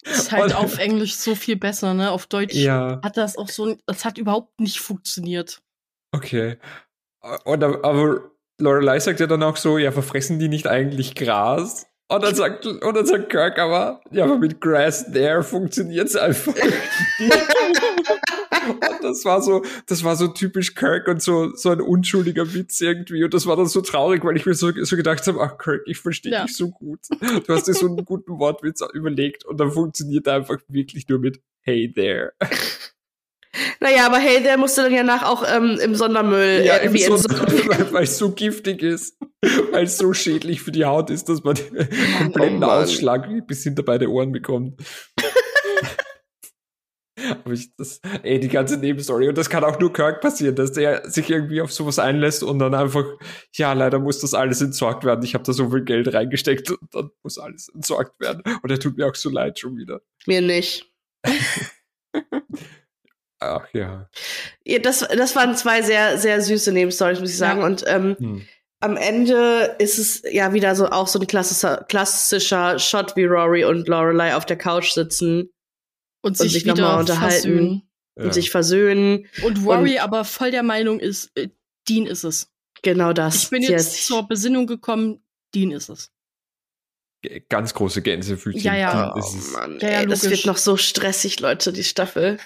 Das 0.04 0.18
ist 0.18 0.32
halt 0.32 0.46
und, 0.46 0.56
auf 0.56 0.80
Englisch 0.80 1.16
so 1.16 1.36
viel 1.36 1.58
besser, 1.58 1.94
ne? 1.94 2.12
Auf 2.12 2.26
Deutsch 2.26 2.56
ja. 2.56 3.00
hat 3.04 3.18
das 3.18 3.38
auch 3.38 3.50
so, 3.50 3.78
das 3.86 4.04
hat 4.04 4.18
überhaupt 4.18 4.60
nicht 4.60 4.80
funktioniert. 4.80 5.62
Okay. 6.12 6.58
Und, 7.46 7.64
aber 7.64 8.32
Lorelei 8.58 9.00
sagt 9.00 9.20
ja 9.20 9.28
dann 9.28 9.44
auch 9.44 9.58
so, 9.58 9.78
ja, 9.78 9.92
verfressen 9.92 10.40
die 10.40 10.48
nicht 10.48 10.68
eigentlich 10.68 11.16
Gras? 11.16 11.88
Und 12.12 12.24
dann 12.24 12.36
sagt, 12.36 12.66
und 12.66 12.94
dann 12.94 13.06
sagt 13.06 13.30
Kirk 13.30 13.58
aber, 13.58 14.02
ja, 14.12 14.26
aber 14.26 14.38
mit 14.38 14.60
Grass 14.60 15.10
there 15.14 15.44
funktioniert's 15.44 16.18
einfach. 16.18 16.54
und 18.68 19.02
das 19.02 19.24
war 19.24 19.42
so, 19.42 19.64
das 19.86 20.04
war 20.04 20.18
so 20.18 20.28
typisch 20.28 20.76
Kirk 20.76 21.08
und 21.08 21.22
so, 21.22 21.56
so 21.56 21.70
ein 21.70 21.80
unschuldiger 21.80 22.54
Witz 22.54 22.82
irgendwie. 22.82 23.24
Und 23.24 23.34
das 23.34 23.48
war 23.48 23.56
dann 23.56 23.68
so 23.68 23.80
traurig, 23.80 24.26
weil 24.26 24.36
ich 24.36 24.46
mir 24.46 24.56
so, 24.56 24.72
so 24.84 24.98
gedacht 24.98 25.26
habe, 25.26 25.40
ach 25.40 25.58
Kirk, 25.58 25.84
ich 25.86 26.00
verstehe 26.00 26.34
ja. 26.34 26.44
dich 26.44 26.58
so 26.58 26.70
gut. 26.70 27.00
Du 27.48 27.54
hast 27.54 27.70
dir 27.70 27.74
so 27.74 27.88
einen 27.88 28.04
guten 28.04 28.40
Wortwitz 28.40 28.84
überlegt 28.94 29.46
und 29.46 29.58
dann 29.58 29.72
funktioniert 29.72 30.28
er 30.28 30.34
einfach 30.34 30.58
wirklich 30.68 31.08
nur 31.08 31.20
mit 31.20 31.40
Hey 31.62 31.90
there. 31.94 32.34
Naja, 33.80 34.06
aber 34.06 34.18
hey, 34.18 34.42
der 34.42 34.58
musste 34.58 34.84
dann 34.84 34.94
ja 34.94 35.04
nach 35.04 35.24
auch 35.24 35.44
ähm, 35.48 35.78
im 35.84 35.96
Sondermüll 35.96 36.64
ja, 36.66 36.82
irgendwie 36.82 37.04
im 37.04 37.18
Sondermüll, 37.18 37.88
weil 37.92 38.04
es 38.04 38.18
so 38.18 38.32
giftig 38.32 38.82
ist, 38.82 39.18
weil 39.72 39.84
es 39.86 39.98
so 39.98 40.14
schädlich 40.14 40.62
für 40.62 40.72
die 40.72 40.86
Haut 40.86 41.10
ist, 41.10 41.28
dass 41.28 41.44
man 41.44 41.56
den 41.56 41.90
kompletten 42.18 42.64
oh 42.64 42.68
Ausschlag 42.68 43.28
bis 43.48 43.64
hinter 43.64 43.84
beide 43.84 44.10
Ohren 44.10 44.32
bekommt. 44.32 44.82
Aber 47.30 47.52
ich, 47.52 47.76
das, 47.76 48.00
ey, 48.24 48.40
die 48.40 48.48
ganze 48.48 48.78
Nebenstory. 48.78 49.28
Und 49.30 49.38
das 49.38 49.50
kann 49.50 49.64
auch 49.64 49.80
nur 49.80 49.94
Kirk 49.94 50.22
passieren, 50.22 50.56
dass 50.56 50.72
der 50.72 51.08
sich 51.10 51.30
irgendwie 51.30 51.62
auf 51.62 51.72
sowas 51.72 52.00
einlässt 52.00 52.42
und 52.42 52.58
dann 52.60 52.74
einfach, 52.74 53.06
ja, 53.54 53.74
leider 53.74 54.00
muss 54.00 54.20
das 54.20 54.34
alles 54.34 54.62
entsorgt 54.62 55.04
werden. 55.04 55.24
Ich 55.24 55.34
habe 55.34 55.44
da 55.44 55.54
so 55.54 55.70
viel 55.70 55.84
Geld 55.84 56.14
reingesteckt 56.14 56.72
und 56.72 56.80
dann 56.94 57.12
muss 57.22 57.38
alles 57.38 57.70
entsorgt 57.70 58.20
werden. 58.20 58.42
Und 58.64 58.72
er 58.72 58.80
tut 58.80 58.98
mir 58.98 59.08
auch 59.08 59.16
so 59.16 59.30
leid 59.30 59.60
schon 59.60 59.78
wieder. 59.78 60.02
Mir 60.26 60.42
nicht. 60.42 60.92
Ach 63.42 63.68
ja. 63.74 64.08
ja. 64.64 64.80
das, 64.80 65.00
das 65.00 65.36
waren 65.36 65.56
zwei 65.56 65.82
sehr, 65.82 66.18
sehr 66.18 66.42
süße 66.42 66.72
Nebenstories, 66.72 67.20
muss 67.20 67.32
ich 67.32 67.38
sagen. 67.38 67.62
Ja. 67.62 67.66
Und 67.66 67.84
ähm, 67.88 68.16
hm. 68.18 68.48
am 68.80 68.98
Ende 68.98 69.76
ist 69.80 69.98
es 69.98 70.22
ja 70.32 70.54
wieder 70.54 70.76
so 70.76 70.88
auch 70.90 71.08
so 71.08 71.20
ein 71.20 71.28
klassischer, 71.28 71.84
klassischer 71.90 72.78
Shot 72.78 73.16
wie 73.16 73.26
Rory 73.26 73.66
und 73.66 73.88
Lorelei 73.88 74.36
auf 74.36 74.46
der 74.46 74.58
Couch 74.58 74.92
sitzen 74.92 75.52
und, 76.22 76.32
und 76.32 76.38
sich, 76.38 76.54
sich 76.54 76.66
nochmal 76.66 77.00
unterhalten 77.00 77.42
versöhnen. 77.42 77.82
und 78.16 78.26
ja. 78.26 78.34
sich 78.34 78.52
versöhnen. 78.52 79.26
Und 79.44 79.66
Rory 79.66 79.96
und, 79.96 80.04
aber 80.04 80.24
voll 80.24 80.52
der 80.52 80.64
Meinung 80.64 81.00
ist, 81.00 81.32
äh, 81.36 81.50
Dean 81.90 82.06
ist 82.06 82.24
es. 82.24 82.48
Genau 82.84 83.12
das. 83.12 83.44
Ich 83.44 83.50
bin 83.50 83.64
jetzt 83.64 83.98
yes. 83.98 84.06
zur 84.06 84.28
Besinnung 84.28 84.68
gekommen, 84.68 85.24
Dean 85.54 85.72
ist 85.72 85.90
es 85.90 86.12
ganz 87.50 87.74
große 87.74 88.02
Gänsefüßchen. 88.02 88.64
Ja, 88.64 88.76
ja. 88.76 89.14
Oh, 89.16 89.36
Mann, 89.54 89.80
ja, 89.80 89.90
ey, 89.90 90.08
das 90.08 90.30
wird 90.30 90.46
noch 90.46 90.58
so 90.58 90.78
stressig, 90.78 91.40
Leute, 91.40 91.72
die 91.74 91.84
Staffel. 91.84 92.38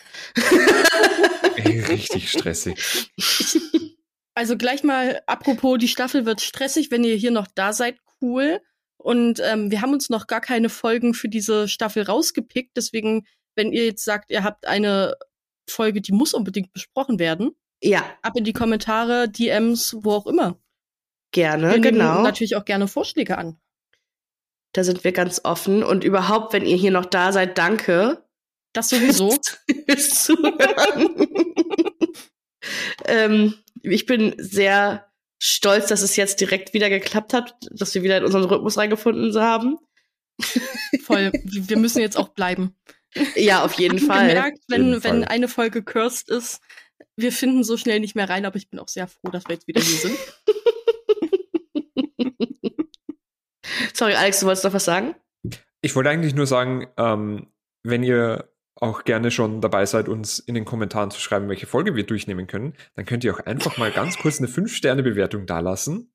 ey, 1.55 1.79
richtig 1.81 2.31
stressig. 2.31 3.11
Also 4.37 4.57
gleich 4.57 4.83
mal, 4.83 5.21
apropos, 5.27 5.77
die 5.77 5.87
Staffel 5.87 6.25
wird 6.25 6.41
stressig, 6.41 6.91
wenn 6.91 7.05
ihr 7.05 7.15
hier 7.15 7.31
noch 7.31 7.47
da 7.55 7.71
seid, 7.71 7.97
cool. 8.21 8.59
Und 8.97 9.39
ähm, 9.41 9.71
wir 9.71 9.81
haben 9.81 9.93
uns 9.93 10.09
noch 10.09 10.27
gar 10.27 10.41
keine 10.41 10.67
Folgen 10.67 11.13
für 11.13 11.29
diese 11.29 11.69
Staffel 11.69 12.03
rausgepickt. 12.03 12.75
Deswegen, 12.75 13.25
wenn 13.55 13.71
ihr 13.71 13.85
jetzt 13.85 14.03
sagt, 14.03 14.31
ihr 14.31 14.43
habt 14.43 14.67
eine 14.67 15.15
Folge, 15.69 16.01
die 16.01 16.11
muss 16.11 16.33
unbedingt 16.33 16.73
besprochen 16.73 17.17
werden. 17.17 17.51
Ja. 17.81 18.03
Ab 18.23 18.33
in 18.35 18.43
die 18.43 18.51
Kommentare, 18.51 19.29
DMs, 19.29 19.95
wo 20.01 20.11
auch 20.11 20.27
immer. 20.27 20.59
Gerne, 21.31 21.71
wir 21.71 21.79
genau. 21.79 22.21
natürlich 22.21 22.57
auch 22.57 22.65
gerne 22.65 22.89
Vorschläge 22.89 23.37
an. 23.37 23.57
Da 24.75 24.83
sind 24.83 25.05
wir 25.05 25.13
ganz 25.13 25.39
offen. 25.45 25.83
Und 25.83 26.03
überhaupt, 26.03 26.51
wenn 26.51 26.65
ihr 26.65 26.75
hier 26.75 26.91
noch 26.91 27.05
da 27.05 27.31
seid, 27.31 27.57
danke. 27.57 28.25
Das 28.73 28.89
sowieso. 28.89 29.33
Fürs 29.87 30.25
Zuhören. 30.25 31.27
ähm, 33.05 33.53
ich 33.83 34.05
bin 34.05 34.35
sehr 34.37 35.09
stolz, 35.39 35.87
dass 35.87 36.01
es 36.01 36.17
jetzt 36.17 36.41
direkt 36.41 36.73
wieder 36.73 36.89
geklappt 36.89 37.33
hat, 37.33 37.55
dass 37.71 37.95
wir 37.95 38.03
wieder 38.03 38.17
in 38.17 38.25
unseren 38.25 38.43
Rhythmus 38.43 38.77
reingefunden 38.77 39.33
haben. 39.41 39.77
Voll. 41.03 41.31
Wir 41.45 41.77
müssen 41.77 42.01
jetzt 42.01 42.17
auch 42.17 42.29
bleiben. 42.29 42.75
Ja, 43.35 43.63
auf 43.63 43.75
jeden 43.75 43.99
Fall. 43.99 44.27
gemerkt, 44.27 44.59
wenn, 44.67 44.87
jeden 44.89 45.03
wenn 45.05 45.23
Fall. 45.23 45.31
eine 45.31 45.47
Folge 45.47 45.83
cursed 45.83 46.29
ist, 46.29 46.59
wir 47.15 47.31
finden 47.31 47.63
so 47.63 47.77
schnell 47.77 48.01
nicht 48.01 48.15
mehr 48.15 48.29
rein, 48.29 48.45
aber 48.45 48.57
ich 48.57 48.69
bin 48.69 48.77
auch 48.79 48.89
sehr 48.89 49.07
froh, 49.07 49.29
dass 49.29 49.45
wir 49.47 49.53
jetzt 49.53 49.67
wieder 49.67 49.81
hier 49.81 49.99
sind. 49.99 50.17
Sorry, 53.93 54.15
Alex, 54.15 54.39
du 54.39 54.45
wolltest 54.45 54.65
noch 54.65 54.73
was 54.73 54.85
sagen? 54.85 55.15
Ich 55.81 55.95
wollte 55.95 56.09
eigentlich 56.09 56.35
nur 56.35 56.47
sagen, 56.47 56.87
ähm, 56.97 57.47
wenn 57.83 58.03
ihr 58.03 58.49
auch 58.75 59.03
gerne 59.03 59.31
schon 59.31 59.61
dabei 59.61 59.85
seid, 59.85 60.09
uns 60.09 60.39
in 60.39 60.55
den 60.55 60.65
Kommentaren 60.65 61.11
zu 61.11 61.19
schreiben, 61.19 61.47
welche 61.47 61.67
Folge 61.67 61.95
wir 61.95 62.05
durchnehmen 62.05 62.47
können, 62.47 62.73
dann 62.95 63.05
könnt 63.05 63.23
ihr 63.23 63.33
auch 63.33 63.39
einfach 63.39 63.77
mal 63.77 63.91
ganz 63.91 64.17
kurz 64.17 64.39
eine 64.39 64.47
5-Sterne-Bewertung 64.47 65.45
dalassen. 65.45 66.11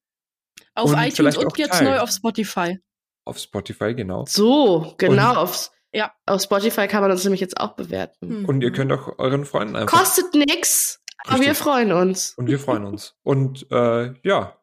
Auf 0.74 0.92
und 0.92 0.98
iTunes 0.98 1.36
und 1.38 1.56
jetzt 1.56 1.78
teilen. 1.78 1.92
neu 1.92 1.98
auf 2.00 2.10
Spotify. 2.10 2.78
Auf 3.24 3.38
Spotify, 3.38 3.94
genau. 3.94 4.24
So, 4.26 4.94
genau. 4.98 5.34
Aufs, 5.36 5.72
ja. 5.92 6.12
Auf 6.26 6.42
Spotify 6.42 6.86
kann 6.86 7.02
man 7.02 7.10
uns 7.10 7.24
nämlich 7.24 7.40
jetzt 7.40 7.58
auch 7.58 7.74
bewerten. 7.74 8.40
Mhm. 8.40 8.44
Und 8.44 8.62
ihr 8.62 8.72
könnt 8.72 8.92
auch 8.92 9.18
euren 9.18 9.44
Freunden 9.44 9.76
einfach. 9.76 9.98
Kostet 9.98 10.34
nix, 10.34 11.00
aber 11.24 11.40
wir 11.40 11.54
freuen 11.54 11.92
uns. 11.92 12.34
Und 12.36 12.46
wir 12.46 12.58
freuen 12.58 12.84
uns. 12.84 13.16
Und 13.22 13.66
äh, 13.70 14.14
ja, 14.22 14.59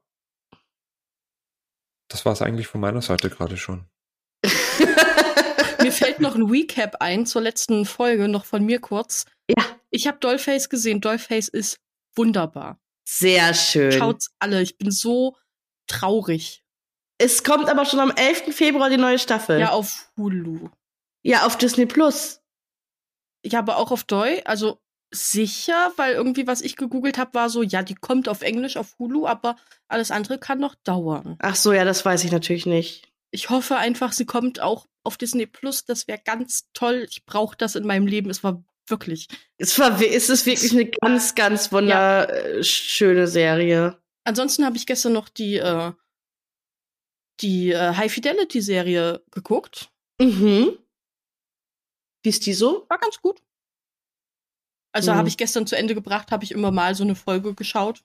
das 2.08 2.26
war 2.26 2.34
es 2.34 2.42
eigentlich 2.42 2.68
von 2.68 2.82
meiner 2.82 3.02
Seite 3.02 3.30
gerade 3.30 3.58
schon. 3.58 3.86
mir 5.82 5.92
fällt 5.92 6.20
noch 6.20 6.36
ein 6.36 6.44
Recap 6.44 6.98
ein 7.00 7.26
zur 7.26 7.42
letzten 7.42 7.86
Folge, 7.86 8.28
noch 8.28 8.46
von 8.46 8.64
mir 8.64 8.80
kurz. 8.80 9.26
Ja. 9.50 9.64
Ich 9.90 10.08
habe 10.08 10.18
Dollface 10.20 10.70
gesehen. 10.70 11.02
Dollface 11.02 11.48
ist 11.48 11.80
wunderbar. 12.16 12.80
Sehr 13.08 13.54
schön. 13.54 13.92
Schaut's 13.92 14.32
alle. 14.40 14.62
Ich 14.62 14.78
bin 14.78 14.92
so 14.92 15.38
traurig. 15.88 16.64
Es 17.18 17.44
kommt 17.44 17.70
aber 17.70 17.86
schon 17.86 18.00
am 18.00 18.12
11. 18.12 18.56
Februar 18.56 18.90
die 18.90 18.98
neue 18.98 19.18
Staffel. 19.18 19.60
Ja, 19.60 19.72
auf 19.72 20.12
Hulu. 20.18 20.70
Ja, 21.24 21.46
auf 21.46 21.58
Disney 21.58 21.86
Plus. 21.86 22.42
Ja, 23.44 23.60
aber 23.60 23.78
auch 23.78 23.92
auf 23.92 24.04
Doi. 24.04 24.42
Also 24.46 24.82
sicher, 25.12 25.94
weil 25.96 26.14
irgendwie, 26.14 26.48
was 26.48 26.62
ich 26.62 26.76
gegoogelt 26.76 27.18
habe, 27.18 27.34
war 27.34 27.50
so, 27.50 27.64
ja, 27.64 27.82
die 27.82 27.96
kommt 27.96 28.28
auf 28.30 28.42
Englisch 28.42 28.78
auf 28.78 28.96
Hulu, 29.00 29.26
aber 29.26 29.56
alles 29.88 30.12
andere 30.12 30.38
kann 30.38 30.60
noch 30.60 30.76
dauern. 30.76 31.38
Ach 31.40 31.56
so, 31.56 31.74
ja, 31.74 31.86
das 31.86 32.06
weiß 32.06 32.24
ich 32.24 32.32
natürlich 32.32 32.66
nicht. 32.66 33.12
Ich 33.32 33.50
hoffe 33.50 33.78
einfach, 33.78 34.14
sie 34.14 34.26
kommt 34.26 34.60
auch 34.60 34.88
auf 35.04 35.18
Disney 35.18 35.46
Plus. 35.46 35.86
Das 35.86 36.08
wäre 36.08 36.20
ganz 36.24 36.70
toll. 36.74 37.06
Ich 37.10 37.26
brauche 37.26 37.58
das 37.58 37.76
in 37.76 37.86
meinem 37.86 38.08
Leben. 38.08 38.30
Es 38.30 38.44
war 38.44 38.64
wirklich. 38.88 39.28
Es 39.58 39.78
war, 39.80 40.02
es 40.02 40.30
ist 40.30 40.46
wirklich 40.46 40.72
eine 40.72 40.86
ganz, 40.86 41.36
ganz 41.36 41.72
wunderschöne 41.72 43.22
ja. 43.22 43.28
Serie. 43.28 44.02
Ansonsten 44.24 44.66
habe 44.66 44.78
ich 44.78 44.86
gestern 44.86 45.14
noch 45.14 45.30
die, 45.30 45.58
äh, 45.58 45.92
die 47.42 47.72
äh, 47.72 47.96
High 47.96 48.12
Fidelity 48.12 48.62
Serie 48.62 49.24
geguckt. 49.32 49.90
Mhm. 50.20 50.78
Wie 52.24 52.30
ist 52.30 52.46
die 52.46 52.54
so? 52.54 52.86
War 52.90 52.98
ganz 52.98 53.22
gut. 53.22 53.42
Also 54.98 55.12
mhm. 55.12 55.18
habe 55.18 55.28
ich 55.28 55.38
gestern 55.38 55.68
zu 55.68 55.78
Ende 55.78 55.94
gebracht, 55.94 56.32
habe 56.32 56.44
ich 56.44 56.52
immer 56.52 56.72
mal 56.72 56.96
so 56.96 57.04
eine 57.04 57.14
Folge 57.14 57.54
geschaut. 57.54 58.04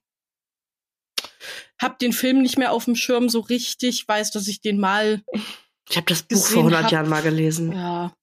Hab 1.80 1.98
den 1.98 2.12
Film 2.12 2.42
nicht 2.42 2.58
mehr 2.58 2.70
auf 2.70 2.84
dem 2.84 2.96
Schirm 2.96 3.30
so 3.30 3.40
richtig, 3.40 4.06
weiß, 4.06 4.30
dass 4.30 4.46
ich 4.46 4.60
den 4.60 4.78
mal. 4.78 5.22
Ich 5.88 5.96
habe 5.96 6.04
das 6.04 6.22
Buch 6.22 6.44
vor 6.44 6.58
100 6.58 6.84
hab. 6.84 6.92
Jahren 6.92 7.08
mal 7.08 7.22
gelesen. 7.22 7.72
Ja. 7.72 8.14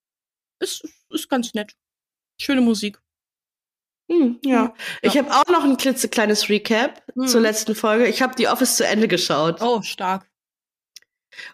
Ist, 0.59 0.87
ist 1.09 1.29
ganz 1.29 1.55
nett. 1.55 1.73
Schöne 2.39 2.61
Musik. 2.61 3.01
Hm, 4.07 4.37
ja. 4.45 4.51
ja. 4.51 4.73
Ich 5.01 5.17
habe 5.17 5.31
auch 5.31 5.47
noch 5.47 5.63
ein 5.63 5.77
klitzekleines 5.77 6.47
Recap 6.47 7.01
hm. 7.15 7.25
zur 7.25 7.41
letzten 7.41 7.73
Folge. 7.73 8.05
Ich 8.05 8.21
habe 8.21 8.35
die 8.35 8.47
Office 8.47 8.77
zu 8.77 8.85
Ende 8.85 9.07
geschaut. 9.07 9.61
Oh, 9.61 9.81
stark. 9.81 10.29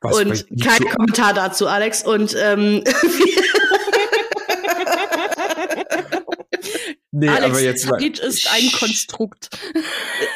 Was, 0.02 0.18
und 0.18 0.62
kein 0.62 0.84
Kommentar 0.84 1.34
dazu, 1.34 1.68
Alex. 1.68 2.04
Und 2.04 2.36
ähm, 2.38 2.84
Nee, 7.18 7.30
Alex, 7.30 7.46
aber 7.46 7.62
jetzt 7.62 7.88
Zeit 7.88 8.20
ist 8.20 8.52
ein 8.52 8.72
Konstrukt. 8.78 9.50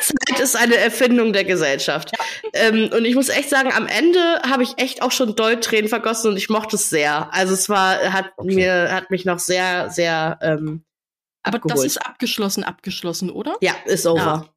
Zeit 0.01 0.39
ist 0.39 0.55
eine 0.55 0.77
Erfindung 0.77 1.33
der 1.33 1.43
Gesellschaft. 1.43 2.11
Ja. 2.13 2.23
Ähm, 2.53 2.89
und 2.93 3.03
ich 3.03 3.15
muss 3.15 3.27
echt 3.27 3.49
sagen, 3.49 3.73
am 3.73 3.85
Ende 3.85 4.19
habe 4.43 4.63
ich 4.63 4.77
echt 4.77 5.01
auch 5.01 5.11
schon 5.11 5.35
doll 5.35 5.59
Tränen 5.59 5.89
vergossen 5.89 6.31
und 6.31 6.37
ich 6.37 6.47
mochte 6.47 6.77
es 6.77 6.89
sehr. 6.89 7.33
Also 7.33 7.53
es 7.53 7.67
war, 7.67 8.13
hat 8.13 8.31
okay. 8.37 8.55
mir, 8.55 8.93
hat 8.93 9.11
mich 9.11 9.25
noch 9.25 9.39
sehr, 9.39 9.89
sehr 9.89 10.39
ähm, 10.41 10.85
Aber 11.43 11.57
abgeholt. 11.57 11.79
das 11.79 11.85
ist 11.85 11.97
abgeschlossen, 11.97 12.63
abgeschlossen, 12.63 13.29
oder? 13.29 13.57
Ja, 13.59 13.75
ist 13.85 14.07
over. 14.07 14.17
Ja. 14.17 14.49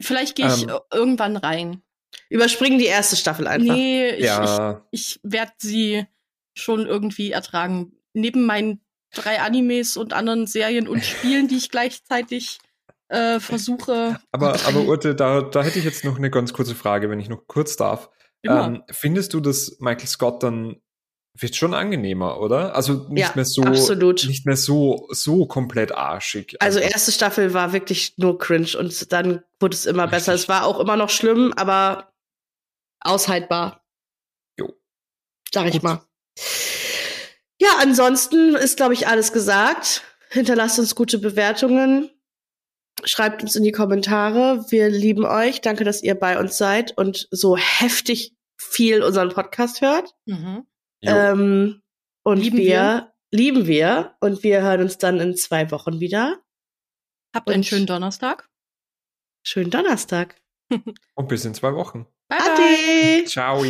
Vielleicht 0.00 0.34
gehe 0.34 0.48
ich 0.48 0.64
ähm, 0.64 0.76
irgendwann 0.92 1.36
rein. 1.36 1.82
Überspringen 2.30 2.80
die 2.80 2.86
erste 2.86 3.14
Staffel 3.14 3.46
einfach. 3.46 3.76
Nee, 3.76 4.10
ich, 4.10 4.24
ja. 4.24 4.82
ich, 4.90 5.12
ich 5.12 5.20
werde 5.22 5.52
sie 5.58 6.04
schon 6.54 6.84
irgendwie 6.84 7.30
ertragen. 7.30 7.92
Neben 8.12 8.44
meinen 8.44 8.80
drei 9.12 9.40
Animes 9.40 9.96
und 9.96 10.12
anderen 10.12 10.46
Serien 10.46 10.88
und 10.88 11.04
Spielen, 11.04 11.48
die 11.48 11.56
ich 11.56 11.70
gleichzeitig 11.70 12.58
äh, 13.08 13.40
versuche. 13.40 14.20
Aber, 14.32 14.58
aber 14.66 14.80
Urte, 14.82 15.14
da, 15.14 15.42
da 15.42 15.62
hätte 15.62 15.78
ich 15.78 15.84
jetzt 15.84 16.04
noch 16.04 16.18
eine 16.18 16.30
ganz 16.30 16.52
kurze 16.52 16.74
Frage, 16.74 17.10
wenn 17.10 17.20
ich 17.20 17.28
noch 17.28 17.46
kurz 17.46 17.76
darf. 17.76 18.10
Ähm, 18.44 18.82
findest 18.90 19.34
du, 19.34 19.40
dass 19.40 19.78
Michael 19.80 20.06
Scott 20.06 20.42
dann 20.42 20.80
wird 21.34 21.56
schon 21.56 21.74
angenehmer, 21.74 22.40
oder? 22.40 22.74
Also 22.74 23.06
nicht 23.08 23.28
ja, 23.28 23.32
mehr 23.34 23.44
so, 23.44 23.62
absolut. 23.62 24.24
nicht 24.26 24.46
mehr 24.46 24.56
so, 24.56 25.06
so 25.10 25.46
komplett 25.46 25.92
arschig. 25.92 26.56
Also 26.60 26.78
erste 26.78 27.12
Staffel 27.12 27.54
war 27.54 27.72
wirklich 27.72 28.14
nur 28.16 28.38
cringe 28.38 28.76
und 28.78 29.12
dann 29.12 29.42
wurde 29.60 29.74
es 29.74 29.86
immer 29.86 30.06
besser. 30.08 30.34
Es 30.34 30.48
war 30.48 30.64
auch 30.64 30.80
immer 30.80 30.96
noch 30.96 31.10
schlimm, 31.10 31.52
aber 31.56 32.12
aushaltbar. 33.00 33.84
Jo. 34.58 34.72
Sag 35.52 35.66
ich 35.66 35.72
Gut. 35.74 35.82
mal. 35.82 36.00
Ja, 37.60 37.70
ansonsten 37.80 38.54
ist, 38.54 38.76
glaube 38.76 38.94
ich, 38.94 39.08
alles 39.08 39.32
gesagt. 39.32 40.02
Hinterlasst 40.30 40.78
uns 40.78 40.94
gute 40.94 41.18
Bewertungen. 41.18 42.10
Schreibt 43.04 43.42
uns 43.42 43.56
in 43.56 43.64
die 43.64 43.72
Kommentare. 43.72 44.64
Wir 44.70 44.88
lieben 44.90 45.24
euch. 45.24 45.60
Danke, 45.60 45.84
dass 45.84 46.02
ihr 46.02 46.14
bei 46.14 46.38
uns 46.38 46.58
seid 46.58 46.96
und 46.96 47.28
so 47.30 47.56
heftig 47.56 48.36
viel 48.56 49.02
unseren 49.02 49.30
Podcast 49.30 49.80
hört. 49.80 50.14
Mhm. 50.26 50.66
Ähm, 51.02 51.82
und 52.24 52.38
lieben 52.38 52.58
wir, 52.58 52.66
wir, 52.66 53.14
lieben 53.30 53.66
wir. 53.66 54.16
Und 54.20 54.42
wir 54.42 54.62
hören 54.62 54.82
uns 54.82 54.98
dann 54.98 55.20
in 55.20 55.36
zwei 55.36 55.70
Wochen 55.70 56.00
wieder. 56.00 56.40
Habt 57.34 57.48
und 57.48 57.54
einen 57.54 57.64
schönen 57.64 57.86
Donnerstag. 57.86 58.48
Schönen 59.44 59.70
Donnerstag. 59.70 60.40
und 61.14 61.28
bis 61.28 61.44
in 61.44 61.54
zwei 61.54 61.74
Wochen. 61.74 62.06
Bye, 62.28 62.38
bye. 62.38 63.24
Ciao. 63.24 63.64